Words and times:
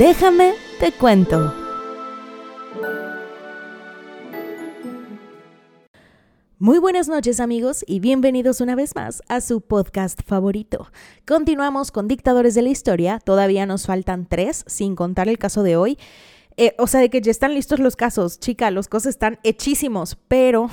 Déjame 0.00 0.54
te 0.78 0.92
cuento. 0.92 1.52
Muy 6.58 6.78
buenas 6.78 7.06
noches 7.06 7.38
amigos 7.38 7.84
y 7.86 8.00
bienvenidos 8.00 8.62
una 8.62 8.74
vez 8.74 8.94
más 8.94 9.22
a 9.28 9.42
su 9.42 9.60
podcast 9.60 10.22
favorito. 10.24 10.90
Continuamos 11.26 11.92
con 11.92 12.08
Dictadores 12.08 12.54
de 12.54 12.62
la 12.62 12.70
Historia, 12.70 13.18
todavía 13.18 13.66
nos 13.66 13.84
faltan 13.84 14.24
tres, 14.24 14.64
sin 14.66 14.96
contar 14.96 15.28
el 15.28 15.36
caso 15.36 15.62
de 15.62 15.76
hoy. 15.76 15.98
Eh, 16.56 16.74
o 16.78 16.86
sea, 16.86 17.00
de 17.00 17.10
que 17.10 17.20
ya 17.20 17.30
están 17.30 17.52
listos 17.52 17.78
los 17.78 17.94
casos, 17.94 18.40
chica, 18.40 18.70
los 18.70 18.88
casos 18.88 19.08
están 19.10 19.38
hechísimos, 19.42 20.16
pero 20.28 20.70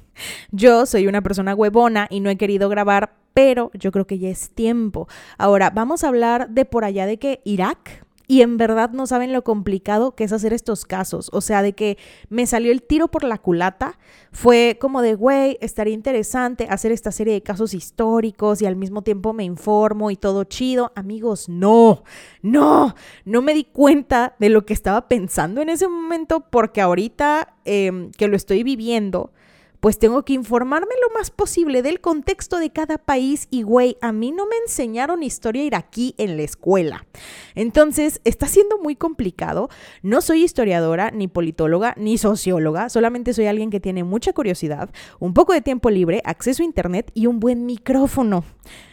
yo 0.50 0.84
soy 0.84 1.06
una 1.06 1.22
persona 1.22 1.54
huevona 1.54 2.08
y 2.10 2.20
no 2.20 2.28
he 2.28 2.36
querido 2.36 2.68
grabar, 2.68 3.16
pero 3.32 3.70
yo 3.72 3.90
creo 3.90 4.06
que 4.06 4.18
ya 4.18 4.28
es 4.28 4.50
tiempo. 4.50 5.08
Ahora, 5.38 5.70
vamos 5.70 6.04
a 6.04 6.08
hablar 6.08 6.50
de 6.50 6.66
por 6.66 6.84
allá 6.84 7.06
de 7.06 7.18
que 7.18 7.40
Irak, 7.44 8.05
y 8.28 8.42
en 8.42 8.56
verdad 8.56 8.90
no 8.90 9.06
saben 9.06 9.32
lo 9.32 9.44
complicado 9.44 10.14
que 10.14 10.24
es 10.24 10.32
hacer 10.32 10.52
estos 10.52 10.84
casos. 10.84 11.30
O 11.32 11.40
sea, 11.40 11.62
de 11.62 11.74
que 11.74 11.96
me 12.28 12.46
salió 12.46 12.72
el 12.72 12.82
tiro 12.82 13.08
por 13.08 13.22
la 13.22 13.38
culata, 13.38 13.98
fue 14.32 14.78
como 14.80 15.00
de, 15.00 15.14
güey, 15.14 15.58
estaría 15.60 15.94
interesante 15.94 16.66
hacer 16.68 16.92
esta 16.92 17.12
serie 17.12 17.34
de 17.34 17.42
casos 17.42 17.72
históricos 17.72 18.62
y 18.62 18.66
al 18.66 18.76
mismo 18.76 19.02
tiempo 19.02 19.32
me 19.32 19.44
informo 19.44 20.10
y 20.10 20.16
todo 20.16 20.44
chido. 20.44 20.92
Amigos, 20.96 21.48
no, 21.48 22.02
no, 22.42 22.94
no 23.24 23.42
me 23.42 23.54
di 23.54 23.64
cuenta 23.64 24.34
de 24.38 24.48
lo 24.48 24.66
que 24.66 24.74
estaba 24.74 25.08
pensando 25.08 25.60
en 25.60 25.68
ese 25.68 25.86
momento 25.86 26.40
porque 26.50 26.80
ahorita 26.80 27.54
em, 27.64 28.10
que 28.12 28.28
lo 28.28 28.36
estoy 28.36 28.62
viviendo, 28.64 29.32
pues 29.80 29.98
tengo 29.98 30.24
que 30.24 30.32
informarme 30.32 30.94
lo 31.06 31.14
más 31.14 31.30
posible 31.30 31.82
del 31.82 32.00
contexto 32.00 32.58
de 32.58 32.70
cada 32.70 32.98
país 32.98 33.48
y 33.50 33.62
güey, 33.62 33.96
a 34.00 34.12
mí 34.12 34.32
no 34.32 34.46
me 34.46 34.56
enseñaron 34.56 35.22
historia 35.22 35.64
iraquí 35.64 36.14
en 36.18 36.36
la 36.36 36.42
escuela. 36.42 37.06
Entonces, 37.54 38.20
está 38.24 38.46
siendo 38.46 38.78
muy 38.78 38.96
complicado. 38.96 39.68
No 40.02 40.20
soy 40.20 40.44
historiadora, 40.44 41.10
ni 41.10 41.28
politóloga, 41.28 41.94
ni 41.96 42.18
socióloga, 42.18 42.88
solamente 42.88 43.32
soy 43.34 43.46
alguien 43.46 43.70
que 43.70 43.80
tiene 43.80 44.04
mucha 44.04 44.32
curiosidad, 44.32 44.90
un 45.18 45.34
poco 45.34 45.52
de 45.52 45.60
tiempo 45.60 45.90
libre, 45.90 46.22
acceso 46.24 46.62
a 46.62 46.66
internet 46.66 47.10
y 47.14 47.26
un 47.26 47.40
buen 47.40 47.66
micrófono. 47.66 48.44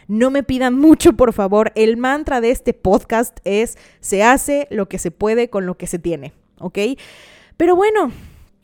No 0.06 0.30
me 0.30 0.42
pidan 0.42 0.78
mucho, 0.78 1.14
por 1.14 1.32
favor. 1.32 1.72
El 1.74 1.96
mantra 1.96 2.40
de 2.40 2.50
este 2.50 2.74
podcast 2.74 3.38
es, 3.44 3.78
se 4.00 4.22
hace 4.22 4.66
lo 4.70 4.88
que 4.88 4.98
se 4.98 5.10
puede 5.10 5.48
con 5.48 5.66
lo 5.66 5.76
que 5.76 5.86
se 5.86 5.98
tiene, 5.98 6.32
¿ok? 6.60 6.78
Pero 7.56 7.76
bueno, 7.76 8.10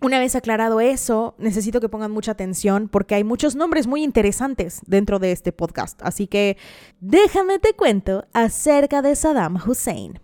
una 0.01 0.19
vez 0.19 0.34
aclarado 0.34 0.81
eso, 0.81 1.34
necesito 1.39 1.81
que 1.81 1.89
pongan 1.89 2.11
mucha 2.11 2.33
atención 2.33 2.89
porque 2.89 3.15
hay 3.15 3.25
muchos 3.25 3.55
nombres 3.55 3.87
muy 3.87 4.03
interesantes 4.03 4.81
dentro 4.87 5.19
de 5.19 5.33
este 5.33 5.53
podcast. 5.53 6.01
Así 6.03 6.27
que 6.27 6.56
déjame 7.01 7.59
te 7.59 7.75
cuento 7.75 8.27
acerca 8.33 9.03
de 9.03 9.15
Saddam 9.15 9.56
Hussein. 9.56 10.19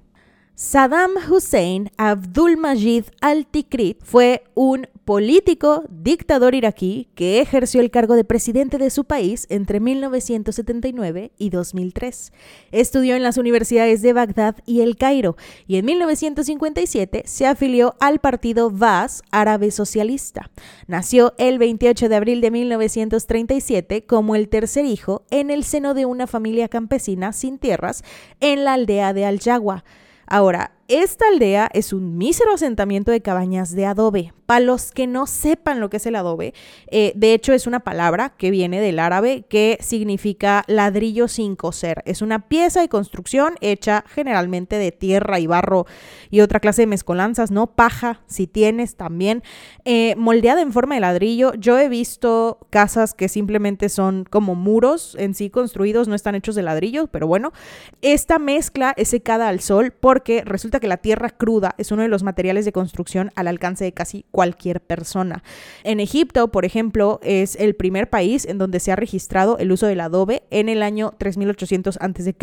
Saddam 0.59 1.11
Hussein 1.31 1.91
Abdul 1.99 2.57
Majid 2.57 3.05
al-Tikrit 3.21 4.03
fue 4.03 4.43
un 4.55 4.89
político 5.05 5.85
dictador 5.91 6.55
iraquí 6.55 7.11
que 7.15 7.43
ejerció 7.43 7.83
el 7.83 7.91
cargo 7.91 8.15
de 8.15 8.25
presidente 8.25 8.79
de 8.79 8.89
su 8.89 9.05
país 9.05 9.47
entre 9.51 9.81
1979 9.81 11.33
y 11.37 11.51
2003. 11.51 12.33
Estudió 12.73 13.17
en 13.17 13.23
las 13.23 13.37
universidades 13.37 14.01
de 14.01 14.15
Bagdad 14.15 14.57
y 14.65 14.81
El 14.81 14.97
Cairo 14.97 15.37
y 15.67 15.77
en 15.77 15.85
1957 15.85 17.25
se 17.27 17.47
afilió 17.47 17.95
al 18.01 18.21
partido 18.21 18.71
Baas 18.71 19.23
Árabe 19.31 19.71
Socialista. 19.71 20.51
Nació 20.87 21.35
el 21.37 21.59
28 21.59 22.09
de 22.09 22.17
abril 22.17 22.41
de 22.41 22.51
1937 22.51 24.07
como 24.07 24.35
el 24.35 24.49
tercer 24.49 24.87
hijo 24.87 25.27
en 25.31 25.51
el 25.51 25.65
seno 25.65 25.93
de 25.93 26.07
una 26.07 26.27
familia 26.27 26.69
campesina 26.69 27.35
sin 27.35 27.59
tierras 27.59 28.05
en 28.41 28.65
la 28.65 28.73
aldea 28.73 29.13
de 29.13 29.27
Al-Jawa. 29.27 29.85
Ahora, 30.27 30.73
esta 30.89 31.27
aldea 31.29 31.69
es 31.73 31.93
un 31.93 32.17
mísero 32.17 32.55
asentamiento 32.55 33.11
de 33.11 33.21
cabañas 33.21 33.73
de 33.73 33.87
adobe. 33.87 34.33
Para 34.47 34.61
los 34.61 34.93
que 34.93 35.09
no 35.09 35.27
sepan 35.27 35.81
lo 35.81 35.91
que 35.91 35.97
es 35.97 36.07
el 36.07 36.15
adobe, 36.15 36.55
eh, 36.87 37.13
de 37.17 37.35
hecho 37.35 37.53
es 37.53 37.67
una 37.67 37.81
palabra 37.81 38.35
que 38.37 38.53
viene 38.53 38.81
del 38.81 39.01
árabe 39.01 39.45
que 39.49 39.77
significa 39.81 40.63
ladrillo 40.69 41.27
sin 41.27 41.57
coser. 41.57 42.05
Es 42.07 42.23
una 42.23 42.49
pieza 42.49 42.81
de 42.81 42.89
construcción 42.89 43.57
hecha 43.61 44.05
generalmente 44.07 44.79
de 44.79 44.93
tierra 44.93 45.41
y 45.41 45.49
barro 45.49 45.87
y 46.31 46.43
otra 46.43 46.61
clase 46.61 46.83
de 46.83 46.87
mezcolanzas, 46.87 47.51
¿no? 47.51 47.67
Paja, 47.75 48.21
si 48.27 48.47
tienes 48.47 48.95
también, 48.95 49.43
eh, 49.85 50.15
moldeada 50.17 50.61
en 50.61 50.73
forma 50.73 50.95
de 50.95 51.01
ladrillo. 51.01 51.53
Yo 51.55 51.77
he 51.81 51.89
visto 51.89 52.61
casas 52.71 53.15
que 53.15 53.29
simplemente 53.29 53.89
son 53.89 54.25
como 54.31 54.55
muros 54.55 55.17
en 55.19 55.35
sí 55.35 55.51
construidos, 55.51 56.07
no 56.07 56.15
están 56.15 56.37
hechos 56.37 56.55
de 56.55 56.63
ladrillos, 56.63 57.09
pero 57.11 57.27
bueno, 57.27 57.53
esta 58.01 58.39
mezcla 58.39 58.95
es 58.97 59.09
secada 59.09 59.49
al 59.49 59.59
sol 59.59 59.93
porque 59.93 60.43
resulta 60.45 60.76
que 60.81 60.89
la 60.89 60.97
tierra 60.97 61.31
cruda 61.31 61.75
es 61.79 61.93
uno 61.93 62.03
de 62.03 62.09
los 62.09 62.23
materiales 62.23 62.65
de 62.65 62.73
construcción 62.73 63.31
al 63.35 63.49
alcance 63.49 63.85
de 63.85 63.93
casi 63.93 64.25
cualquier 64.31 64.81
persona. 64.81 65.43
En 65.85 66.01
Egipto, 66.01 66.49
por 66.49 66.65
ejemplo, 66.65 67.21
es 67.23 67.57
el 67.57 67.75
primer 67.75 68.11
país 68.11 68.45
en 68.45 68.59
donde 68.59 68.81
se 68.81 68.93
ha 68.93 68.97
registrado 68.97 69.59
el 69.59 69.73
uso 69.73 69.87
del 69.87 70.01
adobe 70.01 70.43
en 70.51 70.69
el 70.69 70.83
año 70.83 71.15
3800 71.19 71.99
a.C. 72.01 72.35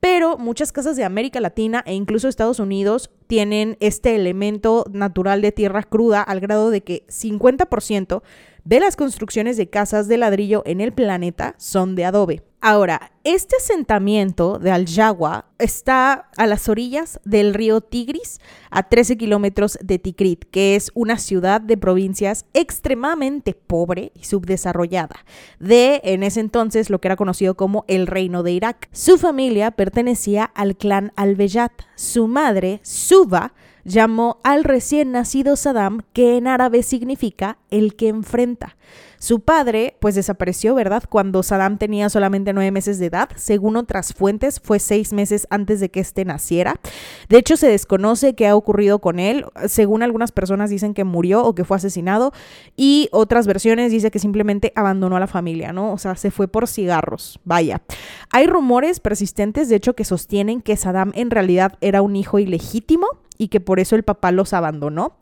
Pero 0.00 0.38
muchas 0.38 0.72
casas 0.72 0.96
de 0.96 1.04
América 1.04 1.40
Latina 1.40 1.82
e 1.86 1.94
incluso 1.94 2.28
Estados 2.28 2.58
Unidos 2.58 3.10
tienen 3.26 3.76
este 3.80 4.14
elemento 4.14 4.84
natural 4.90 5.42
de 5.42 5.52
tierra 5.52 5.82
cruda 5.82 6.22
al 6.22 6.40
grado 6.40 6.70
de 6.70 6.82
que 6.82 7.06
50% 7.08 8.22
de 8.64 8.80
las 8.80 8.96
construcciones 8.96 9.56
de 9.56 9.68
casas 9.68 10.08
de 10.08 10.16
ladrillo 10.16 10.62
en 10.66 10.80
el 10.80 10.92
planeta 10.92 11.54
son 11.58 11.94
de 11.94 12.04
adobe. 12.04 12.42
Ahora, 12.60 13.12
este 13.22 13.56
asentamiento 13.56 14.58
de 14.58 14.70
Al-Jawa 14.70 15.44
está 15.58 16.30
a 16.36 16.46
las 16.46 16.68
orillas 16.68 17.20
del 17.24 17.54
río 17.54 17.80
Tigris, 17.80 18.40
a 18.70 18.84
13 18.84 19.18
kilómetros 19.18 19.78
de 19.82 19.98
Tikrit, 19.98 20.44
que 20.50 20.74
es 20.74 20.90
una 20.94 21.18
ciudad 21.18 21.60
de 21.60 21.76
provincias 21.76 22.46
extremadamente 22.54 23.54
pobre 23.54 24.10
y 24.14 24.24
subdesarrollada, 24.24 25.24
de 25.60 26.00
en 26.04 26.22
ese 26.22 26.40
entonces 26.40 26.88
lo 26.88 26.98
que 26.98 27.08
era 27.08 27.16
conocido 27.16 27.56
como 27.56 27.84
el 27.88 28.06
Reino 28.06 28.42
de 28.42 28.52
Irak. 28.52 28.88
Su 28.90 29.18
familia 29.18 29.70
pertenecía 29.70 30.44
al 30.44 30.76
clan 30.76 31.12
Al-Beyat. 31.14 31.72
Su 31.94 32.26
madre, 32.26 32.80
Suba, 32.82 33.52
llamó 33.84 34.40
al 34.42 34.64
recién 34.64 35.12
nacido 35.12 35.56
Saddam, 35.56 36.00
que 36.12 36.36
en 36.36 36.48
árabe 36.48 36.82
significa 36.82 37.58
el 37.70 37.94
que 37.94 38.08
enfrenta. 38.08 38.76
Su 39.18 39.40
padre, 39.40 39.96
pues 40.00 40.14
desapareció, 40.14 40.74
¿verdad? 40.74 41.04
Cuando 41.08 41.42
Saddam 41.42 41.78
tenía 41.78 42.08
solamente 42.08 42.52
nueve 42.52 42.70
meses 42.70 42.98
de 42.98 43.06
edad. 43.06 43.28
Según 43.36 43.76
otras 43.76 44.12
fuentes, 44.12 44.60
fue 44.60 44.78
seis 44.78 45.12
meses 45.12 45.46
antes 45.50 45.80
de 45.80 45.90
que 45.90 46.00
éste 46.00 46.24
naciera. 46.24 46.80
De 47.28 47.38
hecho, 47.38 47.56
se 47.56 47.68
desconoce 47.68 48.34
qué 48.34 48.48
ha 48.48 48.56
ocurrido 48.56 49.00
con 49.00 49.18
él. 49.18 49.44
Según 49.66 50.02
algunas 50.02 50.32
personas 50.32 50.70
dicen 50.70 50.94
que 50.94 51.04
murió 51.04 51.44
o 51.44 51.54
que 51.54 51.64
fue 51.64 51.76
asesinado. 51.76 52.32
Y 52.76 53.08
otras 53.12 53.46
versiones 53.46 53.90
dicen 53.90 54.10
que 54.10 54.18
simplemente 54.18 54.72
abandonó 54.74 55.16
a 55.16 55.20
la 55.20 55.26
familia, 55.26 55.72
¿no? 55.72 55.92
O 55.92 55.98
sea, 55.98 56.16
se 56.16 56.30
fue 56.30 56.48
por 56.48 56.68
cigarros. 56.68 57.40
Vaya. 57.44 57.82
Hay 58.30 58.46
rumores 58.46 59.00
persistentes, 59.00 59.68
de 59.68 59.76
hecho, 59.76 59.94
que 59.94 60.04
sostienen 60.04 60.60
que 60.60 60.76
Saddam 60.76 61.12
en 61.14 61.30
realidad 61.30 61.78
era 61.80 62.02
un 62.02 62.16
hijo 62.16 62.38
ilegítimo 62.38 63.06
y 63.38 63.48
que 63.48 63.60
por 63.60 63.80
eso 63.80 63.96
el 63.96 64.02
papá 64.02 64.32
los 64.32 64.52
abandonó. 64.52 65.16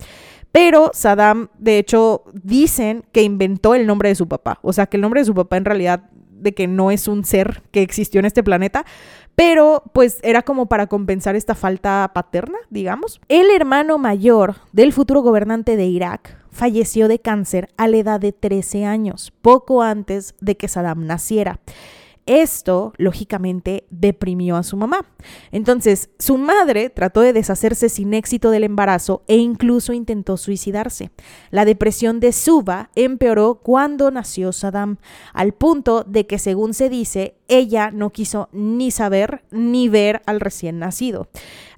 Pero 0.54 0.92
Saddam, 0.94 1.48
de 1.58 1.78
hecho, 1.78 2.22
dicen 2.32 3.04
que 3.10 3.24
inventó 3.24 3.74
el 3.74 3.88
nombre 3.88 4.10
de 4.10 4.14
su 4.14 4.28
papá. 4.28 4.60
O 4.62 4.72
sea, 4.72 4.86
que 4.86 4.98
el 4.98 5.00
nombre 5.00 5.20
de 5.20 5.24
su 5.24 5.34
papá 5.34 5.56
en 5.56 5.64
realidad 5.64 6.04
de 6.30 6.54
que 6.54 6.68
no 6.68 6.92
es 6.92 7.08
un 7.08 7.24
ser 7.24 7.64
que 7.72 7.82
existió 7.82 8.20
en 8.20 8.26
este 8.26 8.44
planeta, 8.44 8.84
pero 9.34 9.82
pues 9.92 10.20
era 10.22 10.42
como 10.42 10.66
para 10.66 10.86
compensar 10.86 11.34
esta 11.34 11.56
falta 11.56 12.08
paterna, 12.14 12.58
digamos. 12.70 13.20
El 13.28 13.50
hermano 13.50 13.98
mayor 13.98 14.54
del 14.70 14.92
futuro 14.92 15.22
gobernante 15.22 15.74
de 15.76 15.86
Irak 15.86 16.38
falleció 16.52 17.08
de 17.08 17.18
cáncer 17.18 17.70
a 17.76 17.88
la 17.88 17.96
edad 17.96 18.20
de 18.20 18.30
13 18.30 18.84
años, 18.84 19.32
poco 19.42 19.82
antes 19.82 20.36
de 20.40 20.56
que 20.56 20.68
Saddam 20.68 21.04
naciera. 21.04 21.58
Esto, 22.26 22.92
lógicamente, 22.96 23.84
deprimió 23.90 24.56
a 24.56 24.62
su 24.62 24.76
mamá. 24.76 25.06
Entonces, 25.52 26.10
su 26.18 26.38
madre 26.38 26.88
trató 26.88 27.20
de 27.20 27.32
deshacerse 27.32 27.88
sin 27.88 28.14
éxito 28.14 28.50
del 28.50 28.64
embarazo 28.64 29.22
e 29.28 29.36
incluso 29.36 29.92
intentó 29.92 30.36
suicidarse. 30.36 31.10
La 31.50 31.64
depresión 31.64 32.20
de 32.20 32.32
Suba 32.32 32.90
empeoró 32.94 33.56
cuando 33.56 34.10
nació 34.10 34.52
Saddam, 34.52 34.96
al 35.32 35.52
punto 35.52 36.04
de 36.04 36.26
que, 36.26 36.38
según 36.38 36.72
se 36.72 36.88
dice, 36.88 37.36
ella 37.48 37.90
no 37.90 38.10
quiso 38.10 38.48
ni 38.52 38.90
saber 38.90 39.44
ni 39.50 39.88
ver 39.88 40.22
al 40.26 40.40
recién 40.40 40.78
nacido. 40.78 41.28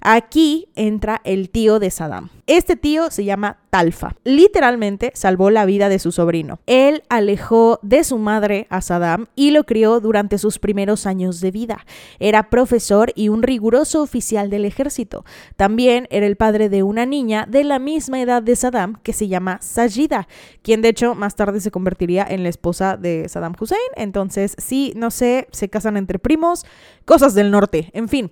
Aquí 0.01 0.69
entra 0.75 1.21
el 1.25 1.49
tío 1.49 1.79
de 1.79 1.91
Saddam. 1.91 2.29
Este 2.47 2.77
tío 2.77 3.11
se 3.11 3.25
llama 3.25 3.57
Talfa. 3.69 4.15
Literalmente 4.23 5.11
salvó 5.15 5.49
la 5.49 5.65
vida 5.65 5.89
de 5.89 5.99
su 5.99 6.13
sobrino. 6.13 6.59
Él 6.65 7.03
alejó 7.09 7.77
de 7.81 8.05
su 8.05 8.17
madre 8.19 8.67
a 8.69 8.79
Saddam 8.79 9.27
y 9.35 9.51
lo 9.51 9.65
crió 9.65 9.99
durante 9.99 10.37
sus 10.37 10.57
primeros 10.57 11.05
años 11.05 11.41
de 11.41 11.51
vida. 11.51 11.85
Era 12.19 12.49
profesor 12.49 13.11
y 13.15 13.27
un 13.27 13.43
riguroso 13.43 14.01
oficial 14.01 14.49
del 14.49 14.63
ejército. 14.63 15.25
También 15.57 16.07
era 16.09 16.25
el 16.25 16.37
padre 16.37 16.69
de 16.69 16.83
una 16.83 17.05
niña 17.05 17.45
de 17.49 17.65
la 17.65 17.79
misma 17.79 18.21
edad 18.21 18.41
de 18.41 18.55
Saddam 18.55 18.95
que 19.03 19.11
se 19.11 19.27
llama 19.27 19.59
Sajida, 19.61 20.29
quien 20.61 20.81
de 20.81 20.87
hecho 20.87 21.15
más 21.15 21.35
tarde 21.35 21.59
se 21.59 21.69
convertiría 21.69 22.25
en 22.29 22.43
la 22.43 22.49
esposa 22.49 22.95
de 22.95 23.27
Saddam 23.27 23.55
Hussein. 23.59 23.79
Entonces, 23.97 24.55
sí, 24.57 24.93
no 24.95 25.11
sé, 25.11 25.49
se 25.51 25.67
casan 25.67 25.97
entre 25.97 26.17
primos, 26.17 26.65
cosas 27.03 27.33
del 27.33 27.51
norte, 27.51 27.89
en 27.91 28.07
fin. 28.07 28.31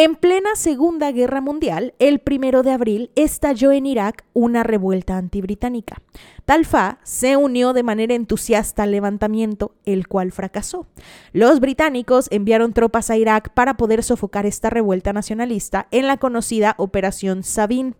En 0.00 0.14
plena 0.14 0.54
Segunda 0.54 1.10
Guerra 1.10 1.40
Mundial, 1.40 1.92
el 1.98 2.20
primero 2.20 2.62
de 2.62 2.70
abril, 2.70 3.10
estalló 3.16 3.72
en 3.72 3.84
Irak 3.84 4.24
una 4.32 4.62
revuelta 4.62 5.16
antibritánica. 5.16 6.00
Talfa 6.44 7.00
se 7.02 7.36
unió 7.36 7.72
de 7.72 7.82
manera 7.82 8.14
entusiasta 8.14 8.84
al 8.84 8.92
levantamiento, 8.92 9.74
el 9.84 10.06
cual 10.06 10.30
fracasó. 10.30 10.86
Los 11.32 11.58
británicos 11.58 12.28
enviaron 12.30 12.74
tropas 12.74 13.10
a 13.10 13.16
Irak 13.16 13.52
para 13.54 13.76
poder 13.76 14.04
sofocar 14.04 14.46
esta 14.46 14.70
revuelta 14.70 15.12
nacionalista 15.12 15.88
en 15.90 16.06
la 16.06 16.16
conocida 16.16 16.76
Operación 16.78 17.42
Sabine. 17.42 17.94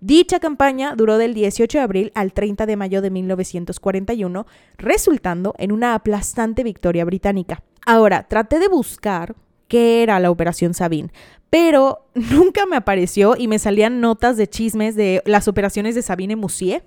Dicha 0.00 0.40
campaña 0.40 0.94
duró 0.96 1.18
del 1.18 1.34
18 1.34 1.76
de 1.76 1.84
abril 1.84 2.12
al 2.14 2.32
30 2.32 2.64
de 2.64 2.76
mayo 2.76 3.02
de 3.02 3.10
1941, 3.10 4.46
resultando 4.78 5.54
en 5.58 5.72
una 5.72 5.94
aplastante 5.94 6.64
victoria 6.64 7.04
británica. 7.04 7.62
Ahora, 7.84 8.28
traté 8.28 8.58
de 8.58 8.68
buscar 8.68 9.34
qué 9.74 10.04
era 10.04 10.20
la 10.20 10.30
Operación 10.30 10.72
Sabine, 10.72 11.10
pero 11.50 12.06
nunca 12.14 12.64
me 12.64 12.76
apareció 12.76 13.34
y 13.36 13.48
me 13.48 13.58
salían 13.58 14.00
notas 14.00 14.36
de 14.36 14.46
chismes 14.46 14.94
de 14.94 15.20
las 15.26 15.48
operaciones 15.48 15.96
de 15.96 16.02
Sabine 16.02 16.36
Moussier 16.36 16.84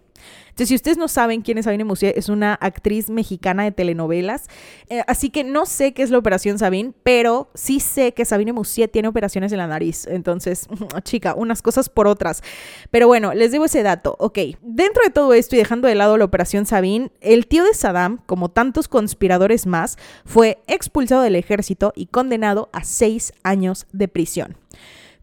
entonces, 0.58 0.70
si 0.70 0.76
ustedes 0.76 0.98
no 0.98 1.08
saben 1.08 1.44
quién 1.44 1.60
es 1.60 1.66
Sabine 1.66 1.84
Musier, 1.84 2.14
es 2.18 2.30
una 2.30 2.56
actriz 2.56 3.12
mexicana 3.12 3.64
de 3.64 3.72
telenovelas. 3.72 4.48
Eh, 4.90 5.04
así 5.06 5.30
que 5.30 5.44
no 5.44 5.68
sé 5.68 5.94
qué 5.94 6.02
es 6.02 6.10
la 6.10 6.18
operación 6.18 6.58
Sabine, 6.58 6.94
pero 7.04 7.52
sí 7.54 7.80
sé 7.80 8.16
que 8.16 8.26
Sabine 8.26 8.54
Musier 8.54 8.90
tiene 8.90 9.08
operaciones 9.08 9.52
en 9.52 9.60
la 9.60 9.68
nariz. 9.68 10.08
Entonces, 10.08 10.68
chica, 11.04 11.36
unas 11.36 11.62
cosas 11.62 11.90
por 11.90 12.08
otras. 12.08 12.42
Pero 12.90 13.06
bueno, 13.06 13.36
les 13.36 13.52
digo 13.52 13.66
ese 13.66 13.84
dato. 13.84 14.16
Ok, 14.18 14.40
dentro 14.64 15.04
de 15.04 15.12
todo 15.12 15.36
esto 15.36 15.56
y 15.56 15.60
dejando 15.60 15.88
de 15.88 15.94
lado 15.94 16.18
la 16.18 16.26
operación 16.26 16.66
Sabine, 16.66 17.12
el 17.22 17.46
tío 17.46 17.64
de 17.64 17.76
Saddam, 17.76 18.24
como 18.26 18.50
tantos 18.50 18.88
conspiradores 18.88 19.68
más, 19.68 20.00
fue 20.26 20.58
expulsado 20.66 21.22
del 21.22 21.36
ejército 21.36 21.94
y 21.96 22.08
condenado 22.08 22.70
a 22.74 22.84
seis 22.84 23.32
años 23.44 23.86
de 23.92 24.08
prisión. 24.08 24.58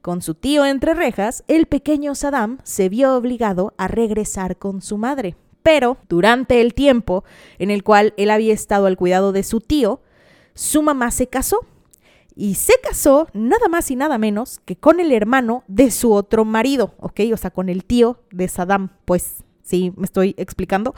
Con 0.04 0.20
su 0.20 0.34
tío 0.34 0.66
entre 0.66 0.92
rejas, 0.92 1.44
el 1.48 1.64
pequeño 1.64 2.14
Saddam 2.14 2.58
se 2.62 2.90
vio 2.90 3.16
obligado 3.16 3.72
a 3.78 3.88
regresar 3.88 4.58
con 4.58 4.82
su 4.82 4.98
madre. 4.98 5.34
Pero 5.62 5.96
durante 6.10 6.60
el 6.60 6.74
tiempo 6.74 7.24
en 7.58 7.70
el 7.70 7.82
cual 7.82 8.12
él 8.18 8.28
había 8.28 8.52
estado 8.52 8.84
al 8.84 8.98
cuidado 8.98 9.32
de 9.32 9.42
su 9.42 9.62
tío, 9.62 10.02
su 10.52 10.82
mamá 10.82 11.10
se 11.10 11.28
casó. 11.28 11.60
Y 12.36 12.56
se 12.56 12.74
casó 12.82 13.28
nada 13.32 13.68
más 13.68 13.90
y 13.90 13.96
nada 13.96 14.18
menos 14.18 14.60
que 14.66 14.76
con 14.76 15.00
el 15.00 15.10
hermano 15.10 15.64
de 15.68 15.90
su 15.90 16.12
otro 16.12 16.44
marido, 16.44 16.92
¿ok? 16.98 17.20
O 17.32 17.38
sea, 17.38 17.50
con 17.50 17.70
el 17.70 17.86
tío 17.86 18.20
de 18.30 18.46
Saddam. 18.46 18.90
Pues 19.06 19.36
sí, 19.62 19.94
me 19.96 20.04
estoy 20.04 20.34
explicando. 20.36 20.94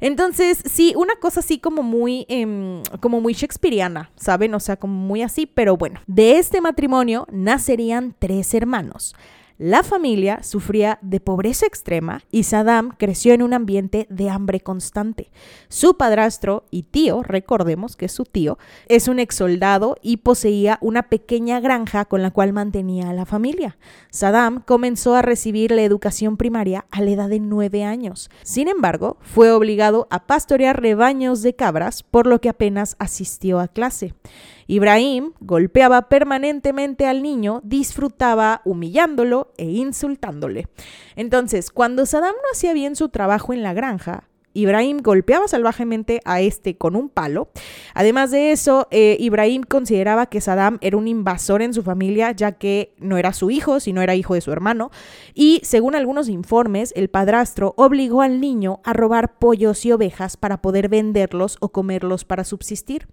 Entonces, 0.00 0.62
sí, 0.64 0.94
una 0.96 1.14
cosa 1.16 1.40
así 1.40 1.58
como 1.58 1.82
muy, 1.82 2.26
em, 2.28 2.82
como 3.00 3.20
muy 3.20 3.34
shakespeariana, 3.34 4.10
¿saben? 4.16 4.54
O 4.54 4.60
sea, 4.60 4.76
como 4.76 4.94
muy 4.94 5.22
así, 5.22 5.46
pero 5.46 5.76
bueno. 5.76 6.00
De 6.06 6.38
este 6.38 6.60
matrimonio 6.60 7.26
nacerían 7.30 8.14
tres 8.18 8.54
hermanos. 8.54 9.14
La 9.56 9.84
familia 9.84 10.42
sufría 10.42 10.98
de 11.00 11.20
pobreza 11.20 11.64
extrema 11.64 12.22
y 12.32 12.42
Saddam 12.42 12.90
creció 12.98 13.34
en 13.34 13.40
un 13.40 13.54
ambiente 13.54 14.08
de 14.10 14.28
hambre 14.28 14.58
constante. 14.58 15.30
Su 15.68 15.96
padrastro 15.96 16.64
y 16.72 16.82
tío, 16.82 17.22
recordemos 17.22 17.94
que 17.94 18.08
su 18.08 18.24
tío, 18.24 18.58
es 18.88 19.06
un 19.06 19.20
ex 19.20 19.36
soldado 19.36 19.94
y 20.02 20.16
poseía 20.16 20.78
una 20.80 21.04
pequeña 21.04 21.60
granja 21.60 22.04
con 22.04 22.20
la 22.20 22.32
cual 22.32 22.52
mantenía 22.52 23.10
a 23.10 23.12
la 23.12 23.26
familia. 23.26 23.78
Saddam 24.10 24.60
comenzó 24.60 25.14
a 25.14 25.22
recibir 25.22 25.70
la 25.70 25.82
educación 25.82 26.36
primaria 26.36 26.86
a 26.90 27.00
la 27.00 27.12
edad 27.12 27.28
de 27.28 27.38
nueve 27.38 27.84
años. 27.84 28.30
Sin 28.42 28.66
embargo, 28.66 29.18
fue 29.20 29.52
obligado 29.52 30.08
a 30.10 30.26
pastorear 30.26 30.82
rebaños 30.82 31.42
de 31.42 31.54
cabras, 31.54 32.02
por 32.02 32.26
lo 32.26 32.40
que 32.40 32.48
apenas 32.48 32.96
asistió 32.98 33.60
a 33.60 33.68
clase. 33.68 34.14
Ibrahim 34.66 35.32
golpeaba 35.40 36.08
permanentemente 36.08 37.06
al 37.06 37.22
niño, 37.22 37.60
disfrutaba 37.64 38.62
humillándolo 38.64 39.52
e 39.56 39.66
insultándole. 39.66 40.68
Entonces, 41.16 41.70
cuando 41.70 42.06
Saddam 42.06 42.34
no 42.34 42.50
hacía 42.52 42.72
bien 42.72 42.96
su 42.96 43.08
trabajo 43.08 43.52
en 43.52 43.62
la 43.62 43.74
granja, 43.74 44.28
Ibrahim 44.54 44.98
golpeaba 44.98 45.48
salvajemente 45.48 46.20
a 46.24 46.40
este 46.40 46.76
con 46.76 46.96
un 46.96 47.08
palo. 47.08 47.50
Además 47.92 48.30
de 48.30 48.52
eso, 48.52 48.88
eh, 48.90 49.16
Ibrahim 49.20 49.62
consideraba 49.62 50.26
que 50.26 50.40
Saddam 50.40 50.78
era 50.80 50.96
un 50.96 51.08
invasor 51.08 51.60
en 51.60 51.74
su 51.74 51.82
familia, 51.82 52.32
ya 52.32 52.52
que 52.52 52.94
no 52.98 53.18
era 53.18 53.32
su 53.32 53.50
hijo, 53.50 53.80
sino 53.80 54.00
era 54.00 54.14
hijo 54.14 54.34
de 54.34 54.40
su 54.40 54.52
hermano. 54.52 54.90
Y 55.34 55.60
según 55.64 55.94
algunos 55.94 56.28
informes, 56.28 56.92
el 56.96 57.10
padrastro 57.10 57.74
obligó 57.76 58.22
al 58.22 58.40
niño 58.40 58.80
a 58.84 58.92
robar 58.92 59.38
pollos 59.38 59.84
y 59.84 59.92
ovejas 59.92 60.36
para 60.36 60.62
poder 60.62 60.88
venderlos 60.88 61.56
o 61.60 61.70
comerlos 61.70 62.24
para 62.24 62.44
subsistir. 62.44 63.08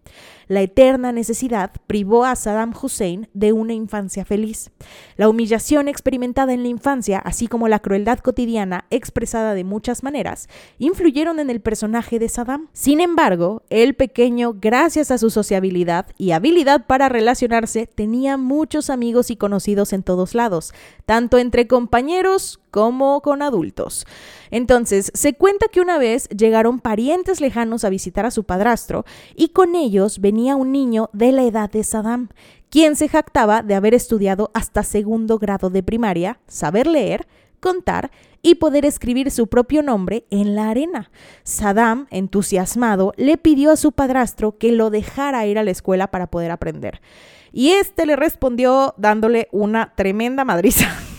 La 0.47 0.61
eterna 0.61 1.11
necesidad 1.11 1.71
privó 1.87 2.25
a 2.25 2.35
Saddam 2.35 2.73
Hussein 2.79 3.29
de 3.33 3.53
una 3.53 3.73
infancia 3.73 4.25
feliz. 4.25 4.71
La 5.15 5.29
humillación 5.29 5.87
experimentada 5.87 6.53
en 6.53 6.63
la 6.63 6.69
infancia, 6.69 7.19
así 7.19 7.47
como 7.47 7.67
la 7.67 7.79
crueldad 7.79 8.19
cotidiana 8.19 8.85
expresada 8.89 9.53
de 9.53 9.63
muchas 9.63 10.03
maneras, 10.03 10.47
influyeron 10.77 11.31
en 11.39 11.50
el 11.50 11.62
personaje 11.62 12.19
de 12.19 12.30
Saddam. 12.30 12.68
Sin 12.74 13.01
embargo, 13.01 13.63
el 13.69 13.95
pequeño, 13.95 14.56
gracias 14.60 15.12
a 15.12 15.18
su 15.18 15.30
sociabilidad 15.30 16.07
y 16.18 16.31
habilidad 16.31 16.86
para 16.88 17.10
relacionarse, 17.10 17.88
tenía 17.88 18.38
muchos 18.38 18.89
amigos 18.89 19.31
y 19.31 19.36
conocidos 19.36 19.94
en 19.94 20.04
todos 20.04 20.36
lados, 20.36 20.74
tanto 21.06 21.38
entre 21.38 21.68
compañeros 21.68 22.60
como 22.72 23.22
con 23.22 23.42
adultos. 23.42 24.06
Entonces, 24.50 25.12
se 25.13 25.33
cuenta 25.33 25.68
que 25.68 25.81
una 25.81 25.98
vez 25.98 26.28
llegaron 26.30 26.80
parientes 26.80 27.42
lejanos 27.42 27.83
a 27.83 27.89
visitar 27.89 28.25
a 28.25 28.31
su 28.31 28.44
padrastro 28.44 29.06
y 29.36 29.50
con 29.50 29.75
ellos 29.75 30.19
venía 30.19 30.56
un 30.56 30.72
niño 30.72 31.10
de 31.13 31.31
la 31.31 31.44
edad 31.44 31.69
de 31.69 31.83
Saddam, 31.83 32.30
quien 32.69 32.95
se 32.95 33.10
jactaba 33.10 33.63
de 33.63 33.75
haber 33.75 33.94
estudiado 33.94 34.50
hasta 34.54 34.83
segundo 34.83 35.38
grado 35.38 35.69
de 35.69 35.83
primaria, 35.83 36.39
saber 36.48 36.88
leer, 36.88 37.28
contar 37.60 38.12
y 38.41 38.55
poder 38.55 38.85
escribir 38.85 39.31
su 39.31 39.47
propio 39.47 39.83
nombre 39.83 40.25
en 40.29 40.55
la 40.55 40.69
arena. 40.69 41.11
Saddam, 41.43 42.07
entusiasmado, 42.09 43.13
le 43.17 43.38
pidió 43.38 43.71
a 43.71 43.77
su 43.77 43.91
padrastro 43.91 44.57
que 44.57 44.71
lo 44.71 44.89
dejara 44.89 45.45
ir 45.45 45.59
a 45.59 45.63
la 45.63 45.71
escuela 45.71 46.07
para 46.07 46.27
poder 46.27 46.51
aprender. 46.51 47.01
Y 47.51 47.71
este 47.71 48.05
le 48.05 48.15
respondió 48.15 48.93
dándole 48.97 49.47
una 49.51 49.93
tremenda 49.95 50.45
madriza. 50.45 50.88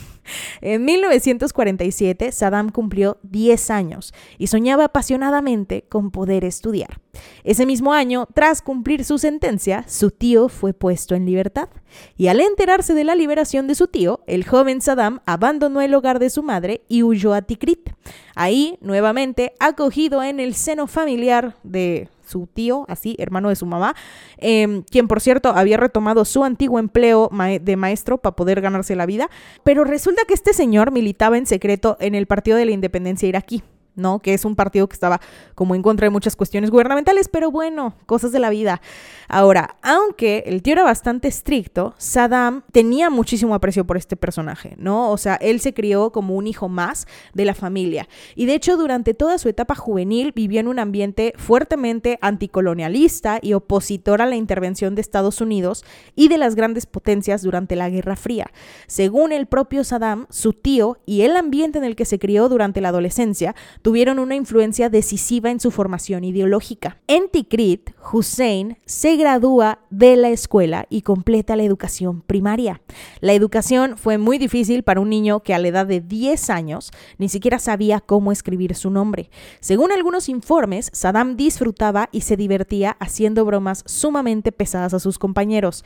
En 0.60 0.84
1947, 0.84 2.32
Saddam 2.32 2.70
cumplió 2.70 3.18
10 3.22 3.70
años 3.70 4.14
y 4.38 4.46
soñaba 4.46 4.84
apasionadamente 4.84 5.84
con 5.88 6.10
poder 6.10 6.44
estudiar. 6.44 7.00
Ese 7.44 7.66
mismo 7.66 7.92
año, 7.92 8.26
tras 8.34 8.62
cumplir 8.62 9.04
su 9.04 9.18
sentencia, 9.18 9.84
su 9.88 10.10
tío 10.10 10.48
fue 10.48 10.72
puesto 10.72 11.14
en 11.14 11.26
libertad. 11.26 11.68
Y 12.16 12.28
al 12.28 12.40
enterarse 12.40 12.94
de 12.94 13.04
la 13.04 13.14
liberación 13.14 13.66
de 13.66 13.74
su 13.74 13.86
tío, 13.86 14.20
el 14.26 14.46
joven 14.46 14.80
Saddam 14.80 15.20
abandonó 15.26 15.80
el 15.80 15.94
hogar 15.94 16.18
de 16.18 16.30
su 16.30 16.42
madre 16.42 16.84
y 16.88 17.02
huyó 17.02 17.34
a 17.34 17.42
Tikrit. 17.42 17.90
Ahí, 18.34 18.78
nuevamente, 18.80 19.52
acogido 19.60 20.22
en 20.22 20.40
el 20.40 20.54
seno 20.54 20.86
familiar 20.86 21.56
de 21.62 22.08
su 22.32 22.48
tío, 22.52 22.84
así, 22.88 23.14
hermano 23.18 23.48
de 23.48 23.56
su 23.56 23.66
mamá, 23.66 23.94
em, 24.38 24.82
quien 24.82 25.06
por 25.08 25.20
cierto 25.20 25.50
había 25.50 25.76
retomado 25.76 26.24
su 26.24 26.44
antiguo 26.44 26.78
empleo 26.78 27.30
de 27.60 27.76
maestro 27.76 28.18
para 28.18 28.34
poder 28.34 28.60
ganarse 28.60 28.96
la 28.96 29.06
vida. 29.06 29.30
Pero 29.62 29.84
resulta 29.84 30.22
que 30.26 30.34
este 30.34 30.52
señor 30.52 30.90
militaba 30.90 31.38
en 31.38 31.46
secreto 31.46 31.96
en 32.00 32.14
el 32.14 32.26
Partido 32.26 32.56
de 32.56 32.66
la 32.66 32.72
Independencia 32.72 33.28
iraquí. 33.28 33.62
¿No? 33.94 34.20
Que 34.20 34.34
es 34.34 34.44
un 34.44 34.56
partido 34.56 34.88
que 34.88 34.94
estaba 34.94 35.20
como 35.54 35.74
en 35.74 35.82
contra 35.82 36.06
de 36.06 36.10
muchas 36.10 36.36
cuestiones 36.36 36.70
gubernamentales, 36.70 37.28
pero 37.28 37.50
bueno, 37.50 37.94
cosas 38.06 38.32
de 38.32 38.38
la 38.38 38.50
vida. 38.50 38.80
Ahora, 39.28 39.76
aunque 39.82 40.44
el 40.46 40.62
tío 40.62 40.74
era 40.74 40.82
bastante 40.82 41.28
estricto, 41.28 41.94
Saddam 41.98 42.62
tenía 42.72 43.10
muchísimo 43.10 43.54
aprecio 43.54 43.86
por 43.86 43.96
este 43.96 44.16
personaje, 44.16 44.74
¿no? 44.78 45.10
O 45.10 45.16
sea, 45.16 45.36
él 45.36 45.60
se 45.60 45.74
crió 45.74 46.10
como 46.10 46.34
un 46.34 46.46
hijo 46.46 46.68
más 46.68 47.06
de 47.34 47.44
la 47.44 47.54
familia. 47.54 48.08
Y 48.34 48.46
de 48.46 48.54
hecho, 48.54 48.76
durante 48.76 49.14
toda 49.14 49.38
su 49.38 49.48
etapa 49.48 49.74
juvenil 49.74 50.32
vivió 50.32 50.60
en 50.60 50.68
un 50.68 50.78
ambiente 50.78 51.32
fuertemente 51.36 52.18
anticolonialista 52.20 53.38
y 53.40 53.54
opositor 53.54 54.22
a 54.22 54.26
la 54.26 54.36
intervención 54.36 54.94
de 54.94 55.00
Estados 55.00 55.40
Unidos 55.40 55.84
y 56.14 56.28
de 56.28 56.38
las 56.38 56.54
grandes 56.54 56.86
potencias 56.86 57.42
durante 57.42 57.76
la 57.76 57.88
Guerra 57.88 58.16
Fría. 58.16 58.50
Según 58.86 59.32
el 59.32 59.46
propio 59.46 59.84
Saddam, 59.84 60.26
su 60.30 60.52
tío 60.52 60.98
y 61.06 61.22
el 61.22 61.36
ambiente 61.36 61.78
en 61.78 61.84
el 61.84 61.96
que 61.96 62.04
se 62.04 62.18
crió 62.18 62.48
durante 62.48 62.80
la 62.80 62.88
adolescencia 62.88 63.54
tuvieron 63.82 64.18
una 64.18 64.36
influencia 64.36 64.88
decisiva 64.88 65.50
en 65.50 65.60
su 65.60 65.70
formación 65.70 66.24
ideológica. 66.24 66.98
En 67.08 67.28
Tikrit, 67.28 67.90
Hussein 68.12 68.78
se 68.86 69.16
gradúa 69.16 69.80
de 69.90 70.16
la 70.16 70.30
escuela 70.30 70.86
y 70.88 71.02
completa 71.02 71.56
la 71.56 71.64
educación 71.64 72.22
primaria. 72.22 72.80
La 73.20 73.32
educación 73.32 73.98
fue 73.98 74.18
muy 74.18 74.38
difícil 74.38 74.84
para 74.84 75.00
un 75.00 75.10
niño 75.10 75.40
que 75.40 75.52
a 75.52 75.58
la 75.58 75.68
edad 75.68 75.86
de 75.86 76.00
10 76.00 76.50
años 76.50 76.90
ni 77.18 77.28
siquiera 77.28 77.58
sabía 77.58 78.00
cómo 78.00 78.32
escribir 78.32 78.74
su 78.74 78.90
nombre. 78.90 79.30
Según 79.60 79.92
algunos 79.92 80.28
informes, 80.28 80.90
Saddam 80.92 81.36
disfrutaba 81.36 82.08
y 82.12 82.22
se 82.22 82.36
divertía 82.36 82.96
haciendo 83.00 83.44
bromas 83.44 83.82
sumamente 83.86 84.52
pesadas 84.52 84.94
a 84.94 85.00
sus 85.00 85.18
compañeros. 85.18 85.84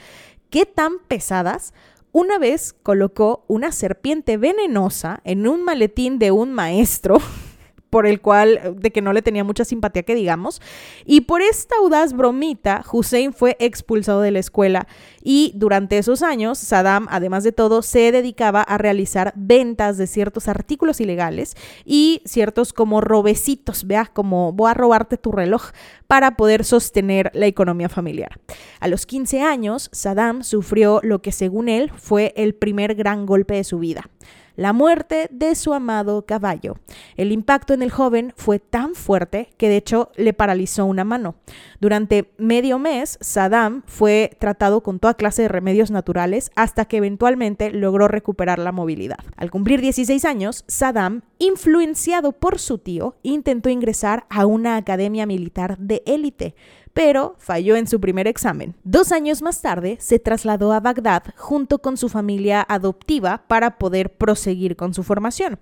¿Qué 0.50 0.66
tan 0.66 0.98
pesadas? 1.08 1.72
Una 2.12 2.38
vez 2.38 2.74
colocó 2.82 3.44
una 3.46 3.72
serpiente 3.72 4.36
venenosa 4.36 5.20
en 5.24 5.46
un 5.46 5.62
maletín 5.62 6.18
de 6.18 6.30
un 6.30 6.52
maestro 6.52 7.18
por 7.90 8.06
el 8.06 8.20
cual, 8.20 8.76
de 8.76 8.90
que 8.90 9.02
no 9.02 9.12
le 9.12 9.22
tenía 9.22 9.44
mucha 9.44 9.64
simpatía, 9.64 10.02
que 10.02 10.14
digamos. 10.14 10.60
Y 11.04 11.22
por 11.22 11.42
esta 11.42 11.76
audaz 11.76 12.12
bromita, 12.12 12.84
Hussein 12.90 13.32
fue 13.32 13.56
expulsado 13.58 14.20
de 14.20 14.30
la 14.30 14.38
escuela 14.38 14.86
y 15.22 15.52
durante 15.54 15.98
esos 15.98 16.22
años, 16.22 16.58
Saddam, 16.58 17.06
además 17.10 17.44
de 17.44 17.52
todo, 17.52 17.82
se 17.82 18.12
dedicaba 18.12 18.62
a 18.62 18.78
realizar 18.78 19.32
ventas 19.36 19.98
de 19.98 20.06
ciertos 20.06 20.48
artículos 20.48 21.00
ilegales 21.00 21.56
y 21.84 22.22
ciertos 22.24 22.72
como 22.72 23.00
robecitos, 23.00 23.86
vea, 23.86 24.06
como 24.06 24.52
voy 24.52 24.70
a 24.70 24.74
robarte 24.74 25.16
tu 25.16 25.32
reloj 25.32 25.70
para 26.06 26.36
poder 26.36 26.64
sostener 26.64 27.30
la 27.34 27.46
economía 27.46 27.88
familiar. 27.88 28.38
A 28.80 28.88
los 28.88 29.06
15 29.06 29.42
años, 29.42 29.88
Saddam 29.92 30.42
sufrió 30.42 31.00
lo 31.02 31.22
que 31.22 31.32
según 31.32 31.68
él 31.68 31.90
fue 31.96 32.32
el 32.36 32.54
primer 32.54 32.94
gran 32.94 33.26
golpe 33.26 33.54
de 33.54 33.64
su 33.64 33.78
vida 33.78 34.08
la 34.56 34.72
muerte 34.72 35.28
de 35.30 35.54
su 35.54 35.72
amado 35.74 36.26
caballo. 36.26 36.76
El 37.16 37.32
impacto 37.32 37.74
en 37.74 37.82
el 37.82 37.90
joven 37.90 38.32
fue 38.36 38.58
tan 38.58 38.94
fuerte 38.94 39.50
que 39.56 39.68
de 39.68 39.76
hecho 39.76 40.10
le 40.16 40.32
paralizó 40.32 40.86
una 40.86 41.04
mano. 41.04 41.36
Durante 41.80 42.32
medio 42.38 42.78
mes, 42.78 43.18
Saddam 43.20 43.82
fue 43.86 44.30
tratado 44.38 44.82
con 44.82 44.98
toda 44.98 45.14
clase 45.14 45.42
de 45.42 45.48
remedios 45.48 45.90
naturales 45.90 46.50
hasta 46.56 46.86
que 46.86 46.96
eventualmente 46.96 47.70
logró 47.70 48.08
recuperar 48.08 48.58
la 48.58 48.72
movilidad. 48.72 49.18
Al 49.36 49.50
cumplir 49.50 49.80
16 49.80 50.24
años, 50.24 50.64
Saddam, 50.66 51.22
influenciado 51.38 52.32
por 52.32 52.58
su 52.58 52.78
tío, 52.78 53.16
intentó 53.22 53.68
ingresar 53.68 54.26
a 54.30 54.46
una 54.46 54.76
academia 54.76 55.26
militar 55.26 55.78
de 55.78 56.02
élite 56.06 56.54
pero 56.96 57.34
falló 57.36 57.76
en 57.76 57.86
su 57.86 58.00
primer 58.00 58.26
examen. 58.26 58.74
Dos 58.82 59.12
años 59.12 59.42
más 59.42 59.60
tarde 59.60 59.98
se 60.00 60.18
trasladó 60.18 60.72
a 60.72 60.80
Bagdad 60.80 61.24
junto 61.36 61.78
con 61.80 61.98
su 61.98 62.08
familia 62.08 62.64
adoptiva 62.66 63.44
para 63.48 63.76
poder 63.76 64.14
proseguir 64.16 64.76
con 64.76 64.94
su 64.94 65.02
formación. 65.02 65.58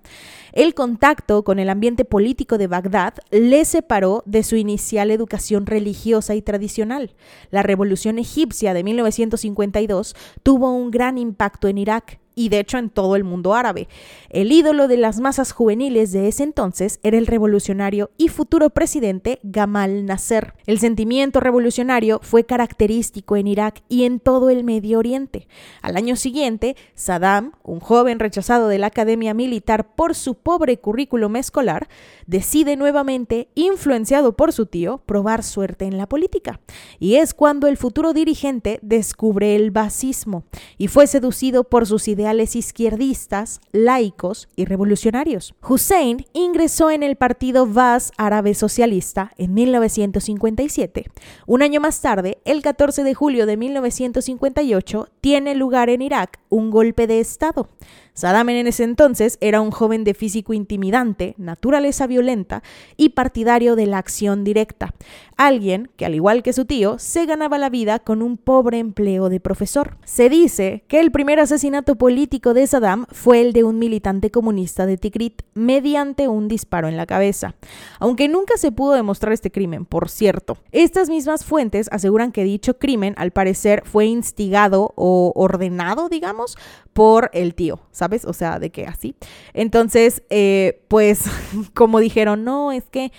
El 0.53 0.73
contacto 0.73 1.43
con 1.43 1.59
el 1.59 1.67
ambiente 1.67 2.05
político 2.05 2.57
de 2.57 2.67
Bagdad 2.67 3.15
le 3.31 3.65
separó 3.65 4.23
de 4.25 4.43
su 4.43 4.55
inicial 4.55 5.11
educación 5.11 5.65
religiosa 5.65 6.35
y 6.35 6.41
tradicional. 6.41 7.15
La 7.51 7.63
revolución 7.63 8.17
egipcia 8.17 8.73
de 8.73 8.85
1952 8.85 10.15
tuvo 10.41 10.71
un 10.71 10.89
gran 10.89 11.17
impacto 11.17 11.67
en 11.67 11.79
Irak 11.79 12.21
y 12.35 12.49
de 12.49 12.59
hecho 12.59 12.77
en 12.77 12.89
todo 12.89 13.15
el 13.15 13.23
mundo 13.23 13.53
árabe. 13.53 13.87
El 14.29 14.51
ídolo 14.51 14.87
de 14.87 14.97
las 14.97 15.19
masas 15.19 15.53
juveniles 15.53 16.11
de 16.11 16.27
ese 16.27 16.43
entonces 16.43 16.99
era 17.03 17.17
el 17.17 17.25
revolucionario 17.25 18.11
y 18.17 18.27
futuro 18.27 18.69
presidente 18.69 19.39
Gamal 19.43 20.05
Nasser. 20.05 20.53
El 20.67 20.79
sentimiento 20.79 21.39
revolucionario 21.39 22.19
fue 22.21 22.43
característico 22.43 23.37
en 23.37 23.47
Irak 23.47 23.81
y 23.87 24.03
en 24.03 24.19
todo 24.19 24.49
el 24.49 24.63
Medio 24.63 24.99
Oriente. 24.99 25.47
Al 25.81 25.95
año 25.95 26.15
siguiente, 26.15 26.75
Saddam, 26.95 27.53
un 27.63 27.79
joven 27.79 28.19
rechazado 28.19 28.67
de 28.67 28.77
la 28.77 28.87
academia 28.87 29.33
militar 29.33 29.95
por 29.95 30.15
su 30.15 30.35
pobre 30.35 30.77
currículum 30.77 31.37
escolar, 31.37 31.87
decide 32.27 32.75
nuevamente, 32.75 33.47
influenciado 33.55 34.35
por 34.35 34.51
su 34.51 34.65
tío, 34.65 35.01
probar 35.05 35.43
suerte 35.43 35.85
en 35.85 35.97
la 35.97 36.07
política. 36.07 36.59
Y 36.99 37.15
es 37.15 37.33
cuando 37.33 37.67
el 37.67 37.77
futuro 37.77 38.13
dirigente 38.13 38.79
descubre 38.81 39.55
el 39.55 39.71
basismo 39.71 40.43
y 40.77 40.87
fue 40.87 41.07
seducido 41.07 41.63
por 41.63 41.85
sus 41.85 42.07
ideas 42.07 42.24
izquierdistas, 42.33 43.61
laicos 43.71 44.47
y 44.55 44.65
revolucionarios. 44.65 45.53
Hussein 45.67 46.25
ingresó 46.33 46.89
en 46.89 47.03
el 47.03 47.15
partido 47.15 47.67
Bas 47.67 48.11
Árabe 48.17 48.55
Socialista 48.55 49.31
en 49.37 49.53
1957. 49.53 51.05
Un 51.45 51.61
año 51.61 51.79
más 51.79 52.01
tarde, 52.01 52.39
el 52.45 52.61
14 52.61 53.03
de 53.03 53.13
julio 53.13 53.45
de 53.45 53.57
1958, 53.57 55.09
tiene 55.21 55.55
lugar 55.55 55.89
en 55.89 56.01
Irak 56.01 56.39
un 56.49 56.71
golpe 56.71 57.07
de 57.07 57.19
Estado. 57.19 57.69
Saddam 58.15 58.47
en 58.47 58.65
ese 58.65 58.85
entonces 58.85 59.37
era 59.41 59.59
un 59.59 59.71
joven 59.71 60.05
de 60.05 60.13
físico 60.13 60.53
intimidante, 60.53 61.35
naturaleza 61.37 62.07
violenta 62.07 62.63
y 62.95 63.09
partidario 63.09 63.75
de 63.75 63.87
la 63.87 63.97
acción 63.97 64.45
directa. 64.45 64.93
Alguien 65.35 65.89
que, 65.97 66.05
al 66.05 66.15
igual 66.15 66.41
que 66.41 66.53
su 66.53 66.63
tío, 66.63 66.97
se 66.97 67.25
ganaba 67.25 67.57
la 67.57 67.69
vida 67.69 67.99
con 67.99 68.21
un 68.21 68.37
pobre 68.37 68.79
empleo 68.79 69.27
de 69.27 69.41
profesor. 69.41 69.97
Se 70.05 70.29
dice 70.29 70.85
que 70.87 71.01
el 71.01 71.11
primer 71.11 71.41
asesinato 71.41 71.97
político 71.97 72.53
de 72.53 72.65
Saddam 72.65 73.05
fue 73.11 73.41
el 73.41 73.51
de 73.51 73.65
un 73.65 73.79
militante 73.79 74.31
comunista 74.31 74.85
de 74.85 74.95
Tikrit 74.95 75.41
mediante 75.53 76.29
un 76.29 76.47
disparo 76.47 76.87
en 76.87 76.95
la 76.95 77.05
cabeza. 77.05 77.55
Aunque 77.99 78.29
nunca 78.29 78.55
se 78.55 78.71
pudo 78.71 78.93
demostrar 78.93 79.33
este 79.33 79.51
crimen, 79.51 79.85
por 79.85 80.07
cierto. 80.07 80.57
Estas 80.71 81.09
mismas 81.09 81.43
fuentes 81.43 81.89
aseguran 81.91 82.31
que 82.31 82.45
dicho 82.45 82.77
crimen, 82.77 83.13
al 83.17 83.31
parecer, 83.31 83.83
fue 83.85 84.05
instigado 84.05 84.93
o 84.95 85.33
ordenado, 85.35 86.07
digamos, 86.07 86.57
por 86.93 87.29
el 87.33 87.55
tío, 87.55 87.81
¿sabes? 88.05 88.25
O 88.25 88.33
sea, 88.33 88.59
de 88.59 88.69
que 88.69 88.85
así. 88.85 89.15
Entonces, 89.55 90.21
eh, 90.29 90.83
pues, 90.89 91.23
como 91.73 91.99
dijeron, 91.99 92.43
no, 92.43 92.71
es 92.71 92.83
que 92.83 93.11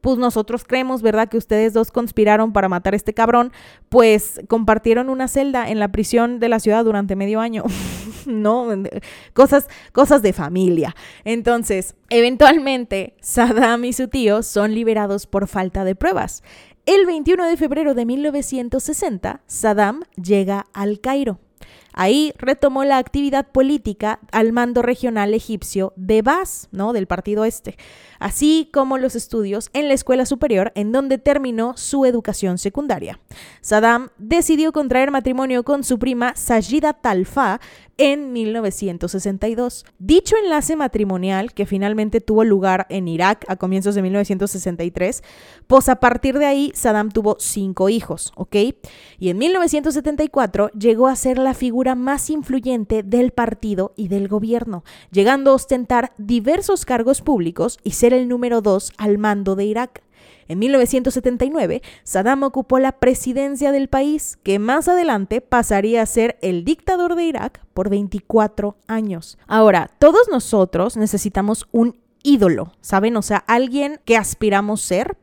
pues 0.00 0.16
nosotros 0.16 0.62
creemos, 0.62 1.02
¿verdad?, 1.02 1.28
que 1.28 1.36
ustedes 1.36 1.72
dos 1.72 1.90
conspiraron 1.90 2.52
para 2.52 2.68
matar 2.68 2.92
a 2.92 2.96
este 2.96 3.14
cabrón, 3.14 3.50
pues 3.88 4.40
compartieron 4.46 5.08
una 5.08 5.26
celda 5.26 5.68
en 5.68 5.80
la 5.80 5.88
prisión 5.88 6.38
de 6.38 6.48
la 6.48 6.60
ciudad 6.60 6.84
durante 6.84 7.16
medio 7.16 7.40
año, 7.40 7.64
¿no? 8.26 8.68
Cosas, 9.34 9.66
cosas 9.90 10.22
de 10.22 10.32
familia. 10.32 10.94
Entonces, 11.24 11.96
eventualmente, 12.10 13.16
Saddam 13.20 13.84
y 13.86 13.92
su 13.92 14.06
tío 14.06 14.44
son 14.44 14.72
liberados 14.72 15.26
por 15.26 15.48
falta 15.48 15.82
de 15.82 15.96
pruebas. 15.96 16.44
El 16.86 17.04
21 17.04 17.44
de 17.44 17.56
febrero 17.56 17.94
de 17.94 18.06
1960, 18.06 19.42
Saddam 19.48 20.04
llega 20.14 20.66
al 20.72 21.00
Cairo. 21.00 21.40
Ahí 22.00 22.32
retomó 22.38 22.84
la 22.84 22.96
actividad 22.98 23.48
política 23.50 24.20
al 24.30 24.52
mando 24.52 24.82
regional 24.82 25.34
egipcio 25.34 25.92
de 25.96 26.22
Bas, 26.22 26.68
¿no? 26.70 26.92
Del 26.92 27.08
partido 27.08 27.44
este, 27.44 27.76
así 28.18 28.68
como 28.72 28.98
los 28.98 29.16
estudios 29.16 29.70
en 29.72 29.88
la 29.88 29.94
escuela 29.94 30.26
superior 30.26 30.72
en 30.74 30.92
donde 30.92 31.18
terminó 31.18 31.76
su 31.76 32.04
educación 32.04 32.58
secundaria. 32.58 33.20
Saddam 33.60 34.08
decidió 34.18 34.72
contraer 34.72 35.10
matrimonio 35.10 35.64
con 35.64 35.84
su 35.84 35.98
prima 35.98 36.34
Sajida 36.36 36.92
Talfa 36.92 37.60
en 37.98 38.32
1962. 38.32 39.84
Dicho 39.98 40.36
enlace 40.42 40.76
matrimonial, 40.76 41.52
que 41.52 41.66
finalmente 41.66 42.20
tuvo 42.20 42.44
lugar 42.44 42.86
en 42.88 43.08
Irak 43.08 43.44
a 43.48 43.56
comienzos 43.56 43.94
de 43.96 44.02
1963, 44.02 45.22
pues 45.66 45.88
a 45.88 45.96
partir 45.96 46.38
de 46.38 46.46
ahí 46.46 46.72
Saddam 46.74 47.10
tuvo 47.10 47.36
cinco 47.40 47.88
hijos, 47.88 48.32
¿ok? 48.36 48.56
Y 49.18 49.30
en 49.30 49.38
1974 49.38 50.70
llegó 50.78 51.08
a 51.08 51.16
ser 51.16 51.38
la 51.38 51.54
figura 51.54 51.96
más 51.96 52.30
influyente 52.30 53.02
del 53.02 53.32
partido 53.32 53.92
y 53.96 54.08
del 54.08 54.28
gobierno, 54.28 54.84
llegando 55.10 55.50
a 55.50 55.54
ostentar 55.54 56.12
diversos 56.18 56.84
cargos 56.84 57.20
públicos 57.20 57.78
y 57.82 57.90
ser 57.90 58.07
el 58.14 58.28
número 58.28 58.60
dos 58.60 58.92
al 58.96 59.18
mando 59.18 59.56
de 59.56 59.64
Irak. 59.64 60.02
En 60.48 60.58
1979, 60.58 61.82
Saddam 62.04 62.42
ocupó 62.42 62.78
la 62.78 62.92
presidencia 62.92 63.70
del 63.70 63.88
país, 63.88 64.38
que 64.42 64.58
más 64.58 64.88
adelante 64.88 65.42
pasaría 65.42 66.00
a 66.00 66.06
ser 66.06 66.38
el 66.40 66.64
dictador 66.64 67.16
de 67.16 67.24
Irak 67.24 67.60
por 67.74 67.90
24 67.90 68.76
años. 68.86 69.38
Ahora, 69.46 69.90
todos 69.98 70.28
nosotros 70.30 70.96
necesitamos 70.96 71.68
un 71.70 72.00
ídolo, 72.22 72.72
¿saben? 72.80 73.16
O 73.16 73.22
sea, 73.22 73.38
alguien 73.46 74.00
que 74.06 74.16
aspiramos 74.16 74.80
ser. 74.80 75.18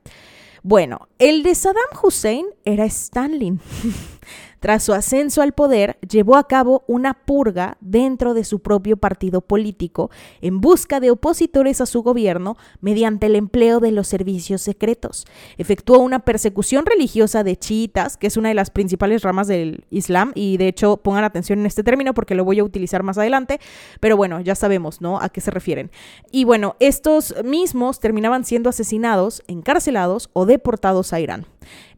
Bueno, 0.61 1.07
el 1.19 1.43
de 1.43 1.55
Saddam 1.55 1.83
Hussein 2.03 2.45
era 2.63 2.85
Stalin. 2.85 3.59
Tras 4.65 4.81
su 4.81 4.93
ascenso 4.93 5.43
al 5.43 5.51
poder, 5.51 5.99
llevó 6.09 6.37
a 6.37 6.47
cabo 6.47 6.83
una 6.87 7.13
purga 7.13 7.77
dentro 7.81 8.33
de 8.33 8.43
su 8.43 8.61
propio 8.61 8.97
partido 8.97 9.41
político 9.41 10.09
en 10.41 10.59
busca 10.59 10.99
de 10.99 11.11
opositores 11.11 11.81
a 11.81 11.85
su 11.85 12.01
gobierno 12.01 12.57
mediante 12.81 13.27
el 13.27 13.35
empleo 13.35 13.79
de 13.79 13.91
los 13.91 14.07
servicios 14.07 14.63
secretos. 14.63 15.27
Efectuó 15.59 15.99
una 15.99 16.17
persecución 16.17 16.87
religiosa 16.87 17.43
de 17.43 17.57
chiitas, 17.57 18.17
que 18.17 18.25
es 18.25 18.37
una 18.37 18.49
de 18.49 18.55
las 18.55 18.71
principales 18.71 19.21
ramas 19.21 19.45
del 19.45 19.85
Islam, 19.91 20.31
y 20.33 20.57
de 20.57 20.69
hecho 20.69 20.97
pongan 20.97 21.25
atención 21.25 21.59
en 21.59 21.67
este 21.67 21.83
término 21.83 22.15
porque 22.15 22.33
lo 22.33 22.43
voy 22.43 22.57
a 22.57 22.63
utilizar 22.63 23.03
más 23.03 23.19
adelante, 23.19 23.59
pero 23.99 24.17
bueno, 24.17 24.41
ya 24.41 24.55
sabemos, 24.55 24.99
¿no? 24.99 25.21
A 25.21 25.29
qué 25.29 25.41
se 25.41 25.51
refieren. 25.51 25.91
Y 26.31 26.43
bueno, 26.43 26.75
estos 26.79 27.35
mismos 27.43 27.99
terminaban 27.99 28.43
siendo 28.45 28.71
asesinados, 28.71 29.43
encarcelados 29.45 30.31
o 30.33 30.47
deportados 30.47 31.13
a 31.13 31.19
Irán. 31.19 31.45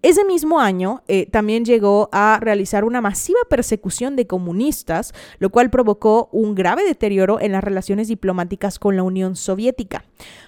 Ese 0.01 0.23
mismo 0.25 0.59
año 0.59 1.03
eh, 1.07 1.25
también 1.25 1.65
llegó 1.65 2.09
a 2.11 2.39
realizar 2.41 2.83
una 2.83 3.01
masiva 3.01 3.39
persecución 3.49 4.15
de 4.15 4.27
comunistas, 4.27 5.13
lo 5.39 5.49
cual 5.49 5.69
provocó 5.69 6.29
un 6.31 6.55
grave 6.55 6.83
deterioro 6.83 7.39
en 7.39 7.51
las 7.51 7.63
relaciones 7.63 8.07
diplomáticas 8.07 8.79
con 8.79 8.95
la 8.95 9.03
Unión 9.03 9.35
Soviética. 9.35 10.05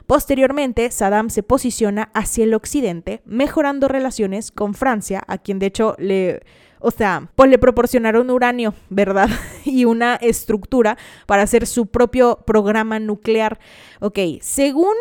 Posteriormente, 0.08 0.90
Saddam 0.92 1.30
se 1.30 1.44
posiciona 1.44 2.10
hacia 2.14 2.44
el 2.44 2.54
occidente, 2.54 3.22
mejorando 3.26 3.88
relaciones 3.88 4.52
con 4.52 4.74
Francia, 4.74 5.24
a 5.28 5.38
quien 5.38 5.60
de 5.60 5.68
hecho 5.68 5.96
le... 5.98 6.42
O 6.82 6.92
sea, 6.92 7.30
pues 7.36 7.50
le 7.50 7.58
proporcionaron 7.58 8.30
uranio, 8.30 8.74
¿verdad? 8.90 9.28
y 9.66 9.84
una 9.84 10.16
estructura 10.16 10.98
para 11.26 11.44
hacer 11.44 11.68
su 11.68 11.88
propio 11.88 12.40
programa 12.46 13.00
nuclear. 13.00 13.60
Ok, 14.00 14.18
según 14.40 14.96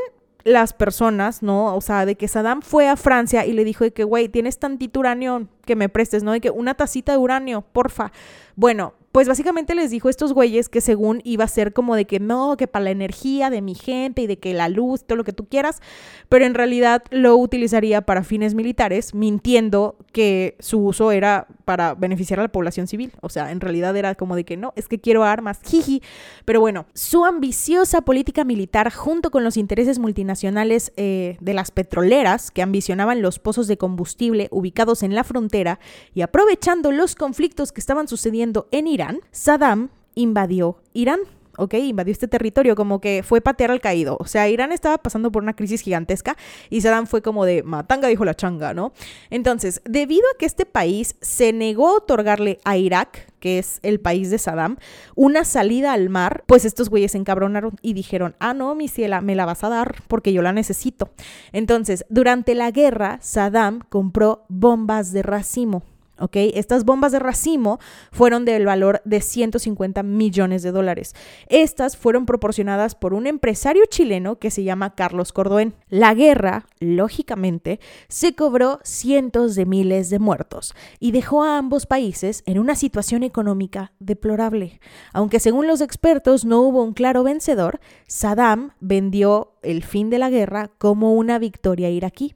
las 0.48 0.72
personas, 0.72 1.42
¿no? 1.42 1.74
O 1.76 1.80
sea, 1.80 2.06
de 2.06 2.16
que 2.16 2.28
Saddam 2.28 2.62
fue 2.62 2.88
a 2.88 2.96
Francia 2.96 3.46
y 3.46 3.52
le 3.52 3.64
dijo 3.64 3.84
de 3.84 3.92
que, 3.92 4.04
güey, 4.04 4.28
tienes 4.28 4.58
tantito 4.58 5.00
uranio 5.00 5.48
que 5.64 5.76
me 5.76 5.88
prestes, 5.88 6.22
¿no? 6.22 6.32
De 6.32 6.40
que 6.40 6.50
una 6.50 6.74
tacita 6.74 7.12
de 7.12 7.18
uranio, 7.18 7.62
porfa. 7.62 8.12
Bueno, 8.56 8.94
pues 9.18 9.26
básicamente 9.26 9.74
les 9.74 9.90
dijo 9.90 10.06
a 10.06 10.12
estos 10.12 10.32
güeyes 10.32 10.68
que 10.68 10.80
según 10.80 11.22
iba 11.24 11.42
a 11.42 11.48
ser 11.48 11.72
como 11.72 11.96
de 11.96 12.04
que 12.04 12.20
no, 12.20 12.56
que 12.56 12.68
para 12.68 12.84
la 12.84 12.90
energía 12.92 13.50
de 13.50 13.62
mi 13.62 13.74
gente 13.74 14.22
y 14.22 14.26
de 14.28 14.38
que 14.38 14.54
la 14.54 14.68
luz, 14.68 15.02
todo 15.02 15.16
lo 15.16 15.24
que 15.24 15.32
tú 15.32 15.48
quieras, 15.48 15.82
pero 16.28 16.44
en 16.44 16.54
realidad 16.54 17.02
lo 17.10 17.36
utilizaría 17.36 18.02
para 18.02 18.22
fines 18.22 18.54
militares, 18.54 19.16
mintiendo 19.16 19.96
que 20.12 20.54
su 20.60 20.78
uso 20.84 21.10
era 21.10 21.48
para 21.64 21.94
beneficiar 21.94 22.38
a 22.38 22.42
la 22.42 22.52
población 22.52 22.86
civil. 22.86 23.10
O 23.20 23.28
sea, 23.28 23.50
en 23.50 23.60
realidad 23.60 23.96
era 23.96 24.14
como 24.14 24.36
de 24.36 24.44
que 24.44 24.56
no, 24.56 24.72
es 24.76 24.86
que 24.86 25.00
quiero 25.00 25.24
armas, 25.24 25.58
jiji. 25.64 26.00
Pero 26.44 26.60
bueno, 26.60 26.86
su 26.94 27.24
ambiciosa 27.24 28.02
política 28.02 28.44
militar 28.44 28.92
junto 28.92 29.32
con 29.32 29.42
los 29.42 29.56
intereses 29.56 29.98
multinacionales 29.98 30.92
eh, 30.96 31.36
de 31.40 31.54
las 31.54 31.72
petroleras 31.72 32.52
que 32.52 32.62
ambicionaban 32.62 33.20
los 33.20 33.40
pozos 33.40 33.66
de 33.66 33.78
combustible 33.78 34.46
ubicados 34.52 35.02
en 35.02 35.16
la 35.16 35.24
frontera 35.24 35.80
y 36.14 36.20
aprovechando 36.22 36.92
los 36.92 37.16
conflictos 37.16 37.72
que 37.72 37.80
estaban 37.80 38.06
sucediendo 38.06 38.68
en 38.70 38.86
Saddam 39.30 39.90
invadió 40.14 40.78
Irán. 40.92 41.20
¿ok? 41.58 41.74
Invadió 41.74 42.12
este 42.12 42.28
territorio, 42.28 42.74
como 42.74 43.00
que 43.00 43.22
fue 43.22 43.40
patear 43.40 43.70
al 43.70 43.80
caído. 43.80 44.16
O 44.20 44.26
sea, 44.26 44.48
Irán 44.48 44.72
estaba 44.72 44.98
pasando 44.98 45.30
por 45.30 45.42
una 45.42 45.54
crisis 45.54 45.82
gigantesca 45.82 46.36
y 46.70 46.80
Saddam 46.80 47.06
fue 47.06 47.20
como 47.20 47.44
de 47.44 47.62
matanga, 47.62 48.08
dijo 48.08 48.24
la 48.24 48.34
changa, 48.34 48.72
¿no? 48.72 48.92
Entonces, 49.28 49.82
debido 49.84 50.22
a 50.34 50.38
que 50.38 50.46
este 50.46 50.64
país 50.64 51.16
se 51.20 51.52
negó 51.52 51.88
a 51.88 51.96
otorgarle 51.96 52.58
a 52.64 52.76
Irak, 52.76 53.30
que 53.40 53.58
es 53.58 53.80
el 53.82 54.00
país 54.00 54.30
de 54.30 54.38
Saddam, 54.38 54.78
una 55.14 55.44
salida 55.44 55.92
al 55.92 56.08
mar, 56.08 56.44
pues 56.46 56.64
estos 56.64 56.88
güeyes 56.88 57.12
se 57.12 57.18
encabronaron 57.18 57.76
y 57.82 57.92
dijeron, 57.92 58.34
ah, 58.38 58.54
no, 58.54 58.74
mi 58.74 58.88
ciela, 58.88 59.20
me 59.20 59.34
la 59.34 59.44
vas 59.44 59.64
a 59.64 59.68
dar 59.68 60.02
porque 60.08 60.32
yo 60.32 60.42
la 60.42 60.52
necesito. 60.52 61.10
Entonces, 61.52 62.04
durante 62.08 62.54
la 62.54 62.70
guerra, 62.70 63.18
Saddam 63.20 63.80
compró 63.88 64.44
bombas 64.48 65.12
de 65.12 65.22
racimo. 65.22 65.82
¿Ok? 66.18 66.36
Estas 66.54 66.84
bombas 66.84 67.12
de 67.12 67.18
racimo 67.18 67.78
fueron 68.12 68.44
del 68.44 68.66
valor 68.66 69.00
de 69.04 69.20
150 69.20 70.02
millones 70.02 70.62
de 70.62 70.72
dólares. 70.72 71.14
Estas 71.48 71.96
fueron 71.96 72.26
proporcionadas 72.26 72.94
por 72.94 73.14
un 73.14 73.26
empresario 73.26 73.84
chileno 73.88 74.38
que 74.38 74.50
se 74.50 74.64
llama 74.64 74.94
Carlos 74.94 75.32
Cordoen. 75.32 75.74
La 75.88 76.14
guerra, 76.14 76.66
lógicamente, 76.80 77.80
se 78.08 78.34
cobró 78.34 78.80
cientos 78.82 79.54
de 79.54 79.66
miles 79.66 80.10
de 80.10 80.18
muertos 80.18 80.74
y 81.00 81.12
dejó 81.12 81.42
a 81.42 81.58
ambos 81.58 81.86
países 81.86 82.42
en 82.46 82.58
una 82.58 82.74
situación 82.74 83.22
económica 83.22 83.92
deplorable. 83.98 84.80
Aunque 85.12 85.40
según 85.40 85.66
los 85.66 85.80
expertos 85.80 86.44
no 86.44 86.60
hubo 86.62 86.82
un 86.82 86.94
claro 86.94 87.22
vencedor, 87.22 87.80
Saddam 88.06 88.72
vendió 88.80 89.54
el 89.62 89.82
fin 89.82 90.10
de 90.10 90.18
la 90.18 90.30
guerra 90.30 90.70
como 90.78 91.14
una 91.14 91.38
victoria 91.38 91.90
iraquí. 91.90 92.34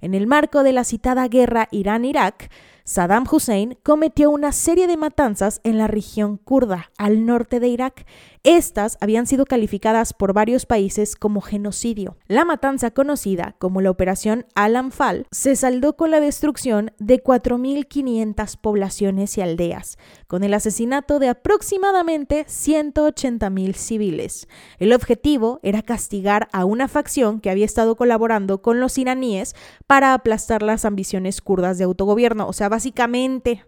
En 0.00 0.14
el 0.14 0.26
marco 0.26 0.62
de 0.62 0.72
la 0.72 0.84
citada 0.84 1.28
guerra 1.28 1.68
Irán-Irak, 1.70 2.50
Saddam 2.84 3.24
Hussein 3.30 3.78
cometió 3.82 4.30
una 4.30 4.52
serie 4.52 4.86
de 4.86 4.96
matanzas 4.96 5.60
en 5.62 5.78
la 5.78 5.86
región 5.86 6.36
kurda, 6.36 6.90
al 6.98 7.26
norte 7.26 7.60
de 7.60 7.68
Irak. 7.68 8.06
Estas 8.44 8.98
habían 9.00 9.28
sido 9.28 9.44
calificadas 9.44 10.12
por 10.12 10.32
varios 10.32 10.66
países 10.66 11.14
como 11.14 11.40
genocidio. 11.40 12.16
La 12.26 12.44
matanza 12.44 12.90
conocida 12.90 13.54
como 13.60 13.80
la 13.80 13.90
Operación 13.92 14.46
Al-Anfal 14.56 15.28
se 15.30 15.54
saldó 15.54 15.94
con 15.96 16.10
la 16.10 16.18
destrucción 16.18 16.90
de 16.98 17.22
4.500 17.22 18.56
poblaciones 18.60 19.38
y 19.38 19.42
aldeas, 19.42 19.96
con 20.26 20.42
el 20.42 20.54
asesinato 20.54 21.20
de 21.20 21.28
aproximadamente 21.28 22.44
180.000 22.46 23.74
civiles. 23.74 24.48
El 24.80 24.92
objetivo 24.92 25.60
era 25.62 25.82
castigar 25.82 26.48
a 26.52 26.64
una 26.64 26.88
facción 26.88 27.38
que 27.38 27.50
había 27.50 27.64
estado 27.64 27.94
colaborando 27.94 28.60
con 28.60 28.80
los 28.80 28.98
iraníes 28.98 29.54
para 29.86 30.14
aplastar 30.14 30.64
las 30.64 30.84
ambiciones 30.84 31.42
kurdas 31.42 31.78
de 31.78 31.84
autogobierno, 31.84 32.48
o 32.48 32.52
sea, 32.52 32.68
básicamente, 32.68 33.64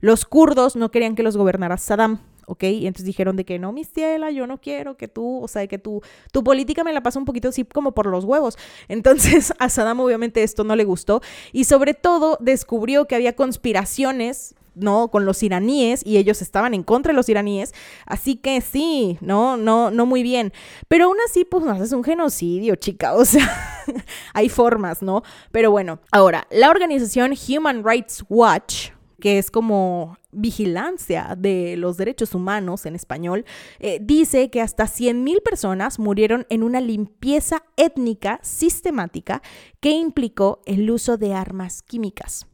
los 0.00 0.24
kurdos 0.24 0.76
no 0.76 0.90
querían 0.90 1.14
que 1.14 1.22
los 1.22 1.36
gobernara 1.36 1.76
Saddam. 1.76 2.33
¿Ok? 2.46 2.64
Y 2.64 2.86
entonces 2.86 3.06
dijeron 3.06 3.36
de 3.36 3.44
que 3.44 3.58
no, 3.58 3.72
mi 3.72 3.84
ciela, 3.84 4.30
yo 4.30 4.46
no 4.46 4.60
quiero 4.60 4.96
que 4.96 5.08
tú, 5.08 5.42
o 5.42 5.48
sea, 5.48 5.66
que 5.66 5.78
tú, 5.78 6.02
tu 6.32 6.44
política 6.44 6.84
me 6.84 6.92
la 6.92 7.02
pasa 7.02 7.18
un 7.18 7.24
poquito 7.24 7.48
así 7.48 7.64
como 7.64 7.92
por 7.92 8.06
los 8.06 8.24
huevos. 8.24 8.56
Entonces 8.88 9.52
a 9.58 9.68
Saddam 9.68 10.00
obviamente 10.00 10.42
esto 10.42 10.64
no 10.64 10.76
le 10.76 10.84
gustó 10.84 11.20
y 11.52 11.64
sobre 11.64 11.94
todo 11.94 12.38
descubrió 12.40 13.06
que 13.06 13.14
había 13.14 13.34
conspiraciones 13.34 14.54
¿no? 14.74 15.08
Con 15.08 15.24
los 15.24 15.42
iraníes 15.42 16.04
y 16.04 16.16
ellos 16.16 16.42
estaban 16.42 16.74
en 16.74 16.82
contra 16.82 17.12
de 17.12 17.16
los 17.16 17.28
iraníes. 17.28 17.72
Así 18.06 18.36
que 18.36 18.60
sí, 18.60 19.18
no, 19.20 19.56
no, 19.56 19.90
no 19.90 20.06
muy 20.06 20.22
bien. 20.22 20.52
Pero 20.88 21.06
aún 21.06 21.16
así, 21.26 21.44
pues 21.44 21.64
no 21.64 21.82
es 21.82 21.92
un 21.92 22.04
genocidio, 22.04 22.76
chica. 22.76 23.14
O 23.14 23.24
sea, 23.24 23.48
hay 24.34 24.48
formas, 24.48 25.02
¿no? 25.02 25.22
Pero 25.52 25.70
bueno, 25.70 26.00
ahora, 26.10 26.46
la 26.50 26.70
organización 26.70 27.34
Human 27.48 27.84
Rights 27.84 28.24
Watch, 28.28 28.90
que 29.24 29.38
es 29.38 29.50
como 29.50 30.18
vigilancia 30.32 31.34
de 31.34 31.78
los 31.78 31.96
derechos 31.96 32.34
humanos 32.34 32.84
en 32.84 32.94
español, 32.94 33.46
eh, 33.78 33.98
dice 34.02 34.50
que 34.50 34.60
hasta 34.60 34.84
100.000 34.84 35.42
personas 35.42 35.98
murieron 35.98 36.44
en 36.50 36.62
una 36.62 36.82
limpieza 36.82 37.62
étnica 37.78 38.38
sistemática 38.42 39.40
que 39.80 39.92
implicó 39.92 40.60
el 40.66 40.90
uso 40.90 41.16
de 41.16 41.32
armas 41.32 41.80
químicas. 41.80 42.46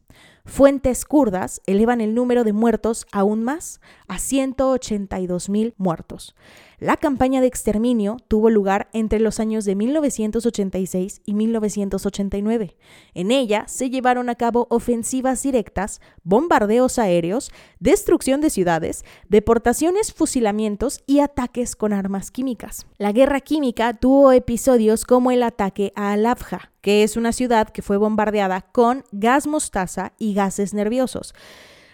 Fuentes 0.45 1.03
kurdas 1.03 1.61
elevan 1.65 1.99
el 1.99 2.15
número 2.15 2.45
de 2.45 2.53
muertos 2.53 3.05
aún 3.11 3.43
más, 3.43 3.81
a 4.07 4.17
182 4.17 5.49
mil 5.49 5.73
muertos. 5.77 6.35
La 6.81 6.97
campaña 6.97 7.41
de 7.41 7.47
exterminio 7.47 8.17
tuvo 8.27 8.49
lugar 8.49 8.89
entre 8.91 9.19
los 9.19 9.39
años 9.39 9.65
de 9.65 9.75
1986 9.75 11.21
y 11.23 11.35
1989. 11.35 12.75
En 13.13 13.29
ella 13.29 13.65
se 13.67 13.91
llevaron 13.91 14.29
a 14.29 14.35
cabo 14.35 14.65
ofensivas 14.71 15.43
directas, 15.43 16.01
bombardeos 16.23 16.97
aéreos, 16.97 17.51
destrucción 17.79 18.41
de 18.41 18.49
ciudades, 18.49 19.05
deportaciones, 19.29 20.11
fusilamientos 20.11 21.03
y 21.05 21.19
ataques 21.19 21.75
con 21.75 21.93
armas 21.93 22.31
químicas. 22.31 22.87
La 22.97 23.11
guerra 23.11 23.41
química 23.41 23.93
tuvo 23.93 24.31
episodios 24.31 25.05
como 25.05 25.29
el 25.29 25.43
ataque 25.43 25.93
a 25.95 26.13
Al-Afja, 26.13 26.71
que 26.81 27.03
es 27.03 27.15
una 27.15 27.31
ciudad 27.31 27.69
que 27.69 27.83
fue 27.83 27.97
bombardeada 27.97 28.61
con 28.61 29.03
gas 29.11 29.45
mostaza 29.45 30.13
y 30.17 30.33
gases 30.33 30.73
nerviosos. 30.73 31.35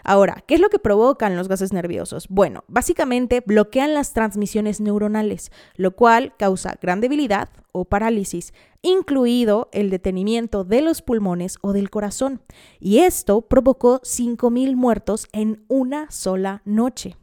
Ahora, 0.09 0.41
¿qué 0.47 0.55
es 0.55 0.61
lo 0.61 0.69
que 0.69 0.79
provocan 0.79 1.35
los 1.35 1.49
gases 1.49 1.73
nerviosos? 1.73 2.29
Bueno, 2.29 2.63
básicamente 2.69 3.43
bloquean 3.45 3.93
las 3.93 4.13
transmisiones 4.13 4.79
neuronales, 4.79 5.51
lo 5.75 5.97
cual 5.97 6.33
causa 6.39 6.77
gran 6.81 7.01
debilidad 7.01 7.49
o 7.73 7.83
parálisis, 7.83 8.53
incluido 8.81 9.67
el 9.73 9.89
detenimiento 9.89 10.63
de 10.63 10.81
los 10.81 11.01
pulmones 11.01 11.57
o 11.59 11.73
del 11.73 11.89
corazón. 11.89 12.41
Y 12.79 12.99
esto 12.99 13.41
provocó 13.41 13.99
5.000 13.99 14.77
muertos 14.77 15.27
en 15.33 15.65
una 15.67 16.09
sola 16.09 16.61
noche. 16.63 17.17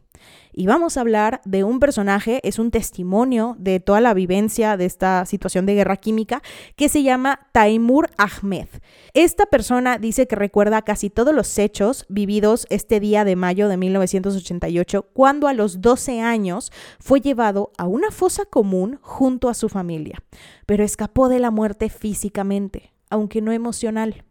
Y 0.57 0.67
vamos 0.67 0.95
a 0.95 1.01
hablar 1.01 1.41
de 1.43 1.65
un 1.65 1.81
personaje, 1.81 2.39
es 2.47 2.59
un 2.59 2.71
testimonio 2.71 3.57
de 3.59 3.81
toda 3.81 3.99
la 3.99 4.13
vivencia 4.13 4.77
de 4.77 4.85
esta 4.85 5.25
situación 5.25 5.65
de 5.65 5.75
guerra 5.75 5.97
química, 5.97 6.41
que 6.77 6.87
se 6.87 7.03
llama 7.03 7.49
Taimur 7.51 8.09
Ahmed. 8.17 8.69
Esta 9.13 9.47
persona 9.47 9.97
dice 9.97 10.27
que 10.27 10.37
recuerda 10.37 10.81
casi 10.83 11.09
todos 11.09 11.35
los 11.35 11.59
hechos 11.59 12.05
vividos 12.07 12.67
este 12.69 13.01
día 13.01 13.25
de 13.25 13.35
mayo 13.35 13.67
de 13.67 13.75
1988, 13.75 15.09
cuando 15.11 15.49
a 15.49 15.53
los 15.53 15.81
12 15.81 16.21
años 16.21 16.71
fue 17.01 17.19
llevado 17.19 17.73
a 17.77 17.85
una 17.85 18.09
fosa 18.09 18.45
común 18.45 18.97
junto 19.01 19.49
a 19.49 19.55
su 19.55 19.67
familia, 19.67 20.23
pero 20.65 20.85
escapó 20.85 21.27
de 21.27 21.39
la 21.39 21.51
muerte 21.51 21.89
físicamente, 21.89 22.93
aunque 23.09 23.41
no 23.41 23.51
emocional. 23.51 24.23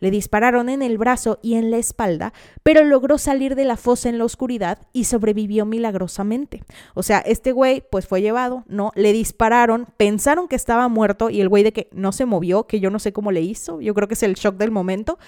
Le 0.00 0.10
dispararon 0.10 0.68
en 0.68 0.82
el 0.82 0.98
brazo 0.98 1.38
y 1.42 1.54
en 1.54 1.70
la 1.70 1.78
espalda, 1.78 2.32
pero 2.62 2.84
logró 2.84 3.18
salir 3.18 3.54
de 3.54 3.64
la 3.64 3.76
fosa 3.76 4.08
en 4.08 4.18
la 4.18 4.24
oscuridad 4.24 4.78
y 4.92 5.04
sobrevivió 5.04 5.66
milagrosamente. 5.66 6.62
O 6.94 7.02
sea, 7.02 7.18
este 7.18 7.52
güey 7.52 7.82
pues 7.90 8.06
fue 8.06 8.22
llevado, 8.22 8.64
¿no? 8.68 8.92
Le 8.94 9.12
dispararon, 9.12 9.86
pensaron 9.96 10.48
que 10.48 10.56
estaba 10.56 10.88
muerto 10.88 11.30
y 11.30 11.40
el 11.40 11.48
güey 11.48 11.62
de 11.62 11.72
que 11.72 11.88
no 11.92 12.12
se 12.12 12.26
movió, 12.26 12.66
que 12.66 12.80
yo 12.80 12.90
no 12.90 12.98
sé 12.98 13.12
cómo 13.12 13.32
le 13.32 13.40
hizo, 13.40 13.80
yo 13.80 13.94
creo 13.94 14.08
que 14.08 14.14
es 14.14 14.22
el 14.22 14.34
shock 14.34 14.56
del 14.56 14.70
momento. 14.70 15.18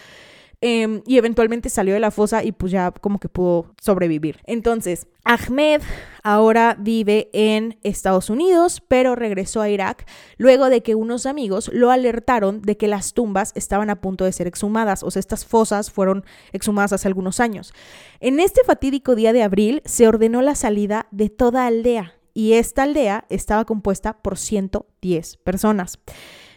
Em, 0.60 1.02
y 1.06 1.18
eventualmente 1.18 1.68
salió 1.68 1.94
de 1.94 2.00
la 2.00 2.10
fosa 2.10 2.42
y 2.42 2.50
pues 2.50 2.72
ya 2.72 2.90
como 2.90 3.20
que 3.20 3.28
pudo 3.28 3.74
sobrevivir. 3.80 4.40
Entonces, 4.44 5.06
Ahmed 5.22 5.82
ahora 6.24 6.76
vive 6.76 7.30
en 7.32 7.78
Estados 7.84 8.28
Unidos, 8.28 8.82
pero 8.88 9.14
regresó 9.14 9.60
a 9.60 9.68
Irak 9.70 10.04
luego 10.36 10.68
de 10.68 10.82
que 10.82 10.96
unos 10.96 11.26
amigos 11.26 11.70
lo 11.72 11.92
alertaron 11.92 12.60
de 12.60 12.76
que 12.76 12.88
las 12.88 13.14
tumbas 13.14 13.52
estaban 13.54 13.88
a 13.88 14.00
punto 14.00 14.24
de 14.24 14.32
ser 14.32 14.48
exhumadas, 14.48 15.04
o 15.04 15.12
sea, 15.12 15.20
estas 15.20 15.44
fosas 15.44 15.92
fueron 15.92 16.24
exhumadas 16.52 16.92
hace 16.92 17.06
algunos 17.06 17.38
años. 17.38 17.72
En 18.18 18.40
este 18.40 18.64
fatídico 18.64 19.14
día 19.14 19.32
de 19.32 19.44
abril 19.44 19.80
se 19.84 20.08
ordenó 20.08 20.42
la 20.42 20.56
salida 20.56 21.06
de 21.12 21.30
toda 21.30 21.66
aldea 21.66 22.14
y 22.34 22.54
esta 22.54 22.82
aldea 22.82 23.26
estaba 23.28 23.64
compuesta 23.64 24.22
por 24.22 24.38
110 24.38 25.36
personas. 25.38 26.00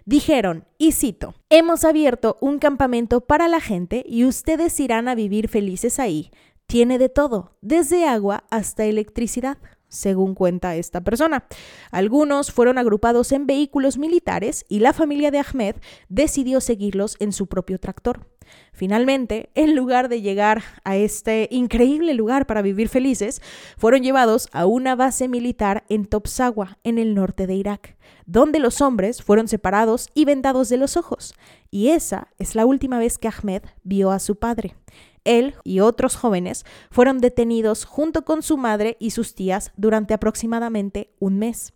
Dijeron, 0.05 0.65
y 0.77 0.93
cito, 0.93 1.35
hemos 1.49 1.85
abierto 1.85 2.37
un 2.41 2.59
campamento 2.59 3.21
para 3.21 3.47
la 3.47 3.59
gente 3.59 4.03
y 4.07 4.25
ustedes 4.25 4.79
irán 4.79 5.07
a 5.07 5.15
vivir 5.15 5.47
felices 5.47 5.99
ahí. 5.99 6.31
Tiene 6.65 6.97
de 6.97 7.09
todo, 7.09 7.57
desde 7.61 8.07
agua 8.07 8.45
hasta 8.49 8.85
electricidad. 8.85 9.57
Según 9.91 10.33
cuenta 10.33 10.75
esta 10.75 11.01
persona. 11.01 11.45
Algunos 11.91 12.51
fueron 12.51 12.79
agrupados 12.79 13.31
en 13.31 13.45
vehículos 13.45 13.97
militares 13.97 14.65
y 14.69 14.79
la 14.79 14.93
familia 14.93 15.29
de 15.29 15.39
Ahmed 15.39 15.75
decidió 16.09 16.61
seguirlos 16.61 17.17
en 17.19 17.33
su 17.33 17.47
propio 17.47 17.79
tractor. 17.79 18.25
Finalmente, 18.73 19.49
en 19.53 19.75
lugar 19.75 20.09
de 20.09 20.21
llegar 20.21 20.63
a 20.83 20.97
este 20.97 21.47
increíble 21.51 22.13
lugar 22.13 22.47
para 22.47 22.61
vivir 22.61 22.89
felices, 22.89 23.41
fueron 23.77 24.01
llevados 24.01 24.49
a 24.53 24.65
una 24.65 24.95
base 24.95 25.27
militar 25.27 25.83
en 25.89 26.05
Topsawa, 26.05 26.77
en 26.83 26.97
el 26.97 27.13
norte 27.13 27.47
de 27.47 27.55
Irak, 27.55 27.97
donde 28.25 28.59
los 28.59 28.81
hombres 28.81 29.23
fueron 29.23 29.47
separados 29.47 30.09
y 30.13 30.25
vendados 30.25 30.69
de 30.69 30.77
los 30.77 30.97
ojos. 30.97 31.35
Y 31.69 31.89
esa 31.89 32.29
es 32.37 32.55
la 32.55 32.65
última 32.65 32.97
vez 32.97 33.17
que 33.17 33.27
Ahmed 33.27 33.63
vio 33.83 34.11
a 34.11 34.19
su 34.19 34.35
padre. 34.37 34.75
Él 35.23 35.55
y 35.63 35.79
otros 35.79 36.15
jóvenes 36.15 36.65
fueron 36.89 37.19
detenidos 37.19 37.85
junto 37.85 38.25
con 38.25 38.41
su 38.41 38.57
madre 38.57 38.97
y 38.99 39.11
sus 39.11 39.35
tías 39.35 39.71
durante 39.77 40.13
aproximadamente 40.13 41.11
un 41.19 41.37
mes. 41.37 41.73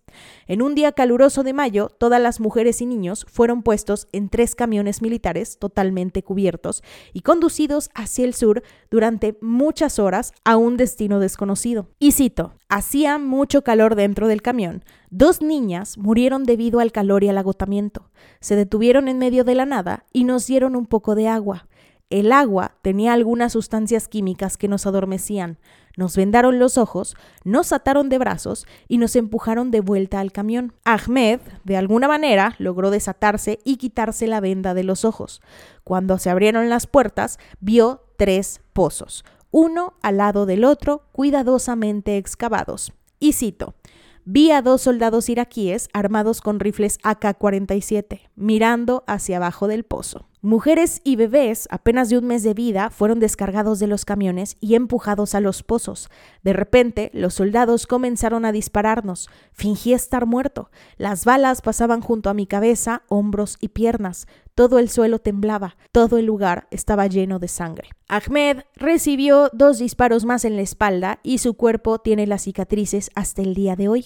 En 0.47 0.62
un 0.62 0.75
día 0.75 0.91
caluroso 0.91 1.43
de 1.43 1.53
mayo, 1.53 1.89
todas 1.89 2.21
las 2.21 2.39
mujeres 2.39 2.81
y 2.81 2.86
niños 2.86 3.25
fueron 3.29 3.63
puestos 3.63 4.08
en 4.12 4.29
tres 4.29 4.55
camiones 4.55 5.01
militares 5.01 5.58
totalmente 5.60 6.23
cubiertos 6.23 6.84
y 7.13 7.21
conducidos 7.21 7.89
hacia 7.93 8.25
el 8.25 8.34
sur 8.34 8.63
durante 8.89 9.38
muchas 9.41 9.99
horas 9.99 10.34
a 10.43 10.58
un 10.58 10.77
destino 10.77 11.19
desconocido. 11.19 11.89
Y 11.99 12.13
cito, 12.13 12.53
hacía 12.69 13.17
mucho 13.17 13.63
calor 13.63 13.95
dentro 13.95 14.27
del 14.27 14.41
camión. 14.41 14.84
Dos 15.10 15.41
niñas 15.41 15.97
murieron 15.97 16.43
debido 16.43 16.79
al 16.79 16.91
calor 16.91 17.23
y 17.23 17.29
al 17.29 17.38
agotamiento. 17.38 18.10
Se 18.39 18.55
detuvieron 18.55 19.08
en 19.08 19.17
medio 19.17 19.43
de 19.43 19.55
la 19.55 19.65
nada 19.65 20.05
y 20.12 20.23
nos 20.23 20.47
dieron 20.47 20.75
un 20.75 20.86
poco 20.86 21.15
de 21.15 21.27
agua. 21.27 21.67
El 22.15 22.32
agua 22.32 22.78
tenía 22.82 23.12
algunas 23.12 23.51
sustancias 23.51 24.08
químicas 24.08 24.56
que 24.56 24.69
nos 24.69 24.86
adormecían, 24.86 25.58
nos 25.97 26.15
vendaron 26.15 26.60
los 26.60 26.78
ojos, 26.78 27.17
nos 27.43 27.73
ataron 27.73 28.08
de 28.08 28.17
brazos 28.17 28.65
y 28.88 28.99
nos 28.99 29.17
empujaron 29.17 29.69
de 29.69 29.82
vuelta 29.82 30.21
al 30.21 30.32
camión. 30.32 30.71
Ahmed, 30.86 31.41
de 31.65 31.75
alguna 31.75 32.08
manera, 32.08 32.56
logró 32.58 32.89
desatarse 32.89 33.60
y 33.65 33.75
quitarse 33.75 34.28
la 34.28 34.39
venda 34.39 34.73
de 34.73 34.86
los 34.86 35.04
ojos. 35.04 35.41
Cuando 35.84 36.17
se 36.17 36.30
abrieron 36.30 36.69
las 36.69 36.88
puertas, 36.88 37.38
vio 37.60 38.06
tres 38.15 38.62
pozos, 38.71 39.25
uno 39.51 39.95
al 40.01 40.15
lado 40.15 40.45
del 40.45 40.63
otro, 40.63 41.10
cuidadosamente 41.12 42.15
excavados. 42.15 42.93
Y 43.19 43.34
cito, 43.34 43.75
vi 44.23 44.51
a 44.51 44.62
dos 44.62 44.84
soldados 44.84 45.28
iraquíes 45.28 45.89
armados 45.91 46.39
con 46.39 46.62
rifles 46.62 46.97
AK-47, 47.04 48.30
mirando 48.38 49.04
hacia 49.06 49.36
abajo 49.36 49.67
del 49.67 49.84
pozo. 49.84 50.30
Mujeres 50.45 51.01
y 51.03 51.15
bebés 51.15 51.67
apenas 51.71 52.10
de 52.10 52.19
un 52.19 52.27
mes 52.27 52.43
de 52.43 52.53
vida 52.53 52.91
fueron 52.91 53.19
descargados 53.19 53.79
de 53.79 53.88
los 53.88 54.05
camiones 54.05 54.58
y 54.62 54.75
empujados 54.75 55.34
a 55.34 55.39
los 55.39 55.63
pozos. 55.63 56.12
De 56.43 56.53
repente, 56.53 57.10
los 57.15 57.34
soldados 57.34 57.88
comenzaron 57.88 58.45
a 58.45 58.51
dispararnos. 58.51 59.27
Fingí 59.53 59.91
estar 59.93 60.27
muerto. 60.27 60.69
Las 60.97 61.25
balas 61.25 61.63
pasaban 61.63 62.01
junto 62.01 62.29
a 62.29 62.36
mi 62.36 62.45
cabeza, 62.45 63.01
hombros 63.08 63.58
y 63.60 63.69
piernas. 63.69 64.27
Todo 64.55 64.79
el 64.79 64.89
suelo 64.89 65.19
temblaba, 65.19 65.75
todo 65.91 66.17
el 66.17 66.25
lugar 66.25 66.67
estaba 66.71 67.07
lleno 67.07 67.39
de 67.39 67.49
sangre. 67.49 67.89
Ahmed 68.07 68.59
recibió 68.77 69.49
dos 69.51 69.79
disparos 69.79 70.23
más 70.23 70.45
en 70.45 70.55
la 70.55 70.61
espalda 70.61 71.19
y 71.23 71.39
su 71.39 71.55
cuerpo 71.55 71.99
tiene 71.99 72.25
las 72.25 72.43
cicatrices 72.43 73.11
hasta 73.15 73.41
el 73.41 73.53
día 73.53 73.75
de 73.75 73.89
hoy. 73.89 74.05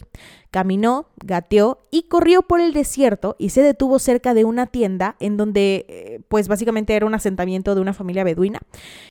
Caminó, 0.50 1.10
gateó 1.24 1.86
y 1.92 2.04
corrió 2.04 2.42
por 2.42 2.62
el 2.62 2.74
desierto 2.74 3.36
y 3.38 3.50
se 3.50 3.62
detuvo 3.62 4.00
cerca 4.00 4.34
de 4.34 4.44
una 4.44 4.66
tienda 4.66 5.18
en 5.20 5.38
donde, 5.38 5.86
eh, 5.88 6.22
pues 6.28 6.48
básicamente 6.48 6.96
era 6.96 7.06
un 7.06 7.14
asentamiento 7.14 7.76
de 7.76 7.82
una 7.82 7.94
familia 7.94 8.24
beduina. 8.24 8.60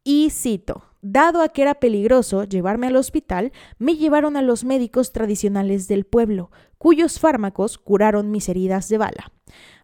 Y 0.02 0.30
cito, 0.30 0.82
Dado 1.00 1.42
a 1.42 1.48
que 1.50 1.62
era 1.62 1.74
peligroso 1.76 2.42
llevarme 2.42 2.88
al 2.88 2.96
hospital, 2.96 3.52
me 3.78 3.94
llevaron 3.94 4.36
a 4.36 4.42
los 4.42 4.64
médicos 4.64 5.12
tradicionales 5.12 5.86
del 5.86 6.04
pueblo, 6.04 6.50
cuyos 6.78 7.18
fármacos 7.18 7.76
curaron 7.78 8.30
mis 8.30 8.48
heridas 8.48 8.88
de 8.88 8.98
bala. 8.98 9.32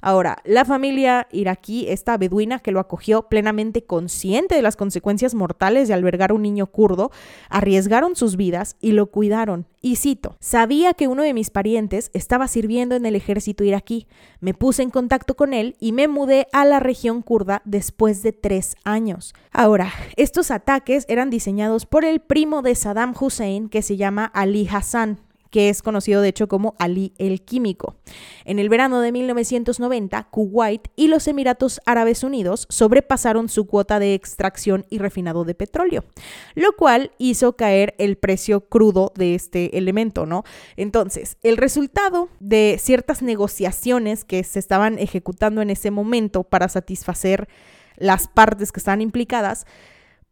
Ahora, 0.01 0.37
la 0.45 0.67
familia 0.67 1.29
iraquí, 1.33 1.87
esta 1.89 2.19
beduina 2.19 2.59
que 2.59 2.73
lo 2.73 2.81
acogió 2.81 3.29
plenamente 3.29 3.85
consciente 3.85 4.55
de 4.55 4.61
las 4.61 4.77
consecuencias 4.77 5.35
mortales 5.35 5.89
de 5.89 5.95
albergar 5.95 6.33
un 6.33 6.43
niño 6.43 6.67
kurdo, 6.67 7.11
arriesgaron 7.49 8.15
sus 8.15 8.37
vidas 8.37 8.77
y 8.83 8.93
lo 8.93 9.07
cuidaron. 9.07 9.67
Y 9.81 9.97
cito, 9.97 10.37
sabía 10.41 10.93
que 10.93 11.09
uno 11.09 11.23
de 11.23 11.33
mis 11.33 11.49
parientes 11.49 12.11
estaba 12.13 12.49
sirviendo 12.49 12.97
en 12.97 13.07
el 13.07 13.17
ejército 13.17 13.65
iraquí. 13.65 14.07
Me 14.41 14.53
puse 14.53 14.83
en 14.83 14.91
contacto 14.91 15.37
con 15.37 15.55
él 15.55 15.75
y 15.81 15.93
me 15.93 16.07
mudé 16.07 16.49
a 16.53 16.67
la 16.67 16.81
región 16.81 17.23
kurda 17.23 17.63
después 17.65 18.23
de 18.23 18.33
tres 18.33 18.77
años. 18.85 19.35
Ahora, 19.53 19.91
estos 20.17 20.51
ataques 20.51 21.07
eran 21.09 21.31
diseñados 21.31 21.87
por 21.87 22.05
el 22.05 22.21
primo 22.21 22.61
de 22.61 22.75
Saddam 22.75 23.15
Hussein 23.19 23.71
que 23.71 23.81
se 23.81 23.97
llama 23.97 24.27
Ali 24.27 24.69
Hassan 24.71 25.24
que 25.55 25.69
es 25.69 25.83
conocido 25.83 26.21
de 26.21 26.31
hecho 26.31 26.49
como 26.49 26.75
Ali 26.81 27.13
el 27.17 27.43
Químico. 27.43 27.95
En 28.45 28.59
el 28.59 28.69
verano 28.69 29.01
de 29.01 29.13
1990, 29.13 30.25
Kuwait 30.25 30.89
y 30.97 31.07
los 31.07 31.29
Emiratos 31.29 31.81
Árabes 31.87 32.25
Unidos 32.25 32.67
sobrepasaron 32.71 33.49
su 33.49 33.65
cuota 33.69 34.01
de 34.01 34.15
extracción 34.15 34.85
y 34.91 34.99
refinado 34.99 35.45
de 35.45 35.55
petróleo, 35.55 36.03
lo 36.57 36.73
cual 36.73 37.13
hizo 37.19 37.55
caer 37.55 37.95
el 37.99 38.17
precio 38.17 38.63
crudo 38.63 39.13
de 39.15 39.37
este 39.37 39.79
elemento, 39.79 40.27
¿no? 40.27 40.43
Entonces, 40.77 41.37
el 41.45 41.57
resultado 41.57 42.31
de 42.41 42.79
ciertas 42.81 43.23
negociaciones 43.23 44.25
que 44.25 44.43
se 44.43 44.59
estaban 44.59 44.99
ejecutando 44.99 45.63
en 45.63 45.71
ese 45.71 45.93
momento 45.93 46.43
para 46.43 46.69
satisfacer 46.69 47.47
las 47.97 48.27
partes 48.27 48.73
que 48.73 48.81
estaban 48.81 49.03
implicadas, 49.03 49.67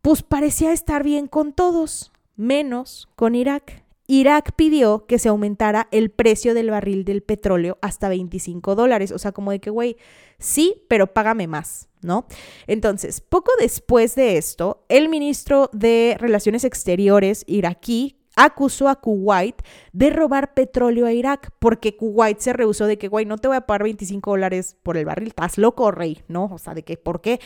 pues 0.01 0.25
parecía 0.25 0.73
estar 0.73 1.05
bien 1.05 1.29
con 1.29 1.53
todos, 1.53 2.11
menos 2.35 3.09
con 3.15 3.37
Irak. 3.37 3.82
Irak 4.13 4.53
pidió 4.57 5.07
que 5.07 5.19
se 5.19 5.31
aumentara 5.31 5.89
el 5.91 6.11
precio 6.11 6.53
del 6.53 6.71
barril 6.71 7.07
del 7.07 7.23
petróleo 7.23 7.79
hasta 7.81 8.11
25 8.11 8.75
dólares. 8.75 9.11
O 9.11 9.19
sea, 9.19 9.33
como 9.33 9.53
de 9.53 9.59
que, 9.59 9.71
güey, 9.71 9.97
sí, 10.39 10.85
pero 10.87 11.15
págame 11.15 11.47
más, 11.47 11.89
¿no? 12.03 12.27
Entonces, 12.67 13.23
poco 13.23 13.53
después 13.59 14.15
de 14.15 14.37
esto, 14.37 14.85
el 14.91 15.09
ministro 15.09 15.71
de 15.73 16.19
Relaciones 16.21 16.65
Exteriores 16.65 17.43
iraquí, 17.47 18.22
acusó 18.37 18.89
a 18.89 18.97
Kuwait 18.97 19.63
de 19.93 20.11
robar 20.11 20.55
petróleo 20.55 21.07
a 21.07 21.13
Irak, 21.13 21.51
porque 21.59 21.97
Kuwait 21.97 22.39
se 22.39 22.53
rehusó 22.53 22.87
de 22.87 22.99
que, 22.99 23.09
güey, 23.09 23.27
no 23.27 23.39
te 23.39 23.49
voy 23.49 23.57
a 23.57 23.63
pagar 23.63 23.85
25 23.85 24.31
dólares 24.31 24.77
por 24.83 24.97
el 24.97 25.05
barril, 25.05 25.29
estás 25.29 25.59
loco, 25.59 25.91
rey, 25.91 26.23
¿no? 26.29 26.47
O 26.47 26.59
sea, 26.59 26.75
de 26.75 26.83
que, 26.83 26.97
¿por 26.97 27.21
qué? 27.21 27.41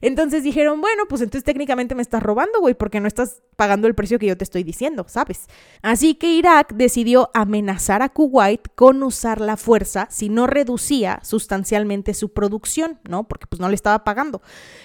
Entonces 0.00 0.42
dijeron, 0.42 0.80
bueno, 0.80 1.04
pues 1.08 1.22
entonces 1.22 1.44
técnicamente 1.44 1.94
me 1.94 2.02
estás 2.02 2.22
robando, 2.22 2.60
güey, 2.60 2.74
porque 2.74 3.00
no 3.00 3.08
estás 3.08 3.42
pagando 3.56 3.86
el 3.88 3.94
precio 3.94 4.18
que 4.18 4.26
yo 4.26 4.36
te 4.36 4.44
estoy 4.44 4.62
diciendo, 4.62 5.06
¿sabes? 5.08 5.46
Así 5.82 6.14
que 6.14 6.32
Irak 6.32 6.74
decidió 6.74 7.30
amenazar 7.32 8.02
a 8.02 8.10
Kuwait 8.10 8.68
con 8.74 9.02
usar 9.02 9.40
la 9.40 9.56
fuerza 9.56 10.06
si 10.10 10.28
no 10.28 10.46
reducía 10.46 11.20
sustancialmente 11.22 12.12
su 12.12 12.32
producción, 12.32 13.00
¿no? 13.08 13.24
Porque 13.24 13.46
pues 13.46 13.60
no 13.60 13.68
le 13.68 13.74
estaba 13.74 14.04
pagando. 14.04 14.42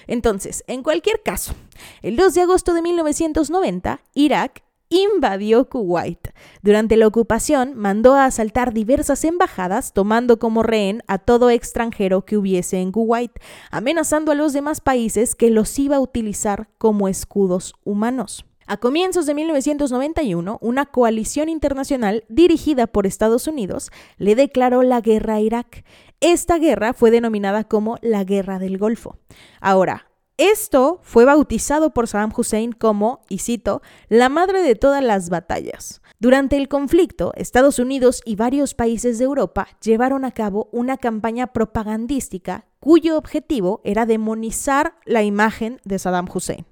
Entonces, 0.07 0.63
en 0.67 0.83
cualquier 0.83 1.21
caso, 1.23 1.53
el 2.01 2.15
2 2.15 2.33
de 2.33 2.41
agosto 2.41 2.73
de 2.73 2.81
1990, 2.81 4.01
Irak 4.13 4.63
invadió 4.91 5.67
Kuwait. 5.69 6.19
Durante 6.61 6.97
la 6.97 7.07
ocupación 7.07 7.73
mandó 7.75 8.13
a 8.13 8.25
asaltar 8.25 8.73
diversas 8.73 9.23
embajadas, 9.23 9.93
tomando 9.93 10.37
como 10.37 10.61
rehén 10.61 11.01
a 11.07 11.17
todo 11.17 11.49
extranjero 11.49 12.25
que 12.25 12.37
hubiese 12.37 12.79
en 12.79 12.91
Kuwait, 12.91 13.31
amenazando 13.71 14.31
a 14.31 14.35
los 14.35 14.53
demás 14.53 14.81
países 14.81 15.33
que 15.33 15.49
los 15.49 15.79
iba 15.79 15.95
a 15.95 16.01
utilizar 16.01 16.67
como 16.77 17.07
escudos 17.07 17.73
humanos. 17.83 18.45
A 18.67 18.77
comienzos 18.77 19.25
de 19.25 19.33
1991, 19.33 20.57
una 20.61 20.85
coalición 20.85 21.49
internacional 21.49 22.23
dirigida 22.29 22.87
por 22.87 23.07
Estados 23.07 23.47
Unidos 23.47 23.91
le 24.17 24.35
declaró 24.35 24.83
la 24.83 25.01
guerra 25.01 25.35
a 25.35 25.41
Irak. 25.41 25.83
Esta 26.19 26.57
guerra 26.57 26.93
fue 26.93 27.11
denominada 27.11 27.63
como 27.63 27.97
la 28.01 28.23
Guerra 28.23 28.59
del 28.59 28.77
Golfo. 28.77 29.17
Ahora, 29.59 30.10
esto 30.37 30.99
fue 31.03 31.25
bautizado 31.25 31.93
por 31.93 32.07
Saddam 32.07 32.33
Hussein 32.35 32.71
como, 32.71 33.21
y 33.29 33.39
cito, 33.39 33.81
la 34.09 34.29
madre 34.29 34.63
de 34.63 34.75
todas 34.75 35.03
las 35.03 35.29
batallas. 35.29 36.01
Durante 36.19 36.57
el 36.57 36.67
conflicto, 36.67 37.31
Estados 37.35 37.79
Unidos 37.79 38.21
y 38.25 38.35
varios 38.35 38.73
países 38.73 39.17
de 39.17 39.25
Europa 39.25 39.67
llevaron 39.81 40.25
a 40.25 40.31
cabo 40.31 40.69
una 40.71 40.97
campaña 40.97 41.47
propagandística 41.47 42.65
cuyo 42.79 43.17
objetivo 43.17 43.81
era 43.83 44.05
demonizar 44.05 44.95
la 45.05 45.23
imagen 45.23 45.79
de 45.83 45.99
Saddam 45.99 46.27
Hussein. 46.33 46.65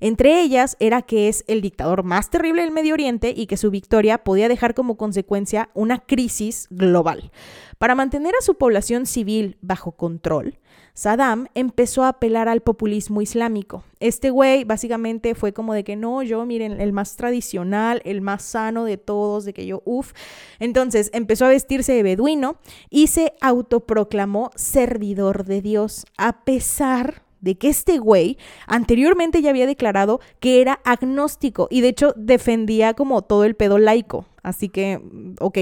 Entre 0.00 0.40
ellas 0.40 0.76
era 0.80 1.02
que 1.02 1.28
es 1.28 1.44
el 1.46 1.60
dictador 1.60 2.04
más 2.04 2.30
terrible 2.30 2.62
del 2.62 2.70
Medio 2.70 2.94
Oriente 2.94 3.34
y 3.36 3.46
que 3.46 3.58
su 3.58 3.70
victoria 3.70 4.24
podía 4.24 4.48
dejar 4.48 4.74
como 4.74 4.96
consecuencia 4.96 5.68
una 5.74 5.98
crisis 5.98 6.68
global. 6.70 7.30
Para 7.78 7.94
mantener 7.94 8.34
a 8.38 8.42
su 8.42 8.56
población 8.56 9.06
civil 9.06 9.56
bajo 9.60 9.92
control, 9.92 10.58
Saddam 10.94 11.46
empezó 11.54 12.04
a 12.04 12.08
apelar 12.08 12.48
al 12.48 12.60
populismo 12.60 13.22
islámico. 13.22 13.84
Este 14.00 14.30
güey 14.30 14.64
básicamente 14.64 15.34
fue 15.34 15.52
como 15.52 15.72
de 15.72 15.84
que 15.84 15.96
no, 15.96 16.22
yo 16.22 16.44
miren, 16.44 16.80
el 16.80 16.92
más 16.92 17.16
tradicional, 17.16 18.02
el 18.04 18.20
más 18.20 18.42
sano 18.42 18.84
de 18.84 18.98
todos, 18.98 19.44
de 19.44 19.52
que 19.52 19.66
yo, 19.66 19.82
uff. 19.84 20.12
Entonces 20.58 21.10
empezó 21.14 21.46
a 21.46 21.50
vestirse 21.50 21.92
de 21.92 22.02
beduino 22.02 22.58
y 22.90 23.06
se 23.06 23.32
autoproclamó 23.40 24.50
servidor 24.56 25.44
de 25.44 25.62
Dios, 25.62 26.04
a 26.18 26.44
pesar 26.44 27.22
de 27.40 27.56
que 27.56 27.68
este 27.68 27.98
güey 27.98 28.38
anteriormente 28.66 29.42
ya 29.42 29.50
había 29.50 29.66
declarado 29.66 30.20
que 30.40 30.60
era 30.60 30.80
agnóstico 30.84 31.68
y 31.70 31.80
de 31.80 31.88
hecho 31.88 32.14
defendía 32.16 32.94
como 32.94 33.22
todo 33.22 33.44
el 33.44 33.56
pedo 33.56 33.78
laico. 33.78 34.26
Así 34.42 34.68
que, 34.68 34.98
mm, 34.98 35.34
ok. 35.40 35.58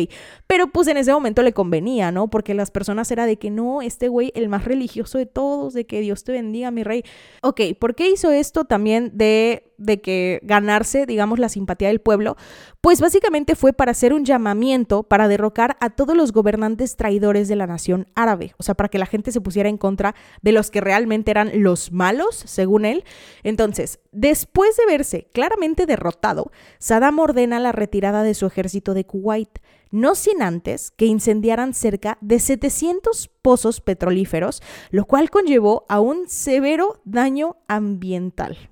Pero 0.47 0.69
pues 0.69 0.89
en 0.89 0.97
ese 0.97 1.13
momento 1.13 1.43
le 1.43 1.53
convenía, 1.53 2.13
¿no? 2.13 2.29
Porque 2.29 2.55
las 2.55 2.71
personas 2.71 3.11
era 3.11 3.27
de 3.27 3.37
que 3.37 3.51
no, 3.51 3.83
este 3.83 4.09
güey, 4.09 4.33
el 4.35 4.49
más 4.49 4.65
religioso 4.65 5.19
de 5.19 5.27
todos, 5.27 5.75
de 5.75 5.87
que 5.87 6.01
Dios 6.01 6.25
te 6.25 6.33
bendiga, 6.33 6.71
mi 6.71 6.85
rey. 6.85 7.05
Ok, 7.43 7.61
¿por 7.79 7.95
qué 7.95 8.11
hizo 8.11 8.31
esto 8.31 8.65
también 8.65 9.13
de 9.15 9.69
de 9.79 10.01
que 10.01 10.41
ganarse, 10.43 11.07
digamos, 11.07 11.39
la 11.39 11.49
simpatía 11.49 11.89
del 11.89 12.01
pueblo, 12.01 12.37
pues 12.81 13.01
básicamente 13.01 13.55
fue 13.55 13.73
para 13.73 13.93
hacer 13.93 14.13
un 14.13 14.25
llamamiento 14.25 15.05
para 15.05 15.29
derrocar 15.29 15.77
a 15.81 15.91
todos 15.91 16.17
los 16.17 16.33
gobernantes 16.33 16.97
traidores 16.97 17.49
de 17.49 17.57
la 17.57 17.67
nación 17.67 18.07
árabe, 18.15 18.55
o 18.59 18.63
sea, 18.63 18.75
para 18.75 18.89
que 18.89 18.99
la 18.99 19.07
gente 19.07 19.33
se 19.33 19.41
pusiera 19.41 19.69
en 19.69 19.79
contra 19.79 20.15
de 20.43 20.53
los 20.53 20.71
que 20.71 20.81
realmente 20.81 21.31
eran 21.31 21.63
los 21.63 21.93
malos, 21.93 22.43
según 22.45 22.85
él. 22.85 23.05
Entonces, 23.45 24.01
después 24.11 24.77
de 24.77 24.87
verse 24.87 25.29
claramente 25.33 25.87
derrotado, 25.87 26.51
Saddam 26.79 27.19
ordena 27.21 27.61
la 27.61 27.73
retirada 27.73 28.25
de 28.25 28.35
su 28.35 28.47
ejército 28.47 28.68
de 28.69 29.05
Kuwait, 29.05 29.59
no 29.91 30.15
sin 30.15 30.43
antes 30.43 30.91
que 30.91 31.07
incendiaran 31.07 31.75
cerca 31.75 32.19
de 32.21 32.39
700 32.39 33.31
pozos 33.43 33.81
petrolíferos, 33.81 34.63
lo 34.91 35.07
cual 35.07 35.31
conllevó 35.31 35.87
a 35.89 36.01
un 36.01 36.29
severo 36.29 37.01
daño 37.05 37.57
ambiental. 37.69 38.71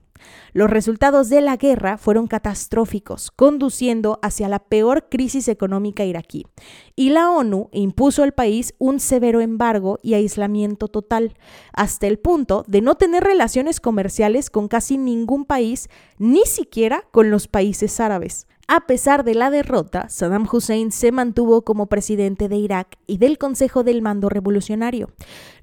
Los 0.52 0.70
resultados 0.70 1.28
de 1.28 1.40
la 1.40 1.56
guerra 1.56 1.98
fueron 1.98 2.26
catastróficos, 2.26 3.30
conduciendo 3.30 4.18
hacia 4.22 4.48
la 4.48 4.58
peor 4.58 5.08
crisis 5.08 5.48
económica 5.48 6.04
iraquí, 6.04 6.46
y 6.94 7.10
la 7.10 7.30
ONU 7.30 7.68
impuso 7.72 8.22
al 8.22 8.32
país 8.32 8.74
un 8.78 8.98
severo 9.00 9.40
embargo 9.40 9.98
y 10.02 10.14
aislamiento 10.14 10.88
total, 10.88 11.34
hasta 11.72 12.06
el 12.06 12.18
punto 12.18 12.64
de 12.66 12.80
no 12.80 12.94
tener 12.96 13.22
relaciones 13.22 13.80
comerciales 13.80 14.50
con 14.50 14.68
casi 14.68 14.96
ningún 14.98 15.44
país, 15.44 15.88
ni 16.18 16.44
siquiera 16.46 17.04
con 17.10 17.30
los 17.30 17.48
países 17.48 18.00
árabes. 18.00 18.46
A 18.68 18.80
pesar 18.86 19.22
de 19.22 19.34
la 19.34 19.50
derrota, 19.50 20.08
Saddam 20.08 20.48
Hussein 20.50 20.90
se 20.90 21.12
mantuvo 21.12 21.62
como 21.62 21.86
presidente 21.86 22.48
de 22.48 22.56
Irak 22.56 22.98
y 23.06 23.18
del 23.18 23.38
Consejo 23.38 23.84
del 23.84 24.02
Mando 24.02 24.28
Revolucionario. 24.28 25.10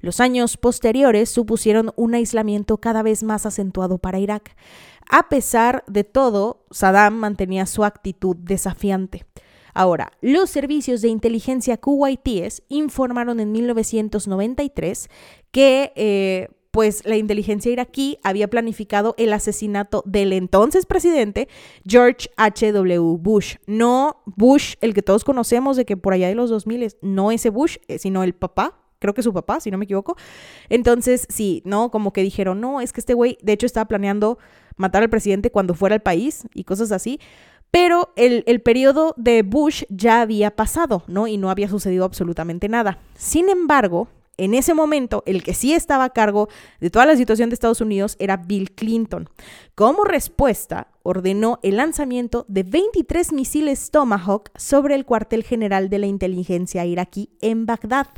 Los 0.00 0.20
años 0.20 0.56
posteriores 0.56 1.28
supusieron 1.28 1.92
un 1.96 2.14
aislamiento 2.14 2.78
cada 2.78 3.02
vez 3.02 3.22
más 3.22 3.44
acentuado 3.44 3.98
para 3.98 4.20
Irak. 4.20 4.56
A 5.10 5.28
pesar 5.28 5.84
de 5.86 6.04
todo, 6.04 6.64
Saddam 6.70 7.14
mantenía 7.14 7.66
su 7.66 7.84
actitud 7.84 8.36
desafiante. 8.36 9.26
Ahora, 9.74 10.12
los 10.22 10.48
servicios 10.48 11.02
de 11.02 11.08
inteligencia 11.08 11.76
kuwaitíes 11.76 12.62
informaron 12.68 13.38
en 13.38 13.52
1993 13.52 15.10
que 15.50 15.92
eh, 15.94 16.48
pues 16.74 17.06
la 17.06 17.16
inteligencia 17.16 17.70
iraquí 17.70 18.18
había 18.24 18.50
planificado 18.50 19.14
el 19.16 19.32
asesinato 19.32 20.02
del 20.06 20.32
entonces 20.32 20.86
presidente 20.86 21.46
George 21.86 22.30
H.W. 22.36 22.98
Bush. 23.20 23.58
No 23.68 24.16
Bush, 24.26 24.74
el 24.80 24.92
que 24.92 25.00
todos 25.00 25.22
conocemos 25.22 25.76
de 25.76 25.84
que 25.84 25.96
por 25.96 26.14
allá 26.14 26.26
de 26.26 26.34
los 26.34 26.50
2000, 26.50 26.96
no 27.00 27.30
ese 27.30 27.50
Bush, 27.50 27.76
eh, 27.86 28.00
sino 28.00 28.24
el 28.24 28.34
papá, 28.34 28.76
creo 28.98 29.14
que 29.14 29.22
su 29.22 29.32
papá, 29.32 29.60
si 29.60 29.70
no 29.70 29.78
me 29.78 29.84
equivoco. 29.84 30.16
Entonces, 30.68 31.28
sí, 31.28 31.62
¿no? 31.64 31.92
Como 31.92 32.12
que 32.12 32.22
dijeron, 32.22 32.60
no, 32.60 32.80
es 32.80 32.92
que 32.92 32.98
este 32.98 33.14
güey, 33.14 33.38
de 33.40 33.52
hecho, 33.52 33.66
estaba 33.66 33.86
planeando 33.86 34.38
matar 34.76 35.04
al 35.04 35.10
presidente 35.10 35.52
cuando 35.52 35.74
fuera 35.74 35.94
al 35.94 36.02
país 36.02 36.42
y 36.54 36.64
cosas 36.64 36.90
así. 36.90 37.20
Pero 37.70 38.12
el, 38.16 38.42
el, 38.48 38.60
periodo 38.62 39.14
de 39.16 39.42
Bush 39.42 39.84
ya 39.90 40.22
había 40.22 40.50
pasado, 40.56 41.04
¿no? 41.06 41.28
Y 41.28 41.36
no 41.36 41.50
había 41.50 41.68
sucedido 41.68 42.04
absolutamente 42.04 42.68
nada. 42.68 42.98
Sin 43.16 43.48
embargo, 43.48 44.08
en 44.36 44.54
ese 44.54 44.74
momento, 44.74 45.22
el 45.26 45.42
que 45.42 45.54
sí 45.54 45.72
estaba 45.72 46.04
a 46.04 46.10
cargo 46.10 46.48
de 46.80 46.90
toda 46.90 47.06
la 47.06 47.16
situación 47.16 47.50
de 47.50 47.54
Estados 47.54 47.80
Unidos 47.80 48.16
era 48.18 48.36
Bill 48.36 48.72
Clinton. 48.72 49.28
Como 49.74 50.04
respuesta, 50.04 50.88
ordenó 51.02 51.60
el 51.62 51.76
lanzamiento 51.76 52.44
de 52.48 52.62
23 52.62 53.32
misiles 53.32 53.90
Tomahawk 53.90 54.50
sobre 54.56 54.94
el 54.94 55.04
cuartel 55.04 55.44
general 55.44 55.88
de 55.88 55.98
la 55.98 56.06
inteligencia 56.06 56.84
iraquí 56.84 57.30
en 57.40 57.66
Bagdad. 57.66 58.08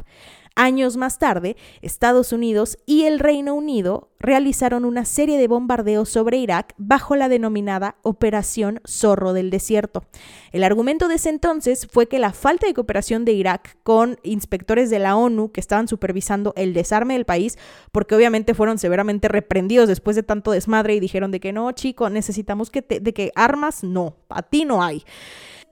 Años 0.58 0.96
más 0.96 1.18
tarde, 1.18 1.54
Estados 1.82 2.32
Unidos 2.32 2.78
y 2.86 3.02
el 3.02 3.18
Reino 3.18 3.52
Unido 3.54 4.08
realizaron 4.18 4.86
una 4.86 5.04
serie 5.04 5.36
de 5.36 5.48
bombardeos 5.48 6.08
sobre 6.08 6.38
Irak 6.38 6.72
bajo 6.78 7.14
la 7.14 7.28
denominada 7.28 7.96
Operación 8.00 8.80
Zorro 8.88 9.34
del 9.34 9.50
Desierto. 9.50 10.06
El 10.52 10.64
argumento 10.64 11.08
de 11.08 11.16
ese 11.16 11.28
entonces 11.28 11.86
fue 11.86 12.08
que 12.08 12.18
la 12.18 12.32
falta 12.32 12.66
de 12.66 12.72
cooperación 12.72 13.26
de 13.26 13.32
Irak 13.32 13.76
con 13.82 14.18
inspectores 14.22 14.88
de 14.88 14.98
la 14.98 15.14
ONU 15.14 15.52
que 15.52 15.60
estaban 15.60 15.88
supervisando 15.88 16.54
el 16.56 16.72
desarme 16.72 17.12
del 17.12 17.26
país, 17.26 17.58
porque 17.92 18.14
obviamente 18.14 18.54
fueron 18.54 18.78
severamente 18.78 19.28
reprendidos 19.28 19.88
después 19.88 20.16
de 20.16 20.22
tanto 20.22 20.52
desmadre 20.52 20.94
y 20.94 21.00
dijeron 21.00 21.32
de 21.32 21.40
que 21.40 21.52
no, 21.52 21.70
chico, 21.72 22.08
necesitamos 22.08 22.70
que 22.70 22.80
te, 22.80 22.98
de 22.98 23.12
que 23.12 23.30
armas 23.34 23.84
no, 23.84 24.16
a 24.30 24.40
ti 24.40 24.64
no 24.64 24.82
hay 24.82 25.04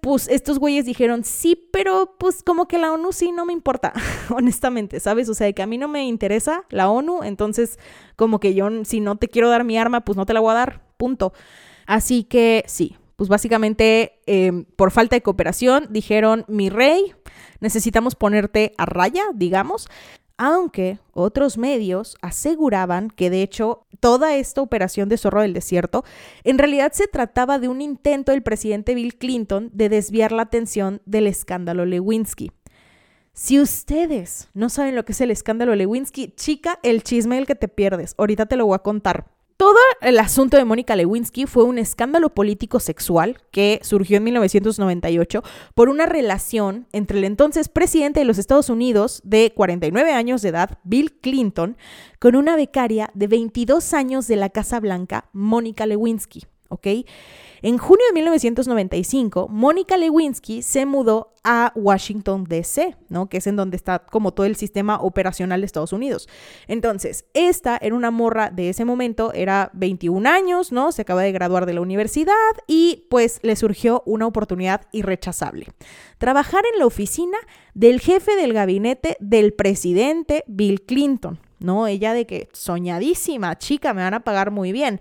pues 0.04 0.28
estos 0.28 0.58
güeyes 0.58 0.84
dijeron, 0.84 1.24
sí, 1.24 1.70
pero 1.72 2.16
pues 2.18 2.42
como 2.42 2.68
que 2.68 2.76
la 2.76 2.92
ONU 2.92 3.10
sí 3.10 3.32
no 3.32 3.46
me 3.46 3.54
importa, 3.54 3.94
honestamente, 4.28 5.00
¿sabes? 5.00 5.30
O 5.30 5.34
sea, 5.34 5.50
que 5.54 5.62
a 5.62 5.66
mí 5.66 5.78
no 5.78 5.88
me 5.88 6.04
interesa 6.04 6.64
la 6.68 6.90
ONU, 6.90 7.22
entonces 7.22 7.78
como 8.14 8.38
que 8.38 8.52
yo 8.52 8.68
si 8.84 9.00
no 9.00 9.16
te 9.16 9.28
quiero 9.28 9.48
dar 9.48 9.64
mi 9.64 9.78
arma, 9.78 10.02
pues 10.02 10.18
no 10.18 10.26
te 10.26 10.34
la 10.34 10.40
voy 10.40 10.50
a 10.50 10.56
dar, 10.56 10.82
punto. 10.98 11.32
Así 11.86 12.24
que 12.24 12.64
sí, 12.66 12.98
pues 13.16 13.30
básicamente 13.30 14.20
em, 14.26 14.66
por 14.76 14.90
falta 14.90 15.16
de 15.16 15.22
cooperación 15.22 15.86
dijeron, 15.88 16.44
mi 16.48 16.68
rey, 16.68 17.14
necesitamos 17.60 18.14
ponerte 18.14 18.74
a 18.76 18.84
raya, 18.84 19.24
digamos 19.34 19.88
aunque 20.36 20.98
otros 21.12 21.58
medios 21.58 22.16
aseguraban 22.22 23.10
que 23.10 23.30
de 23.30 23.42
hecho 23.42 23.86
toda 24.00 24.34
esta 24.36 24.60
operación 24.60 25.08
de 25.08 25.16
zorro 25.16 25.42
del 25.42 25.52
desierto 25.52 26.04
en 26.42 26.58
realidad 26.58 26.92
se 26.92 27.06
trataba 27.06 27.58
de 27.58 27.68
un 27.68 27.80
intento 27.80 28.32
del 28.32 28.42
presidente 28.42 28.94
Bill 28.94 29.16
Clinton 29.16 29.70
de 29.72 29.88
desviar 29.88 30.32
la 30.32 30.42
atención 30.42 31.00
del 31.06 31.26
escándalo 31.26 31.84
Lewinsky. 31.86 32.50
Si 33.32 33.60
ustedes 33.60 34.48
no 34.54 34.68
saben 34.68 34.94
lo 34.94 35.04
que 35.04 35.10
es 35.10 35.20
el 35.20 35.32
escándalo 35.32 35.74
Lewinsky, 35.74 36.34
chica, 36.36 36.78
el 36.84 37.02
chisme 37.02 37.36
el 37.36 37.46
que 37.46 37.56
te 37.56 37.66
pierdes. 37.66 38.14
Ahorita 38.16 38.46
te 38.46 38.56
lo 38.56 38.66
voy 38.66 38.76
a 38.76 38.78
contar. 38.78 39.33
Todo 39.56 39.78
el 40.00 40.18
asunto 40.18 40.56
de 40.56 40.64
Mónica 40.64 40.96
Lewinsky 40.96 41.46
fue 41.46 41.62
un 41.62 41.78
escándalo 41.78 42.30
político 42.30 42.80
sexual 42.80 43.38
que 43.52 43.78
surgió 43.82 44.16
en 44.16 44.24
1998 44.24 45.44
por 45.74 45.88
una 45.88 46.06
relación 46.06 46.88
entre 46.92 47.18
el 47.18 47.24
entonces 47.24 47.68
presidente 47.68 48.18
de 48.18 48.26
los 48.26 48.38
Estados 48.38 48.68
Unidos 48.68 49.22
de 49.24 49.52
49 49.54 50.12
años 50.12 50.42
de 50.42 50.48
edad, 50.48 50.78
Bill 50.82 51.12
Clinton, 51.20 51.76
con 52.18 52.34
una 52.34 52.56
becaria 52.56 53.10
de 53.14 53.28
22 53.28 53.94
años 53.94 54.26
de 54.26 54.36
la 54.36 54.50
Casa 54.50 54.80
Blanca, 54.80 55.28
Mónica 55.32 55.86
Lewinsky. 55.86 56.42
¿Ok? 56.74 56.86
En 57.64 57.78
junio 57.78 58.04
de 58.08 58.12
1995, 58.12 59.48
Mónica 59.48 59.96
Lewinsky 59.96 60.60
se 60.60 60.84
mudó 60.84 61.32
a 61.44 61.72
Washington, 61.74 62.44
D.C., 62.44 62.94
¿no? 63.08 63.30
Que 63.30 63.38
es 63.38 63.46
en 63.46 63.56
donde 63.56 63.78
está 63.78 64.00
como 64.00 64.34
todo 64.34 64.44
el 64.44 64.54
sistema 64.56 64.98
operacional 65.00 65.62
de 65.62 65.64
Estados 65.64 65.94
Unidos. 65.94 66.28
Entonces, 66.68 67.24
esta 67.32 67.78
era 67.80 67.94
una 67.94 68.10
morra 68.10 68.50
de 68.50 68.68
ese 68.68 68.84
momento, 68.84 69.32
era 69.32 69.70
21 69.72 70.28
años, 70.28 70.72
¿no? 70.72 70.92
Se 70.92 71.00
acaba 71.00 71.22
de 71.22 71.32
graduar 71.32 71.64
de 71.64 71.72
la 71.72 71.80
universidad 71.80 72.34
y 72.66 73.06
pues 73.08 73.40
le 73.42 73.56
surgió 73.56 74.02
una 74.04 74.26
oportunidad 74.26 74.82
irrechazable. 74.92 75.68
Trabajar 76.18 76.64
en 76.70 76.78
la 76.78 76.84
oficina 76.84 77.38
del 77.72 77.98
jefe 77.98 78.36
del 78.36 78.52
gabinete 78.52 79.16
del 79.20 79.54
presidente 79.54 80.44
Bill 80.46 80.82
Clinton. 80.82 81.38
¿no? 81.60 81.86
Ella 81.86 82.12
de 82.12 82.26
que 82.26 82.50
soñadísima, 82.52 83.56
chica, 83.56 83.94
me 83.94 84.02
van 84.02 84.12
a 84.12 84.20
pagar 84.20 84.50
muy 84.50 84.70
bien. 84.70 85.00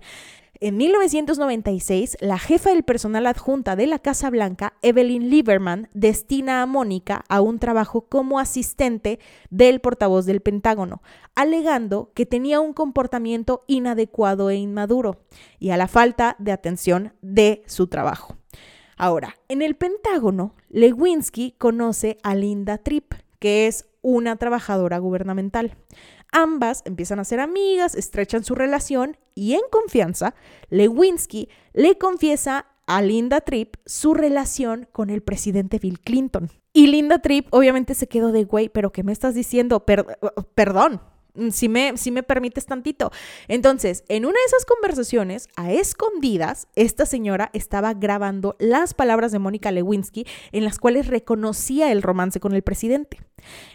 En 0.66 0.78
1996, 0.78 2.16
la 2.20 2.38
jefa 2.38 2.70
del 2.70 2.84
personal 2.84 3.26
adjunta 3.26 3.76
de 3.76 3.86
la 3.86 3.98
Casa 3.98 4.30
Blanca, 4.30 4.72
Evelyn 4.80 5.28
Lieberman, 5.28 5.90
destina 5.92 6.62
a 6.62 6.66
Mónica 6.66 7.22
a 7.28 7.42
un 7.42 7.58
trabajo 7.58 8.06
como 8.08 8.38
asistente 8.38 9.18
del 9.50 9.82
portavoz 9.82 10.24
del 10.24 10.40
Pentágono, 10.40 11.02
alegando 11.34 12.12
que 12.14 12.24
tenía 12.24 12.60
un 12.60 12.72
comportamiento 12.72 13.60
inadecuado 13.66 14.48
e 14.48 14.56
inmaduro 14.56 15.20
y 15.58 15.68
a 15.68 15.76
la 15.76 15.86
falta 15.86 16.34
de 16.38 16.52
atención 16.52 17.12
de 17.20 17.62
su 17.66 17.88
trabajo. 17.88 18.38
Ahora, 18.96 19.36
en 19.48 19.60
el 19.60 19.74
Pentágono, 19.74 20.54
Lewinsky 20.70 21.56
conoce 21.58 22.16
a 22.22 22.34
Linda 22.34 22.78
Tripp, 22.78 23.12
que 23.38 23.66
es 23.66 23.84
una 24.00 24.36
trabajadora 24.36 24.96
gubernamental. 24.96 25.76
Ambas 26.36 26.82
empiezan 26.84 27.20
a 27.20 27.24
ser 27.24 27.38
amigas, 27.38 27.94
estrechan 27.94 28.42
su 28.42 28.56
relación 28.56 29.16
y 29.36 29.54
en 29.54 29.60
confianza, 29.70 30.34
Lewinsky 30.68 31.48
le 31.74 31.96
confiesa 31.96 32.66
a 32.88 33.02
Linda 33.02 33.40
Tripp 33.40 33.76
su 33.86 34.14
relación 34.14 34.88
con 34.90 35.10
el 35.10 35.22
presidente 35.22 35.78
Bill 35.78 36.00
Clinton. 36.00 36.50
Y 36.72 36.88
Linda 36.88 37.20
Tripp 37.20 37.46
obviamente 37.54 37.94
se 37.94 38.08
quedó 38.08 38.32
de, 38.32 38.42
güey, 38.42 38.68
pero 38.68 38.90
¿qué 38.90 39.04
me 39.04 39.12
estás 39.12 39.36
diciendo? 39.36 39.86
perdón, 40.56 41.00
si 41.50 41.68
me, 41.68 41.96
si 41.96 42.10
me 42.10 42.22
permites 42.22 42.66
tantito. 42.66 43.10
Entonces, 43.48 44.04
en 44.08 44.24
una 44.24 44.34
de 44.34 44.46
esas 44.46 44.64
conversaciones, 44.64 45.48
a 45.56 45.72
escondidas, 45.72 46.68
esta 46.76 47.06
señora 47.06 47.50
estaba 47.52 47.94
grabando 47.94 48.56
las 48.58 48.94
palabras 48.94 49.32
de 49.32 49.38
Mónica 49.38 49.70
Lewinsky 49.70 50.26
en 50.52 50.64
las 50.64 50.78
cuales 50.78 51.06
reconocía 51.06 51.92
el 51.92 52.02
romance 52.02 52.40
con 52.40 52.54
el 52.54 52.62
presidente. 52.62 53.20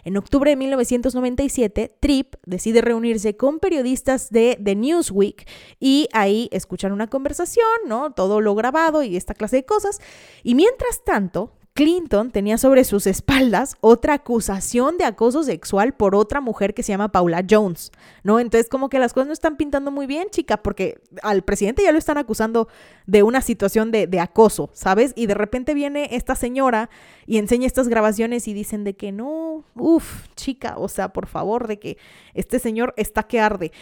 En 0.04 0.16
octubre 0.16 0.50
de 0.50 0.56
1997, 0.56 1.96
Tripp 2.00 2.34
decide 2.44 2.80
reunirse 2.80 3.36
con 3.36 3.60
periodistas 3.60 4.30
de 4.30 4.58
The 4.62 4.74
Newsweek 4.74 5.48
y 5.78 6.08
ahí 6.12 6.48
escuchan 6.52 6.92
una 6.92 7.08
conversación, 7.08 7.66
¿no? 7.86 8.12
Todo 8.12 8.40
lo 8.40 8.54
grabado 8.54 9.02
y 9.02 9.16
esta 9.16 9.34
clase 9.34 9.56
de 9.56 9.64
cosas. 9.64 10.00
Y 10.42 10.54
mientras 10.54 11.04
tanto, 11.04 11.52
Clinton 11.74 12.30
tenía 12.30 12.58
sobre 12.58 12.84
sus 12.84 13.06
espaldas 13.06 13.76
otra 13.80 14.14
acusación 14.14 14.98
de 14.98 15.04
acoso 15.04 15.44
sexual 15.44 15.94
por 15.94 16.14
otra 16.14 16.40
mujer 16.40 16.74
que 16.74 16.82
se 16.82 16.92
llama 16.92 17.12
Paula 17.12 17.44
Jones, 17.48 17.92
¿no? 18.22 18.40
Entonces 18.40 18.68
como 18.68 18.88
que 18.88 18.98
las 18.98 19.12
cosas 19.12 19.28
no 19.28 19.32
están 19.32 19.56
pintando 19.56 19.90
muy 19.90 20.06
bien, 20.06 20.28
chica, 20.30 20.62
porque 20.62 21.00
al 21.22 21.42
presidente 21.42 21.82
ya 21.82 21.92
lo 21.92 21.98
están 21.98 22.18
acusando 22.18 22.68
de 23.06 23.22
una 23.22 23.40
situación 23.40 23.92
de, 23.92 24.06
de 24.06 24.20
acoso, 24.20 24.70
¿sabes? 24.72 25.12
Y 25.14 25.26
de 25.26 25.34
repente 25.34 25.72
viene 25.72 26.08
esta 26.12 26.34
señora 26.34 26.90
y 27.24 27.38
enseña 27.38 27.66
estas 27.66 27.88
grabaciones 27.88 28.48
y 28.48 28.52
dicen 28.52 28.82
de 28.84 28.94
que 28.94 29.12
no, 29.12 29.64
uff, 29.76 30.26
chica, 30.34 30.74
o 30.76 30.88
sea, 30.88 31.12
por 31.12 31.28
favor, 31.28 31.68
de 31.68 31.78
que 31.78 31.98
este 32.34 32.58
señor 32.58 32.94
está 32.96 33.22
que 33.22 33.40
arde. 33.40 33.72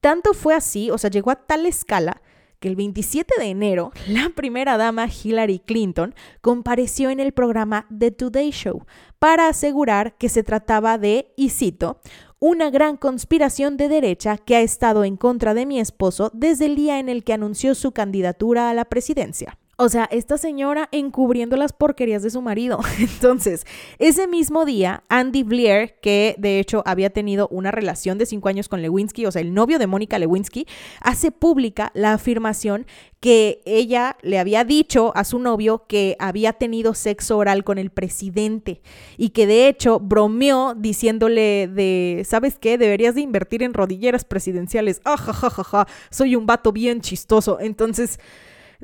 Tanto 0.00 0.32
fue 0.32 0.54
así, 0.54 0.90
o 0.90 0.98
sea, 0.98 1.10
llegó 1.10 1.30
a 1.30 1.36
tal 1.36 1.66
escala 1.66 2.22
que 2.62 2.68
el 2.68 2.76
27 2.76 3.34
de 3.38 3.46
enero 3.46 3.92
la 4.08 4.30
primera 4.30 4.78
dama 4.78 5.08
Hillary 5.08 5.58
Clinton 5.58 6.14
compareció 6.40 7.10
en 7.10 7.20
el 7.20 7.32
programa 7.32 7.86
The 7.96 8.12
Today 8.12 8.50
Show 8.52 8.86
para 9.18 9.48
asegurar 9.48 10.16
que 10.16 10.28
se 10.28 10.42
trataba 10.42 10.96
de, 10.96 11.32
y 11.36 11.50
cito, 11.50 12.00
una 12.38 12.70
gran 12.70 12.96
conspiración 12.96 13.76
de 13.76 13.88
derecha 13.88 14.38
que 14.38 14.56
ha 14.56 14.60
estado 14.60 15.04
en 15.04 15.16
contra 15.16 15.54
de 15.54 15.66
mi 15.66 15.78
esposo 15.78 16.30
desde 16.32 16.66
el 16.66 16.76
día 16.76 16.98
en 16.98 17.08
el 17.08 17.24
que 17.24 17.32
anunció 17.32 17.74
su 17.74 17.92
candidatura 17.92 18.70
a 18.70 18.74
la 18.74 18.84
presidencia. 18.84 19.58
O 19.82 19.88
sea, 19.88 20.08
esta 20.12 20.38
señora 20.38 20.88
encubriendo 20.92 21.56
las 21.56 21.72
porquerías 21.72 22.22
de 22.22 22.30
su 22.30 22.40
marido. 22.40 22.78
Entonces, 23.00 23.66
ese 23.98 24.28
mismo 24.28 24.64
día, 24.64 25.02
Andy 25.08 25.42
Blair, 25.42 25.96
que 26.00 26.36
de 26.38 26.60
hecho 26.60 26.84
había 26.86 27.10
tenido 27.10 27.48
una 27.48 27.72
relación 27.72 28.16
de 28.16 28.26
cinco 28.26 28.48
años 28.48 28.68
con 28.68 28.80
Lewinsky, 28.80 29.26
o 29.26 29.32
sea, 29.32 29.42
el 29.42 29.52
novio 29.52 29.80
de 29.80 29.88
Mónica 29.88 30.20
Lewinsky, 30.20 30.68
hace 31.00 31.32
pública 31.32 31.90
la 31.94 32.12
afirmación 32.12 32.86
que 33.18 33.60
ella 33.64 34.16
le 34.22 34.38
había 34.38 34.64
dicho 34.64 35.10
a 35.16 35.24
su 35.24 35.40
novio 35.40 35.84
que 35.88 36.14
había 36.20 36.52
tenido 36.52 36.94
sexo 36.94 37.38
oral 37.38 37.64
con 37.64 37.78
el 37.78 37.90
presidente 37.90 38.82
y 39.16 39.30
que 39.30 39.48
de 39.48 39.66
hecho 39.66 39.98
bromeó 39.98 40.76
diciéndole 40.76 41.66
de, 41.66 42.24
¿sabes 42.24 42.56
qué? 42.60 42.78
Deberías 42.78 43.16
de 43.16 43.22
invertir 43.22 43.64
en 43.64 43.74
rodilleras 43.74 44.24
presidenciales. 44.24 45.00
Ah, 45.04 45.16
ja, 45.16 45.88
soy 46.10 46.36
un 46.36 46.46
vato 46.46 46.70
bien 46.70 47.00
chistoso. 47.00 47.58
Entonces 47.58 48.20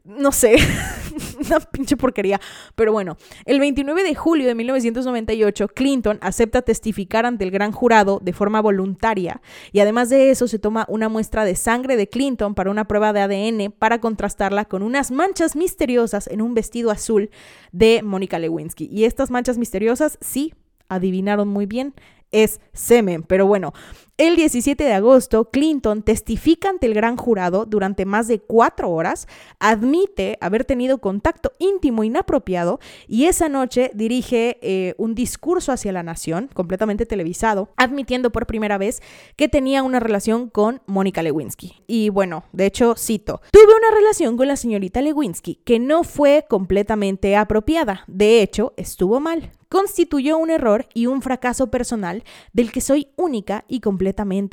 no 0.05 0.33
sé, 0.33 0.57
una 1.47 1.61
pinche 1.61 1.97
porquería. 1.97 2.41
Pero 2.75 2.93
bueno, 2.93 3.17
el 3.45 3.61
29 3.61 4.03
de 4.03 4.15
julio 4.15 4.47
de 4.47 4.55
1998, 4.55 5.69
Clinton 5.69 6.19
acepta 6.21 6.63
testificar 6.63 7.27
ante 7.27 7.45
el 7.45 7.51
gran 7.51 7.73
jurado 7.73 8.21
de 8.23 8.33
forma 8.33 8.61
voluntaria 8.61 9.41
y 9.73 9.81
además 9.81 10.09
de 10.09 10.31
eso 10.31 10.49
se 10.49 10.59
toma 10.59 10.87
una 10.89 11.09
muestra 11.09 11.45
de 11.45 11.57
sangre 11.57 11.97
de 11.97 12.09
Clinton 12.09 12.55
para 12.55 12.71
una 12.71 12.87
prueba 12.87 13.13
de 13.13 13.21
ADN 13.21 13.73
para 13.73 14.01
contrastarla 14.01 14.65
con 14.65 14.83
unas 14.83 15.11
manchas 15.11 15.57
misteriosas 15.57 16.27
en 16.29 16.43
un 16.43 16.55
vestido 16.55 16.91
azul 16.91 17.31
de 17.73 18.03
Mónica 18.03 18.39
Lewinsky. 18.39 18.89
Y 18.91 19.05
estas 19.05 19.31
manchas 19.31 19.59
misteriosas, 19.59 20.19
sí, 20.21 20.55
adivinaron 20.89 21.49
muy 21.49 21.67
bien, 21.67 21.95
es 22.31 22.61
semen. 22.73 23.23
Pero 23.23 23.47
bueno, 23.47 23.73
el 24.19 24.35
17 24.35 24.83
de 24.83 24.93
agosto, 24.95 25.49
Clinton 25.51 26.03
testifica 26.03 26.71
ante 26.71 26.87
el 26.87 26.95
gran 26.95 27.17
jurado 27.17 27.67
durante 27.67 28.05
más 28.05 28.27
de 28.27 28.41
cuatro 28.41 28.91
horas, 28.91 29.29
admite 29.61 30.39
haber 30.41 30.65
tenido 30.65 30.99
contacto 30.99 31.53
íntimo 31.61 32.03
inapropiado 32.03 32.81
y 33.07 33.27
esa 33.27 33.49
noche 33.49 33.93
dirige 33.95 34.59
eh, 34.61 34.97
un 34.99 35.15
discurso 35.15 35.71
hacia 35.71 35.93
la 35.93 36.03
nación, 36.03 36.51
completamente 36.53 37.07
televisado, 37.07 37.69
admitiendo 37.77 38.33
por 38.33 38.47
primera 38.47 38.77
vez 38.77 39.03
que 39.37 39.47
tenía 39.49 39.85
una 39.85 40.01
relación 40.01 40.51
con 40.51 40.83
Mónica 40.87 41.23
Lewinsky. 41.23 41.77
Y 41.87 42.09
bueno, 42.09 42.43
de 42.53 42.67
hecho, 42.67 42.97
cito, 42.97 43.41
tuve 43.53 43.73
una 43.77 43.97
relación 43.97 44.37
con 44.37 44.49
la 44.49 44.57
señorita 44.57 45.01
Lewinsky 45.01 45.61
que 45.65 45.79
no 45.79 46.03
fue 46.03 46.45
completamente 46.49 47.37
apropiada, 47.37 48.03
de 48.09 48.43
hecho, 48.43 48.75
estuvo 48.77 49.21
mal 49.21 49.53
constituyó 49.69 50.39
un 50.39 50.51
error 50.51 50.87
y 50.95 51.07
un 51.07 51.23
fracaso 51.23 51.71
personal 51.71 52.25
del 52.53 52.73
que 52.73 52.81
soy 52.81 53.09
única 53.17 53.65
y 53.69 53.81
completamente 53.81 54.08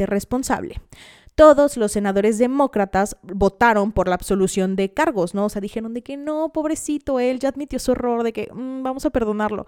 responsable. 0.06 0.82
Todos 1.36 1.76
los 1.76 1.91
senadores 1.91 2.38
demócratas 2.38 3.18
votaron 3.22 3.91
por 3.91 4.08
la 4.08 4.15
absolución 4.15 4.78
de 4.78 4.94
cargos, 4.94 5.34
¿no? 5.34 5.46
O 5.46 5.50
sea, 5.50 5.60
dijeron 5.60 5.94
de 5.94 6.02
que 6.02 6.15
no, 6.15 6.54
pobrecito, 6.54 7.20
él 7.20 7.39
ya 7.39 7.50
admitió 7.50 7.78
su 7.78 7.91
error, 7.91 8.24
de 8.24 8.32
que 8.32 8.50
mm, 8.54 8.84
vamos 8.84 9.06
a 9.06 9.10
perdonarlo. 9.10 9.65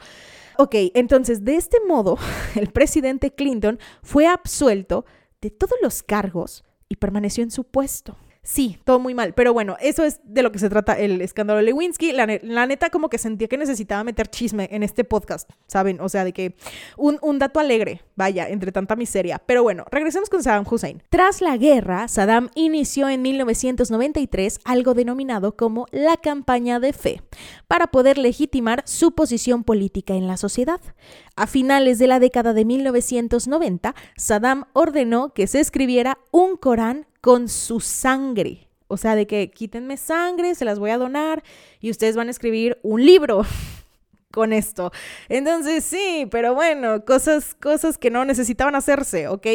Ok, 0.58 0.76
entonces, 0.94 1.44
de 1.44 1.56
este 1.56 1.78
modo, 1.86 2.18
el 2.56 2.68
presidente 2.68 3.32
Clinton 3.32 3.80
fue 4.02 4.28
absuelto 4.28 5.06
de 5.42 5.52
todos 5.52 5.78
los 5.82 6.04
cargos 6.04 6.64
y 6.88 6.96
permaneció 6.96 7.44
en 7.44 7.52
su 7.52 7.66
puesto. 7.66 8.16
Sí, 8.48 8.80
todo 8.86 8.98
muy 8.98 9.14
mal. 9.14 9.34
Pero 9.34 9.52
bueno, 9.52 9.76
eso 9.82 10.06
es 10.06 10.22
de 10.24 10.42
lo 10.42 10.54
que 10.54 10.60
se 10.60 10.70
trata 10.70 10.94
el 10.94 11.20
escándalo 11.20 11.58
de 11.58 11.66
Lewinsky. 11.66 12.14
La, 12.14 12.66
neta, 12.66 12.90
como 12.90 13.10
que 13.10 13.18
sentía 13.18 13.50
que 13.50 13.58
necesitaba 13.58 14.06
meter 14.06 14.30
chisme 14.30 14.70
en 14.72 14.84
este 14.84 15.04
podcast, 15.04 15.50
¿saben? 15.68 16.00
O 16.00 16.08
sea, 16.08 16.24
de 16.24 16.32
que 16.32 16.56
un, 16.96 17.20
un, 17.22 17.40
dato 17.40 17.60
alegre, 17.60 18.04
vaya, 18.16 18.48
entre 18.48 18.72
tanta 18.72 18.96
miseria. 18.96 19.38
Pero 19.46 19.64
bueno, 19.64 19.84
regresemos 19.92 20.30
con 20.30 20.44
Saddam 20.44 20.64
Hussein. 20.66 21.04
Tras 21.10 21.42
la 21.42 21.58
guerra, 21.58 22.08
Saddam 22.08 22.50
inició 22.56 23.10
en 23.10 23.22
1993 23.22 24.62
algo 24.64 24.94
denominado 24.94 25.58
como 25.58 25.86
la 25.92 26.16
campaña 26.16 26.80
de 26.80 26.94
fe, 26.94 27.22
para 27.68 27.88
poder 27.88 28.18
legitimar 28.18 28.82
su 28.86 29.12
posición 29.12 29.66
política 29.66 30.14
en 30.14 30.26
la 30.26 30.38
sociedad. 30.38 30.80
A 31.36 31.48
finales 31.48 32.00
de 32.00 32.08
la 32.08 32.22
década 32.22 32.54
de 32.54 32.64
1990, 32.64 33.94
Saddam 34.16 34.64
ordenó 34.72 35.34
que 35.34 35.48
se 35.48 35.60
escribiera 35.60 36.18
un 36.32 36.56
Corán 36.56 37.08
con 37.22 37.50
su 37.50 37.80
sangre. 37.80 38.68
O 38.88 38.98
sea, 38.98 39.16
de 39.16 39.28
que 39.28 39.52
quítenme 39.52 39.98
sangre, 39.98 40.56
se 40.56 40.66
las 40.66 40.80
voy 40.80 40.92
a 40.92 40.98
donar 40.98 41.44
y 41.82 41.92
ustedes 41.92 42.16
van 42.16 42.28
a 42.30 42.32
escribir 42.32 42.80
un 42.84 43.06
libro 43.06 43.46
con 44.38 44.54
esto. 44.54 44.92
Entonces, 45.30 45.84
sí, 45.84 46.28
pero 46.30 46.54
bueno, 46.54 47.04
cosas, 47.06 47.56
cosas 47.56 47.98
que 47.98 48.12
no 48.12 48.24
necesitaban 48.24 48.76
hacerse, 48.76 49.28
¿ok? 49.28 49.48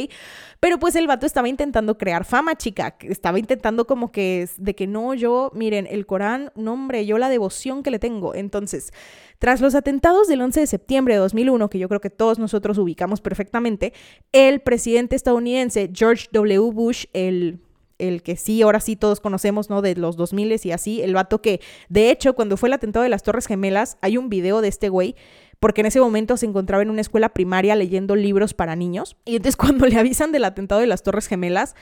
Pero 0.58 0.80
pues 0.80 0.96
el 0.96 1.06
vato 1.06 1.24
estaba 1.24 1.48
intentando 1.48 1.96
crear 1.96 2.24
fama, 2.24 2.56
chica. 2.56 2.96
Estaba 3.02 3.38
intentando 3.38 3.86
como 3.86 4.10
que 4.10 4.48
de 4.56 4.74
que 4.74 4.88
no, 4.88 5.14
yo, 5.14 5.52
miren, 5.54 5.86
el 5.88 6.04
Corán, 6.04 6.50
no 6.56 6.72
hombre, 6.72 7.06
yo 7.06 7.16
la 7.16 7.28
devoción 7.28 7.84
que 7.84 7.92
le 7.92 8.00
tengo. 8.00 8.34
Entonces, 8.34 8.92
tras 9.38 9.60
los 9.60 9.76
atentados 9.76 10.26
del 10.26 10.42
11 10.42 10.58
de 10.58 10.66
septiembre 10.66 11.14
de 11.14 11.20
2001, 11.20 11.70
que 11.70 11.78
yo 11.78 11.88
creo 11.88 12.00
que 12.00 12.10
todos 12.10 12.40
nosotros 12.40 12.76
ubicamos 12.78 13.20
perfectamente, 13.20 13.92
el 14.32 14.62
presidente 14.62 15.14
estadounidense 15.14 15.92
George 15.94 16.26
W. 16.32 16.72
Bush, 16.72 17.04
el 17.12 17.60
el 18.08 18.22
que 18.22 18.36
sí, 18.36 18.62
ahora 18.62 18.80
sí 18.80 18.96
todos 18.96 19.20
conocemos, 19.20 19.70
¿no? 19.70 19.82
De 19.82 19.94
los 19.94 20.16
2000 20.16 20.60
y 20.64 20.72
así, 20.72 21.00
el 21.02 21.14
vato 21.14 21.40
que, 21.40 21.60
de 21.88 22.10
hecho, 22.10 22.34
cuando 22.34 22.56
fue 22.56 22.68
el 22.68 22.72
atentado 22.72 23.04
de 23.04 23.08
las 23.08 23.22
Torres 23.22 23.46
Gemelas, 23.46 23.96
hay 24.00 24.16
un 24.16 24.28
video 24.28 24.60
de 24.60 24.68
este 24.68 24.88
güey, 24.88 25.14
porque 25.60 25.82
en 25.82 25.86
ese 25.86 26.00
momento 26.00 26.36
se 26.36 26.46
encontraba 26.46 26.82
en 26.82 26.90
una 26.90 27.00
escuela 27.00 27.28
primaria 27.28 27.76
leyendo 27.76 28.16
libros 28.16 28.54
para 28.54 28.76
niños, 28.76 29.16
y 29.24 29.36
entonces 29.36 29.56
cuando 29.58 29.86
le 29.86 29.98
avisan 29.98 30.32
del 30.32 30.44
atentado 30.44 30.80
de 30.80 30.86
las 30.88 31.02
Torres 31.02 31.28
Gemelas, 31.28 31.74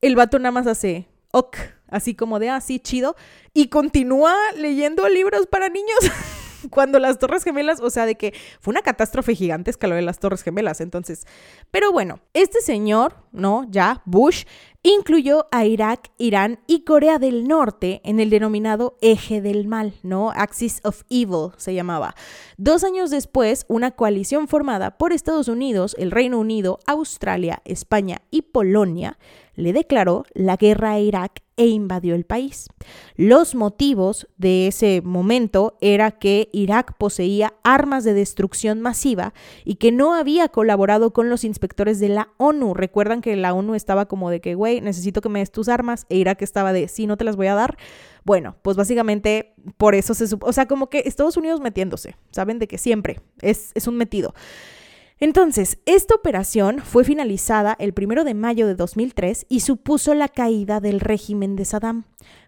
el 0.00 0.16
vato 0.16 0.38
nada 0.38 0.50
más 0.50 0.66
hace, 0.66 1.08
ok, 1.30 1.56
así 1.88 2.14
como 2.14 2.38
de, 2.38 2.50
así 2.50 2.76
ah, 2.80 2.82
chido, 2.82 3.16
y 3.54 3.68
continúa 3.68 4.34
leyendo 4.56 5.08
libros 5.08 5.46
para 5.46 5.68
niños. 5.68 5.98
cuando 6.70 6.98
las 6.98 7.18
Torres 7.18 7.44
Gemelas, 7.44 7.80
o 7.80 7.90
sea, 7.90 8.06
de 8.06 8.16
que 8.16 8.34
fue 8.60 8.72
una 8.72 8.82
catástrofe 8.82 9.34
gigantesca 9.34 9.86
lo 9.86 9.94
de 9.94 10.02
las 10.02 10.18
Torres 10.18 10.42
Gemelas, 10.42 10.80
entonces. 10.80 11.26
Pero 11.70 11.92
bueno, 11.92 12.20
este 12.34 12.60
señor, 12.60 13.16
¿no? 13.32 13.66
Ya, 13.70 14.02
Bush, 14.04 14.44
incluyó 14.82 15.46
a 15.52 15.64
Irak, 15.64 16.10
Irán 16.18 16.58
y 16.66 16.84
Corea 16.84 17.18
del 17.18 17.46
Norte 17.46 18.00
en 18.04 18.20
el 18.20 18.30
denominado 18.30 18.96
eje 19.00 19.40
del 19.40 19.68
mal, 19.68 19.94
¿no? 20.02 20.30
Axis 20.30 20.80
of 20.84 21.02
Evil 21.08 21.52
se 21.56 21.74
llamaba. 21.74 22.14
Dos 22.56 22.82
años 22.84 23.10
después, 23.10 23.64
una 23.68 23.92
coalición 23.92 24.48
formada 24.48 24.98
por 24.98 25.12
Estados 25.12 25.48
Unidos, 25.48 25.94
el 25.98 26.10
Reino 26.10 26.38
Unido, 26.38 26.80
Australia, 26.86 27.62
España 27.64 28.22
y 28.30 28.42
Polonia 28.42 29.18
le 29.54 29.72
declaró 29.72 30.24
la 30.34 30.56
guerra 30.56 30.92
a 30.92 31.00
Irak 31.00 31.42
e 31.56 31.66
invadió 31.66 32.14
el 32.14 32.24
país. 32.24 32.68
Los 33.14 33.54
motivos 33.54 34.26
de 34.38 34.66
ese 34.66 35.02
momento 35.04 35.76
era 35.80 36.10
que 36.12 36.48
Irak 36.52 36.96
poseía 36.96 37.52
armas 37.62 38.04
de 38.04 38.14
destrucción 38.14 38.80
masiva 38.80 39.34
y 39.64 39.74
que 39.74 39.92
no 39.92 40.14
había 40.14 40.48
colaborado 40.48 41.12
con 41.12 41.28
los 41.28 41.44
inspectores 41.44 42.00
de 42.00 42.08
la 42.08 42.30
ONU. 42.38 42.72
Recuerdan 42.72 43.20
que 43.20 43.36
la 43.36 43.52
ONU 43.52 43.74
estaba 43.74 44.06
como 44.06 44.30
de 44.30 44.40
que, 44.40 44.54
güey, 44.54 44.71
necesito 44.80 45.20
que 45.20 45.28
me 45.28 45.40
des 45.40 45.50
tus 45.50 45.68
armas 45.68 46.06
e 46.08 46.16
Irak 46.16 46.42
estaba 46.42 46.72
de, 46.72 46.88
sí, 46.88 47.06
no 47.06 47.16
te 47.16 47.24
las 47.24 47.36
voy 47.36 47.48
a 47.48 47.54
dar. 47.54 47.76
Bueno, 48.24 48.56
pues 48.62 48.76
básicamente 48.76 49.54
por 49.76 49.94
eso 49.94 50.14
se... 50.14 50.26
O 50.40 50.52
sea, 50.52 50.66
como 50.66 50.88
que 50.88 51.02
Estados 51.04 51.36
Unidos 51.36 51.60
metiéndose, 51.60 52.16
¿saben? 52.30 52.58
De 52.58 52.68
que 52.68 52.78
siempre 52.78 53.20
es, 53.40 53.72
es 53.74 53.86
un 53.86 53.96
metido. 53.96 54.34
Entonces, 55.18 55.78
esta 55.86 56.16
operación 56.16 56.80
fue 56.80 57.04
finalizada 57.04 57.76
el 57.78 57.94
1 57.96 58.24
de 58.24 58.34
mayo 58.34 58.66
de 58.66 58.74
2003 58.74 59.46
y 59.48 59.60
supuso 59.60 60.14
la 60.14 60.28
caída 60.28 60.80
del 60.80 60.98
régimen 60.98 61.54
de 61.54 61.64
Saddam. 61.64 62.04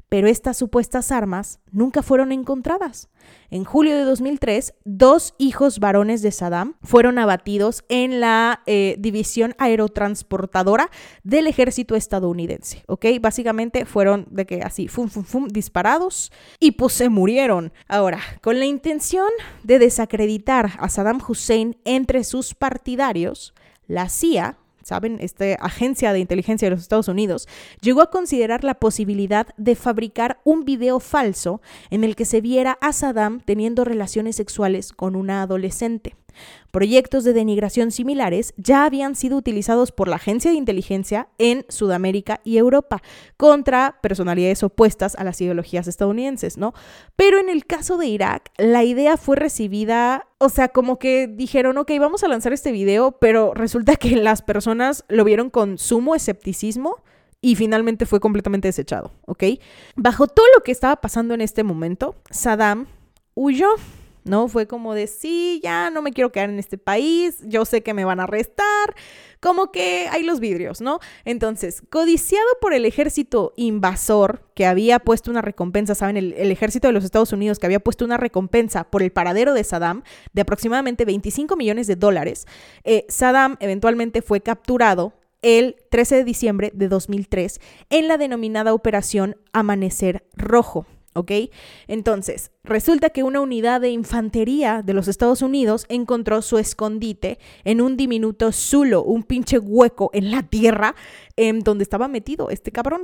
pero 0.08 0.28
estas 0.28 0.56
supuestas 0.56 1.12
armas 1.12 1.60
nunca 1.70 2.02
fueron 2.02 2.32
encontradas. 2.32 3.08
En 3.50 3.64
julio 3.64 3.96
de 3.96 4.04
2003, 4.04 4.74
dos 4.84 5.34
hijos 5.38 5.78
varones 5.78 6.22
de 6.22 6.32
Saddam 6.32 6.74
fueron 6.82 7.18
abatidos 7.18 7.84
en 7.88 8.20
la 8.20 8.62
eh, 8.66 8.96
división 8.98 9.54
aerotransportadora 9.58 10.90
del 11.22 11.46
ejército 11.46 11.94
estadounidense, 11.94 12.82
¿ok? 12.86 13.06
Básicamente 13.20 13.84
fueron 13.84 14.26
de 14.30 14.46
que 14.46 14.62
así, 14.62 14.88
fum, 14.88 15.08
fum, 15.08 15.24
fum, 15.24 15.48
disparados 15.48 16.32
y 16.58 16.72
pues 16.72 16.94
se 16.94 17.08
murieron. 17.08 17.72
Ahora, 17.86 18.20
con 18.42 18.58
la 18.58 18.66
intención 18.66 19.28
de 19.62 19.78
desacreditar 19.78 20.72
a 20.78 20.88
Saddam 20.88 21.20
Hussein 21.26 21.76
entre 21.84 22.24
sus 22.24 22.54
partidarios, 22.54 23.54
la 23.86 24.08
CIA 24.08 24.58
¿saben? 24.84 25.18
Esta 25.20 25.54
agencia 25.56 26.12
de 26.12 26.20
inteligencia 26.20 26.66
de 26.66 26.70
los 26.70 26.82
Estados 26.82 27.08
Unidos, 27.08 27.48
llegó 27.80 28.02
a 28.02 28.10
considerar 28.10 28.64
la 28.64 28.74
posibilidad 28.74 29.48
de 29.56 29.74
fabricar 29.74 30.40
un 30.44 30.64
video 30.64 31.00
falso 31.00 31.60
en 31.90 32.04
el 32.04 32.16
que 32.16 32.24
se 32.24 32.40
viera 32.40 32.78
a 32.80 32.92
Saddam 32.92 33.40
teniendo 33.40 33.84
relaciones 33.84 34.36
sexuales 34.36 34.92
con 34.92 35.16
una 35.16 35.42
adolescente. 35.42 36.16
Proyectos 36.70 37.24
de 37.24 37.32
denigración 37.32 37.90
similares 37.90 38.54
ya 38.56 38.84
habían 38.84 39.14
sido 39.14 39.36
utilizados 39.36 39.92
por 39.92 40.08
la 40.08 40.16
agencia 40.16 40.50
de 40.50 40.56
inteligencia 40.56 41.28
en 41.38 41.64
Sudamérica 41.68 42.40
y 42.44 42.56
Europa 42.56 43.02
contra 43.36 43.98
personalidades 44.02 44.62
opuestas 44.62 45.14
a 45.16 45.24
las 45.24 45.40
ideologías 45.40 45.86
estadounidenses, 45.86 46.58
¿no? 46.58 46.74
Pero 47.16 47.38
en 47.38 47.48
el 47.48 47.66
caso 47.66 47.96
de 47.96 48.06
Irak, 48.06 48.50
la 48.58 48.84
idea 48.84 49.16
fue 49.16 49.36
recibida, 49.36 50.26
o 50.38 50.48
sea, 50.48 50.68
como 50.68 50.98
que 50.98 51.28
dijeron, 51.28 51.78
ok, 51.78 51.92
vamos 51.98 52.24
a 52.24 52.28
lanzar 52.28 52.52
este 52.52 52.72
video, 52.72 53.12
pero 53.20 53.54
resulta 53.54 53.96
que 53.96 54.16
las 54.16 54.42
personas 54.42 55.04
lo 55.08 55.24
vieron 55.24 55.50
con 55.50 55.78
sumo 55.78 56.14
escepticismo 56.14 56.96
y 57.40 57.56
finalmente 57.56 58.06
fue 58.06 58.20
completamente 58.20 58.68
desechado, 58.68 59.12
¿ok? 59.26 59.44
Bajo 59.96 60.26
todo 60.26 60.46
lo 60.56 60.62
que 60.62 60.72
estaba 60.72 60.96
pasando 60.96 61.34
en 61.34 61.42
este 61.42 61.62
momento, 61.62 62.16
Saddam 62.30 62.86
huyó 63.34 63.68
¿no? 64.24 64.48
Fue 64.48 64.66
como 64.66 64.94
de, 64.94 65.06
sí, 65.06 65.60
ya 65.62 65.90
no 65.90 66.02
me 66.02 66.12
quiero 66.12 66.32
quedar 66.32 66.50
en 66.50 66.58
este 66.58 66.78
país, 66.78 67.38
yo 67.44 67.64
sé 67.64 67.82
que 67.82 67.94
me 67.94 68.04
van 68.04 68.20
a 68.20 68.24
arrestar, 68.24 68.94
como 69.40 69.70
que 69.70 70.08
hay 70.10 70.22
los 70.22 70.40
vidrios, 70.40 70.80
¿no? 70.80 71.00
Entonces, 71.24 71.82
codiciado 71.90 72.48
por 72.60 72.72
el 72.72 72.86
ejército 72.86 73.52
invasor 73.56 74.42
que 74.54 74.66
había 74.66 74.98
puesto 74.98 75.30
una 75.30 75.42
recompensa, 75.42 75.94
¿saben? 75.94 76.16
El, 76.16 76.50
ejército 76.50 76.88
de 76.88 76.92
los 76.92 77.04
Estados 77.04 77.32
Unidos 77.32 77.58
que 77.58 77.66
había 77.66 77.80
puesto 77.80 78.04
una 78.04 78.16
recompensa 78.16 78.84
por 78.84 79.02
el 79.02 79.12
paradero 79.12 79.52
de 79.54 79.64
Saddam 79.64 80.02
de 80.32 80.42
aproximadamente 80.42 81.04
25 81.04 81.56
millones 81.56 81.86
de 81.86 81.96
dólares, 81.96 82.46
eh, 82.84 83.04
Saddam 83.08 83.56
eventualmente 83.60 84.22
fue 84.22 84.40
capturado 84.40 85.12
el 85.42 85.76
13 85.90 86.16
de 86.16 86.24
diciembre 86.24 86.72
de 86.74 86.88
2003 86.88 87.60
en 87.90 88.08
la 88.08 88.16
denominada 88.16 88.72
Operación 88.72 89.36
Amanecer 89.52 90.24
Rojo. 90.34 90.86
¿Ok? 91.14 91.32
Entonces, 91.88 92.50
resulta 92.64 93.10
que 93.10 93.22
una 93.22 93.40
unidad 93.40 93.80
de 93.80 93.90
infantería 93.90 94.82
de 94.82 94.92
los 94.92 95.08
Estados 95.08 95.42
Unidos 95.42 95.86
encontró 95.88 96.42
su 96.42 96.58
escondite 96.58 97.38
en 97.64 97.80
un 97.80 97.96
diminuto 97.96 98.52
zulo, 98.52 99.02
un 99.02 99.22
pinche 99.22 99.58
hueco 99.58 100.10
en 100.12 100.30
la 100.30 100.42
tierra 100.42 100.94
en 101.36 101.60
donde 101.60 101.82
estaba 101.82 102.08
metido 102.08 102.50
este 102.50 102.72
cabrón. 102.72 103.02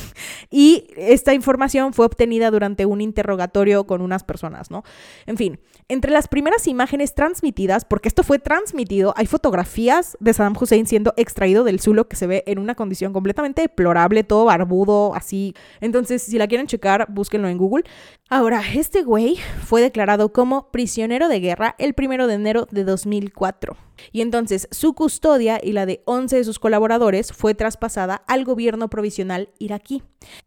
y 0.50 0.86
esta 0.96 1.34
información 1.34 1.92
fue 1.92 2.06
obtenida 2.06 2.50
durante 2.50 2.86
un 2.86 3.00
interrogatorio 3.00 3.86
con 3.86 4.00
unas 4.00 4.24
personas, 4.24 4.70
¿no? 4.70 4.82
En 5.26 5.36
fin, 5.36 5.60
entre 5.88 6.10
las 6.10 6.28
primeras 6.28 6.66
imágenes 6.66 7.14
transmitidas, 7.14 7.84
porque 7.84 8.08
esto 8.08 8.22
fue 8.22 8.38
transmitido, 8.38 9.12
hay 9.16 9.26
fotografías 9.26 10.16
de 10.20 10.32
Saddam 10.32 10.54
Hussein 10.58 10.86
siendo 10.86 11.14
extraído 11.16 11.64
del 11.64 11.80
zulo 11.80 12.08
que 12.08 12.16
se 12.16 12.26
ve 12.26 12.44
en 12.46 12.58
una 12.58 12.74
condición 12.74 13.12
completamente 13.12 13.62
deplorable, 13.62 14.24
todo 14.24 14.46
barbudo, 14.46 15.14
así. 15.14 15.54
Entonces, 15.80 16.22
si 16.22 16.38
la 16.38 16.46
quieren 16.46 16.66
checar, 16.66 17.06
búsquenlo 17.10 17.49
en 17.50 17.58
Google. 17.58 17.84
Ahora, 18.28 18.62
este 18.74 19.02
güey 19.02 19.36
fue 19.64 19.82
declarado 19.82 20.32
como 20.32 20.70
prisionero 20.70 21.28
de 21.28 21.40
guerra 21.40 21.74
el 21.78 21.94
primero 21.94 22.26
de 22.26 22.34
enero 22.34 22.68
de 22.70 22.84
2004. 22.84 23.76
Y 24.12 24.20
entonces 24.20 24.68
su 24.70 24.94
custodia 24.94 25.60
y 25.62 25.72
la 25.72 25.86
de 25.86 26.02
11 26.06 26.36
de 26.36 26.44
sus 26.44 26.58
colaboradores 26.58 27.32
fue 27.32 27.54
traspasada 27.54 28.22
al 28.26 28.44
gobierno 28.44 28.88
provisional 28.88 29.50
iraquí. 29.58 30.02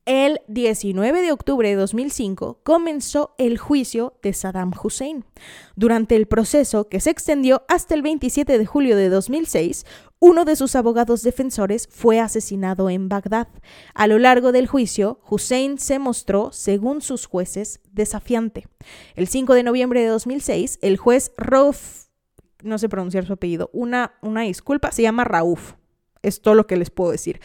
El 0.06 0.41
19 0.47 1.22
de 1.22 1.32
octubre 1.32 1.68
de 1.68 1.76
2005 1.76 2.60
comenzó 2.64 3.36
el 3.38 3.58
juicio 3.58 4.14
de 4.22 4.34
Saddam 4.34 4.72
Hussein. 4.82 5.26
Durante 5.76 6.16
el 6.16 6.28
proceso, 6.28 6.88
que 6.88 6.99
se 6.99 7.10
extendió 7.10 7.64
hasta 7.68 7.95
el 7.95 8.01
27 8.01 8.58
de 8.58 8.66
julio 8.66 8.95
de 8.95 9.10
2006, 9.10 9.86
uno 10.26 10.45
de 10.45 10.55
sus 10.55 10.78
abogados 10.78 11.21
defensores 11.21 11.86
fue 11.91 12.21
asesinado 12.21 12.89
en 12.89 13.09
Bagdad. 13.09 13.49
A 13.93 14.07
lo 14.07 14.19
largo 14.19 14.53
del 14.53 14.67
juicio, 14.67 15.19
Hussein 15.30 15.78
se 15.78 15.99
mostró, 15.99 16.53
según 16.53 17.01
sus 17.01 17.26
jueces, 17.26 17.82
desafiante. 17.91 18.69
El 19.15 19.28
5 19.28 19.53
de 19.53 19.63
noviembre 19.63 19.99
de 19.99 20.07
2006, 20.07 20.80
el 20.82 20.95
juez 20.95 21.34
Rauf, 21.36 22.05
no 22.61 22.78
sé 22.78 22.88
pronunciar 22.88 23.26
su 23.26 23.34
apellido, 23.34 23.69
una, 23.74 24.13
una 24.21 24.43
disculpa, 24.43 24.93
se 24.93 25.01
llama 25.01 25.26
Rauf. 25.26 25.74
Es 26.24 26.41
todo 26.41 26.55
lo 26.55 26.65
que 26.65 26.78
les 26.78 26.89
puedo 26.89 27.11
decir. 27.11 27.39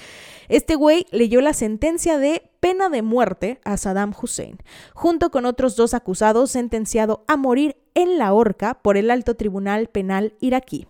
Este 0.49 0.76
güey 0.76 1.07
leyó 1.11 1.41
la 1.41 1.53
sentencia 1.53 2.16
de 2.16 2.51
pena 2.61 2.89
de 2.89 3.03
muerte 3.03 3.61
a 3.64 3.76
Saddam 3.76 4.14
Hussein, 4.20 4.59
junto 4.95 5.31
con 5.31 5.45
otros 5.45 5.76
dos 5.76 5.95
acusados 5.95 6.53
sentenciados 6.53 7.18
a 7.26 7.37
morir 7.37 7.76
en 7.95 8.18
la 8.18 8.33
horca 8.33 8.74
por 8.81 8.97
el 8.97 9.11
alto 9.11 9.35
tribunal 9.35 9.89
penal 9.89 10.35
iraquí. 10.41 10.87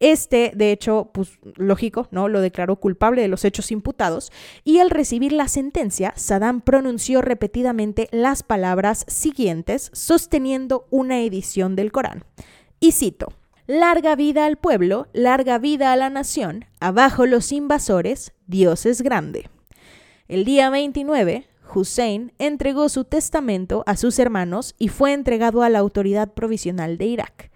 Este, 0.00 0.52
de 0.54 0.72
hecho, 0.72 1.10
pues 1.12 1.38
lógico, 1.56 2.08
¿no? 2.10 2.28
Lo 2.28 2.40
declaró 2.40 2.76
culpable 2.76 3.22
de 3.22 3.28
los 3.28 3.44
hechos 3.44 3.70
imputados 3.70 4.32
y 4.64 4.78
al 4.78 4.90
recibir 4.90 5.32
la 5.32 5.48
sentencia, 5.48 6.12
Saddam 6.16 6.60
pronunció 6.60 7.22
repetidamente 7.22 8.08
las 8.10 8.42
palabras 8.42 9.04
siguientes 9.08 9.90
sosteniendo 9.92 10.86
una 10.90 11.20
edición 11.20 11.76
del 11.76 11.92
Corán. 11.92 12.24
Y 12.80 12.92
cito, 12.92 13.28
Larga 13.72 14.16
vida 14.16 14.46
al 14.46 14.56
pueblo, 14.56 15.06
larga 15.12 15.58
vida 15.58 15.92
a 15.92 15.96
la 15.96 16.10
nación, 16.10 16.64
abajo 16.80 17.24
los 17.24 17.52
invasores, 17.52 18.32
Dios 18.48 18.84
es 18.84 19.00
grande. 19.00 19.48
El 20.26 20.44
día 20.44 20.70
29, 20.70 21.46
Hussein 21.72 22.32
entregó 22.40 22.88
su 22.88 23.04
testamento 23.04 23.84
a 23.86 23.96
sus 23.96 24.18
hermanos 24.18 24.74
y 24.76 24.88
fue 24.88 25.12
entregado 25.12 25.62
a 25.62 25.68
la 25.68 25.78
autoridad 25.78 26.32
provisional 26.34 26.98
de 26.98 27.04
Irak. 27.04 27.52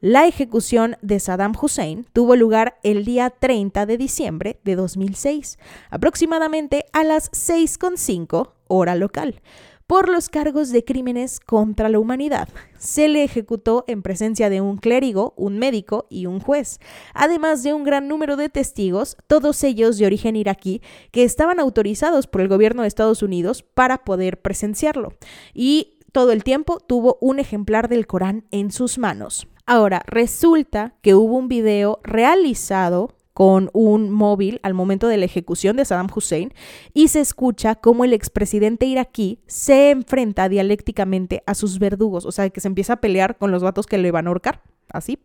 La 0.00 0.26
ejecución 0.26 0.96
de 1.00 1.20
Saddam 1.20 1.52
Hussein 1.56 2.08
tuvo 2.12 2.34
lugar 2.34 2.80
el 2.82 3.04
día 3.04 3.30
30 3.30 3.86
de 3.86 3.98
diciembre 3.98 4.58
de 4.64 4.74
2006, 4.74 5.60
aproximadamente 5.90 6.86
a 6.92 7.04
las 7.04 7.30
6.5 7.30 8.50
hora 8.66 8.96
local 8.96 9.40
por 9.92 10.08
los 10.08 10.30
cargos 10.30 10.70
de 10.70 10.86
crímenes 10.86 11.38
contra 11.38 11.90
la 11.90 11.98
humanidad. 11.98 12.48
Se 12.78 13.08
le 13.08 13.24
ejecutó 13.24 13.84
en 13.86 14.00
presencia 14.00 14.48
de 14.48 14.62
un 14.62 14.78
clérigo, 14.78 15.34
un 15.36 15.58
médico 15.58 16.06
y 16.08 16.24
un 16.24 16.40
juez, 16.40 16.80
además 17.12 17.62
de 17.62 17.74
un 17.74 17.84
gran 17.84 18.08
número 18.08 18.36
de 18.36 18.48
testigos, 18.48 19.18
todos 19.26 19.62
ellos 19.64 19.98
de 19.98 20.06
origen 20.06 20.34
iraquí, 20.34 20.80
que 21.10 21.24
estaban 21.24 21.60
autorizados 21.60 22.26
por 22.26 22.40
el 22.40 22.48
gobierno 22.48 22.80
de 22.80 22.88
Estados 22.88 23.22
Unidos 23.22 23.64
para 23.74 24.02
poder 24.02 24.40
presenciarlo. 24.40 25.12
Y 25.52 25.98
todo 26.10 26.32
el 26.32 26.42
tiempo 26.42 26.80
tuvo 26.80 27.18
un 27.20 27.38
ejemplar 27.38 27.90
del 27.90 28.06
Corán 28.06 28.46
en 28.50 28.72
sus 28.72 28.96
manos. 28.96 29.46
Ahora, 29.66 30.04
resulta 30.06 30.94
que 31.02 31.14
hubo 31.14 31.36
un 31.36 31.48
video 31.48 32.00
realizado 32.02 33.10
con 33.42 33.70
un 33.72 34.08
móvil 34.08 34.60
al 34.62 34.72
momento 34.72 35.08
de 35.08 35.16
la 35.16 35.24
ejecución 35.24 35.76
de 35.76 35.84
Saddam 35.84 36.06
Hussein 36.14 36.54
y 36.94 37.08
se 37.08 37.18
escucha 37.18 37.74
cómo 37.74 38.04
el 38.04 38.12
expresidente 38.12 38.86
iraquí 38.86 39.40
se 39.48 39.90
enfrenta 39.90 40.48
dialécticamente 40.48 41.42
a 41.44 41.56
sus 41.56 41.80
verdugos, 41.80 42.24
o 42.24 42.30
sea, 42.30 42.48
que 42.50 42.60
se 42.60 42.68
empieza 42.68 42.92
a 42.92 43.00
pelear 43.00 43.38
con 43.38 43.50
los 43.50 43.64
vatos 43.64 43.88
que 43.88 43.98
le 43.98 44.12
van 44.12 44.26
a 44.26 44.30
ahorcar 44.30 44.62
así. 44.92 45.18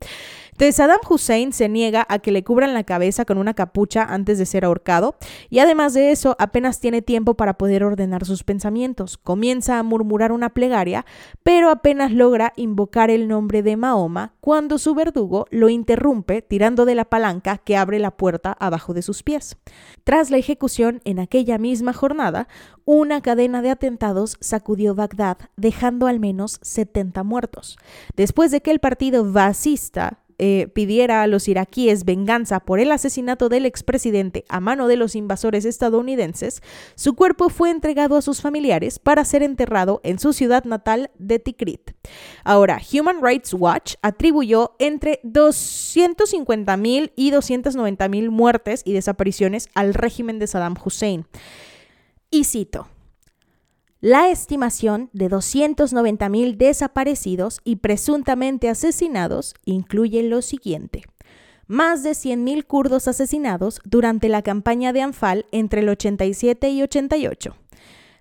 Entonces 0.57 0.77
Saddam 0.77 0.97
Hussein 1.07 1.53
se 1.53 1.69
niega 1.69 2.03
a 2.09 2.17
que 2.17 2.31
le 2.31 2.43
cubran 2.43 2.73
la 2.73 2.83
cabeza 2.83 3.25
con 3.25 3.37
una 3.37 3.53
capucha 3.53 4.01
antes 4.01 4.39
de 4.39 4.47
ser 4.47 4.65
ahorcado 4.65 5.15
y 5.51 5.59
además 5.59 5.93
de 5.93 6.09
eso 6.09 6.35
apenas 6.39 6.79
tiene 6.79 7.03
tiempo 7.03 7.35
para 7.35 7.59
poder 7.59 7.83
ordenar 7.83 8.25
sus 8.25 8.43
pensamientos. 8.43 9.19
Comienza 9.19 9.77
a 9.77 9.83
murmurar 9.83 10.31
una 10.31 10.49
plegaria, 10.49 11.05
pero 11.43 11.69
apenas 11.69 12.11
logra 12.11 12.53
invocar 12.55 13.11
el 13.11 13.27
nombre 13.27 13.61
de 13.61 13.77
Mahoma 13.77 14.33
cuando 14.39 14.79
su 14.79 14.95
verdugo 14.95 15.45
lo 15.51 15.69
interrumpe 15.69 16.41
tirando 16.41 16.85
de 16.85 16.95
la 16.95 17.05
palanca 17.05 17.59
que 17.59 17.77
abre 17.77 17.99
la 17.99 18.17
puerta 18.17 18.57
abajo 18.59 18.95
de 18.95 19.03
sus 19.03 19.21
pies. 19.21 19.57
Tras 20.05 20.31
la 20.31 20.37
ejecución 20.37 21.01
en 21.03 21.19
aquella 21.19 21.59
misma 21.59 21.93
jornada, 21.93 22.47
una 22.83 23.21
cadena 23.21 23.61
de 23.61 23.69
atentados 23.69 24.37
sacudió 24.39 24.95
Bagdad, 24.95 25.37
dejando 25.55 26.07
al 26.07 26.19
menos 26.19 26.57
70 26.63 27.23
muertos. 27.23 27.77
Después 28.15 28.49
de 28.49 28.61
que 28.61 28.71
el 28.71 28.79
partido 28.79 29.31
fascista 29.31 30.23
eh, 30.39 30.67
pidiera 30.73 31.23
a 31.23 31.27
los 31.27 31.47
iraquíes 31.47 32.05
venganza 32.05 32.59
por 32.59 32.79
el 32.79 32.91
asesinato 32.91 33.49
del 33.49 33.65
expresidente 33.65 34.45
a 34.49 34.59
mano 34.59 34.87
de 34.87 34.95
los 34.95 35.15
invasores 35.15 35.65
estadounidenses, 35.65 36.61
su 36.95 37.15
cuerpo 37.15 37.49
fue 37.49 37.71
entregado 37.71 38.17
a 38.17 38.21
sus 38.21 38.41
familiares 38.41 38.99
para 38.99 39.25
ser 39.25 39.43
enterrado 39.43 39.99
en 40.03 40.19
su 40.19 40.33
ciudad 40.33 40.63
natal 40.63 41.09
de 41.17 41.39
Tikrit. 41.39 41.91
Ahora, 42.43 42.79
Human 42.93 43.23
Rights 43.23 43.53
Watch 43.53 43.95
atribuyó 44.01 44.75
entre 44.79 45.19
250.000 45.23 47.11
y 47.15 47.31
290.000 47.31 48.29
muertes 48.29 48.81
y 48.85 48.93
desapariciones 48.93 49.69
al 49.73 49.93
régimen 49.93 50.39
de 50.39 50.47
Saddam 50.47 50.75
Hussein. 50.83 51.25
Y 52.29 52.43
cito, 52.43 52.87
La 53.99 54.29
estimación 54.29 55.09
de 55.13 55.27
290.000 55.27 56.55
desaparecidos 56.55 57.61
y 57.63 57.77
presuntamente 57.77 58.69
asesinados 58.69 59.55
incluye 59.65 60.21
lo 60.21 60.43
siguiente. 60.43 61.03
Más 61.65 62.03
de 62.03 62.11
100.000 62.11 62.65
kurdos 62.65 63.07
asesinados 63.07 63.81
durante 63.85 64.29
la 64.29 64.43
campaña 64.43 64.93
de 64.93 65.01
Anfal 65.01 65.47
entre 65.51 65.81
el 65.81 65.89
87 65.89 66.69
y 66.69 66.83
88 66.83 67.55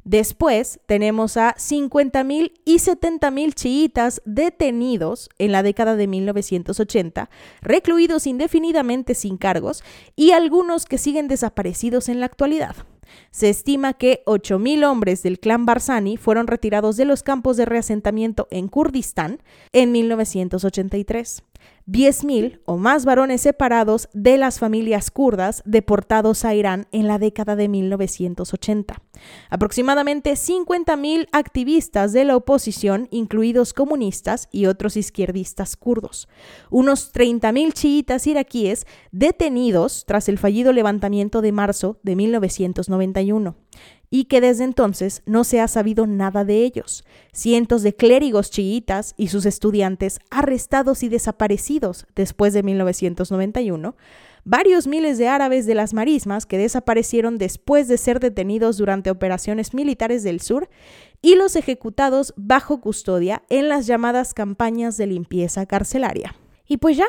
Después 0.06 0.78
tenemos 0.86 1.36
a 1.36 1.56
50.000 1.56 2.52
y 2.64 2.76
70.000 2.76 3.54
chiitas 3.54 4.22
detenidos 4.24 5.28
en 5.38 5.50
la 5.50 5.64
década 5.64 5.96
de 5.96 6.06
1980, 6.06 7.28
recluidos 7.60 8.28
indefinidamente 8.28 9.16
sin 9.16 9.36
cargos 9.36 9.82
y 10.14 10.30
algunos 10.30 10.84
que 10.84 10.98
siguen 10.98 11.26
desaparecidos 11.26 12.08
en 12.08 12.20
la 12.20 12.26
actualidad. 12.26 12.76
Se 13.30 13.48
estima 13.48 13.94
que 13.94 14.22
8.000 14.26 14.84
hombres 14.84 15.22
del 15.22 15.38
clan 15.38 15.66
Barzani 15.66 16.16
fueron 16.16 16.46
retirados 16.46 16.96
de 16.96 17.04
los 17.04 17.22
campos 17.22 17.56
de 17.56 17.64
reasentamiento 17.64 18.48
en 18.50 18.68
Kurdistán 18.68 19.42
en 19.72 19.92
1983. 19.92 21.42
10.000 21.86 22.60
o 22.64 22.78
más 22.78 23.04
varones 23.04 23.42
separados 23.42 24.08
de 24.12 24.38
las 24.38 24.58
familias 24.58 25.12
kurdas 25.12 25.62
deportados 25.64 26.44
a 26.44 26.52
Irán 26.52 26.88
en 26.90 27.06
la 27.06 27.18
década 27.18 27.54
de 27.54 27.68
1980. 27.68 29.00
Aproximadamente 29.50 30.32
50.000 30.32 31.28
activistas 31.30 32.12
de 32.12 32.24
la 32.24 32.36
oposición, 32.36 33.06
incluidos 33.12 33.72
comunistas 33.72 34.48
y 34.50 34.66
otros 34.66 34.96
izquierdistas 34.96 35.76
kurdos. 35.76 36.28
Unos 36.70 37.14
30.000 37.14 37.72
chiitas 37.72 38.26
iraquíes 38.26 38.86
detenidos 39.12 40.04
tras 40.06 40.28
el 40.28 40.38
fallido 40.38 40.72
levantamiento 40.72 41.40
de 41.40 41.52
marzo 41.52 42.00
de 42.02 42.16
1991 42.16 43.54
y 44.10 44.24
que 44.24 44.40
desde 44.40 44.64
entonces 44.64 45.22
no 45.26 45.44
se 45.44 45.60
ha 45.60 45.68
sabido 45.68 46.06
nada 46.06 46.44
de 46.44 46.64
ellos. 46.64 47.04
Cientos 47.32 47.82
de 47.82 47.94
clérigos 47.94 48.50
chiitas 48.50 49.14
y 49.16 49.28
sus 49.28 49.46
estudiantes 49.46 50.20
arrestados 50.30 51.02
y 51.02 51.08
desaparecidos 51.08 52.06
después 52.14 52.54
de 52.54 52.62
1991, 52.62 53.96
varios 54.44 54.86
miles 54.86 55.18
de 55.18 55.28
árabes 55.28 55.66
de 55.66 55.74
las 55.74 55.92
marismas 55.92 56.46
que 56.46 56.58
desaparecieron 56.58 57.36
después 57.36 57.88
de 57.88 57.98
ser 57.98 58.20
detenidos 58.20 58.76
durante 58.76 59.10
operaciones 59.10 59.74
militares 59.74 60.22
del 60.22 60.40
sur 60.40 60.68
y 61.20 61.34
los 61.34 61.56
ejecutados 61.56 62.32
bajo 62.36 62.80
custodia 62.80 63.42
en 63.48 63.68
las 63.68 63.86
llamadas 63.86 64.34
campañas 64.34 64.96
de 64.96 65.08
limpieza 65.08 65.66
carcelaria. 65.66 66.36
Y 66.68 66.76
pues 66.76 66.96
ya, 66.96 67.06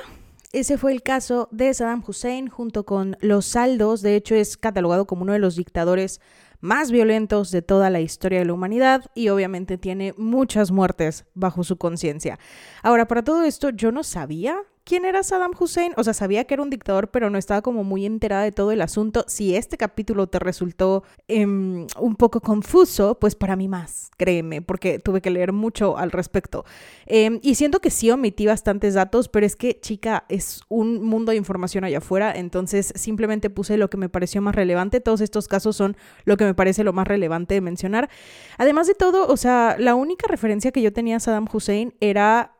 ese 0.51 0.77
fue 0.77 0.91
el 0.93 1.03
caso 1.03 1.47
de 1.51 1.71
Saddam 1.73 2.03
Hussein 2.05 2.47
junto 2.47 2.85
con 2.85 3.17
los 3.21 3.45
saldos, 3.45 4.01
de 4.01 4.15
hecho 4.15 4.33
es 4.33 4.57
catalogado 4.57 5.05
como 5.05 5.23
uno 5.23 5.33
de 5.33 5.39
los 5.39 5.55
dictadores 5.55 6.21
más 6.59 6.91
violentos 6.91 7.51
de 7.51 7.61
toda 7.61 7.89
la 7.89 7.99
historia 7.99 8.39
de 8.39 8.45
la 8.45 8.53
humanidad 8.53 9.05
y 9.15 9.29
obviamente 9.29 9.77
tiene 9.77 10.13
muchas 10.17 10.71
muertes 10.71 11.25
bajo 11.33 11.63
su 11.63 11.77
conciencia. 11.77 12.39
Ahora, 12.83 13.07
para 13.07 13.23
todo 13.23 13.43
esto, 13.43 13.69
yo 13.69 13.91
no 13.91 14.03
sabía 14.03 14.57
quién 14.87 15.03
era 15.03 15.21
Saddam 15.21 15.51
Hussein. 15.59 15.91
O 15.97 16.03
sea, 16.03 16.13
sabía 16.13 16.45
que 16.45 16.53
era 16.53 16.63
un 16.63 16.69
dictador, 16.69 17.09
pero 17.09 17.29
no 17.29 17.37
estaba 17.37 17.61
como 17.61 17.83
muy 17.83 18.05
enterada 18.05 18.43
de 18.43 18.53
todo 18.53 18.71
el 18.71 18.81
asunto. 18.81 19.25
Si 19.27 19.53
este 19.53 19.77
capítulo 19.77 20.27
te 20.27 20.39
resultó 20.39 21.03
em, 21.27 21.85
un 21.99 22.15
poco 22.15 22.39
confuso, 22.39 23.19
pues 23.19 23.35
para 23.35 23.57
mí 23.57 23.67
más, 23.67 24.09
créeme, 24.17 24.61
porque 24.61 24.97
tuve 24.99 25.21
que 25.21 25.29
leer 25.29 25.51
mucho 25.51 25.97
al 25.97 26.11
respecto. 26.11 26.63
Em, 27.05 27.39
y 27.43 27.55
siento 27.55 27.81
que 27.81 27.89
sí 27.89 28.09
omití 28.09 28.45
bastantes 28.45 28.93
datos, 28.93 29.27
pero 29.27 29.45
es 29.45 29.57
que, 29.57 29.77
chica, 29.79 30.23
es 30.29 30.61
un 30.69 31.03
mundo 31.03 31.31
de 31.31 31.37
información 31.37 31.83
allá 31.83 31.97
afuera, 31.97 32.31
entonces 32.33 32.93
simplemente 32.95 33.49
puse 33.49 33.75
lo 33.75 33.89
que 33.89 33.97
me 33.97 34.07
pareció 34.07 34.41
más 34.41 34.55
relevante. 34.55 35.01
Todos 35.01 35.19
estos 35.19 35.49
casos 35.49 35.75
son 35.75 35.97
lo 36.23 36.37
que 36.37 36.45
me 36.45 36.53
parece 36.53 36.85
lo 36.85 36.93
más 36.93 37.07
relevante 37.07 37.55
de 37.55 37.61
mencionar. 37.61 38.09
Además 38.57 38.87
de 38.87 38.93
todo, 38.93 39.27
o 39.27 39.35
sea, 39.35 39.75
la 39.77 39.95
única 39.95 40.27
referencia 40.27 40.71
que 40.71 40.81
yo 40.81 40.93
tenía 40.93 41.17
a 41.17 41.19
Saddam 41.19 41.47
Hussein 41.51 41.93
era 41.99 42.56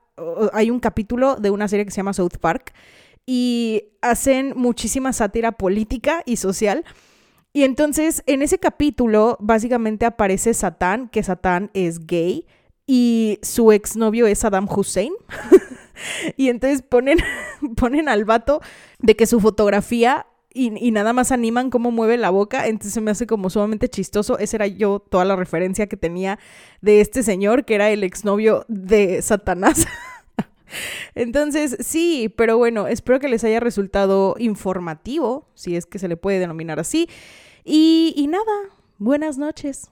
hay 0.54 0.72
un 0.72 0.80
capítulo 0.80 1.36
de 1.36 1.52
una 1.52 1.68
serie 1.68 1.86
que 1.86 1.92
se 1.92 1.98
llama 1.98 2.14
South 2.14 2.38
Park 2.40 2.74
y 3.26 3.84
hacen 4.02 4.54
muchísima 4.56 5.14
sátira 5.14 5.52
política 5.52 6.24
y 6.26 6.38
social. 6.38 6.86
Y 7.54 7.64
entonces 7.64 8.24
en 8.26 8.42
ese 8.42 8.60
capítulo 8.60 9.38
básicamente 9.40 10.06
aparece 10.06 10.54
Satán, 10.54 11.10
que 11.10 11.24
Satán 11.24 11.70
es 11.74 12.06
gay 12.06 12.46
y 12.86 13.40
su 13.42 13.72
exnovio 13.72 14.28
es 14.28 14.40
Saddam 14.40 14.68
Hussein. 14.70 15.14
y 16.38 16.50
entonces 16.50 16.82
ponen, 16.82 17.20
ponen 17.76 18.10
al 18.10 18.26
vato 18.26 18.62
de 19.00 19.16
que 19.16 19.26
su 19.26 19.40
fotografía 19.40 20.26
y, 20.58 20.92
nada 20.92 21.14
más 21.14 21.32
animan 21.32 21.70
cómo 21.70 21.92
mueve 21.92 22.18
la 22.18 22.30
boca, 22.30 22.68
entonces 22.68 23.02
me 23.02 23.12
hace 23.12 23.28
como 23.28 23.50
sumamente 23.50 23.90
chistoso. 23.90 24.40
Esa 24.40 24.58
era 24.58 24.68
yo 24.68 25.00
toda 25.00 25.26
la 25.26 25.36
referencia 25.36 25.88
que 25.88 25.98
tenía 25.98 26.40
de 26.82 27.02
este 27.02 27.24
señor, 27.24 27.66
que 27.66 27.76
era 27.76 27.90
el 27.90 28.04
exnovio 28.04 28.66
de 28.68 29.22
Satanás. 29.22 29.86
Entonces, 31.16 31.78
sí, 31.80 32.34
pero 32.36 32.58
bueno, 32.58 32.88
espero 32.88 33.20
que 33.20 33.30
les 33.30 33.44
haya 33.44 33.60
resultado 33.60 34.36
informativo, 34.38 35.48
si 35.54 35.76
es 35.76 35.86
que 35.86 36.00
se 36.00 36.08
le 36.08 36.18
puede 36.18 36.40
denominar 36.40 36.80
así. 36.80 37.08
Y, 37.64 38.14
y 38.16 38.28
nada, 38.28 38.44
buenas 38.98 39.38
noches. 39.38 39.92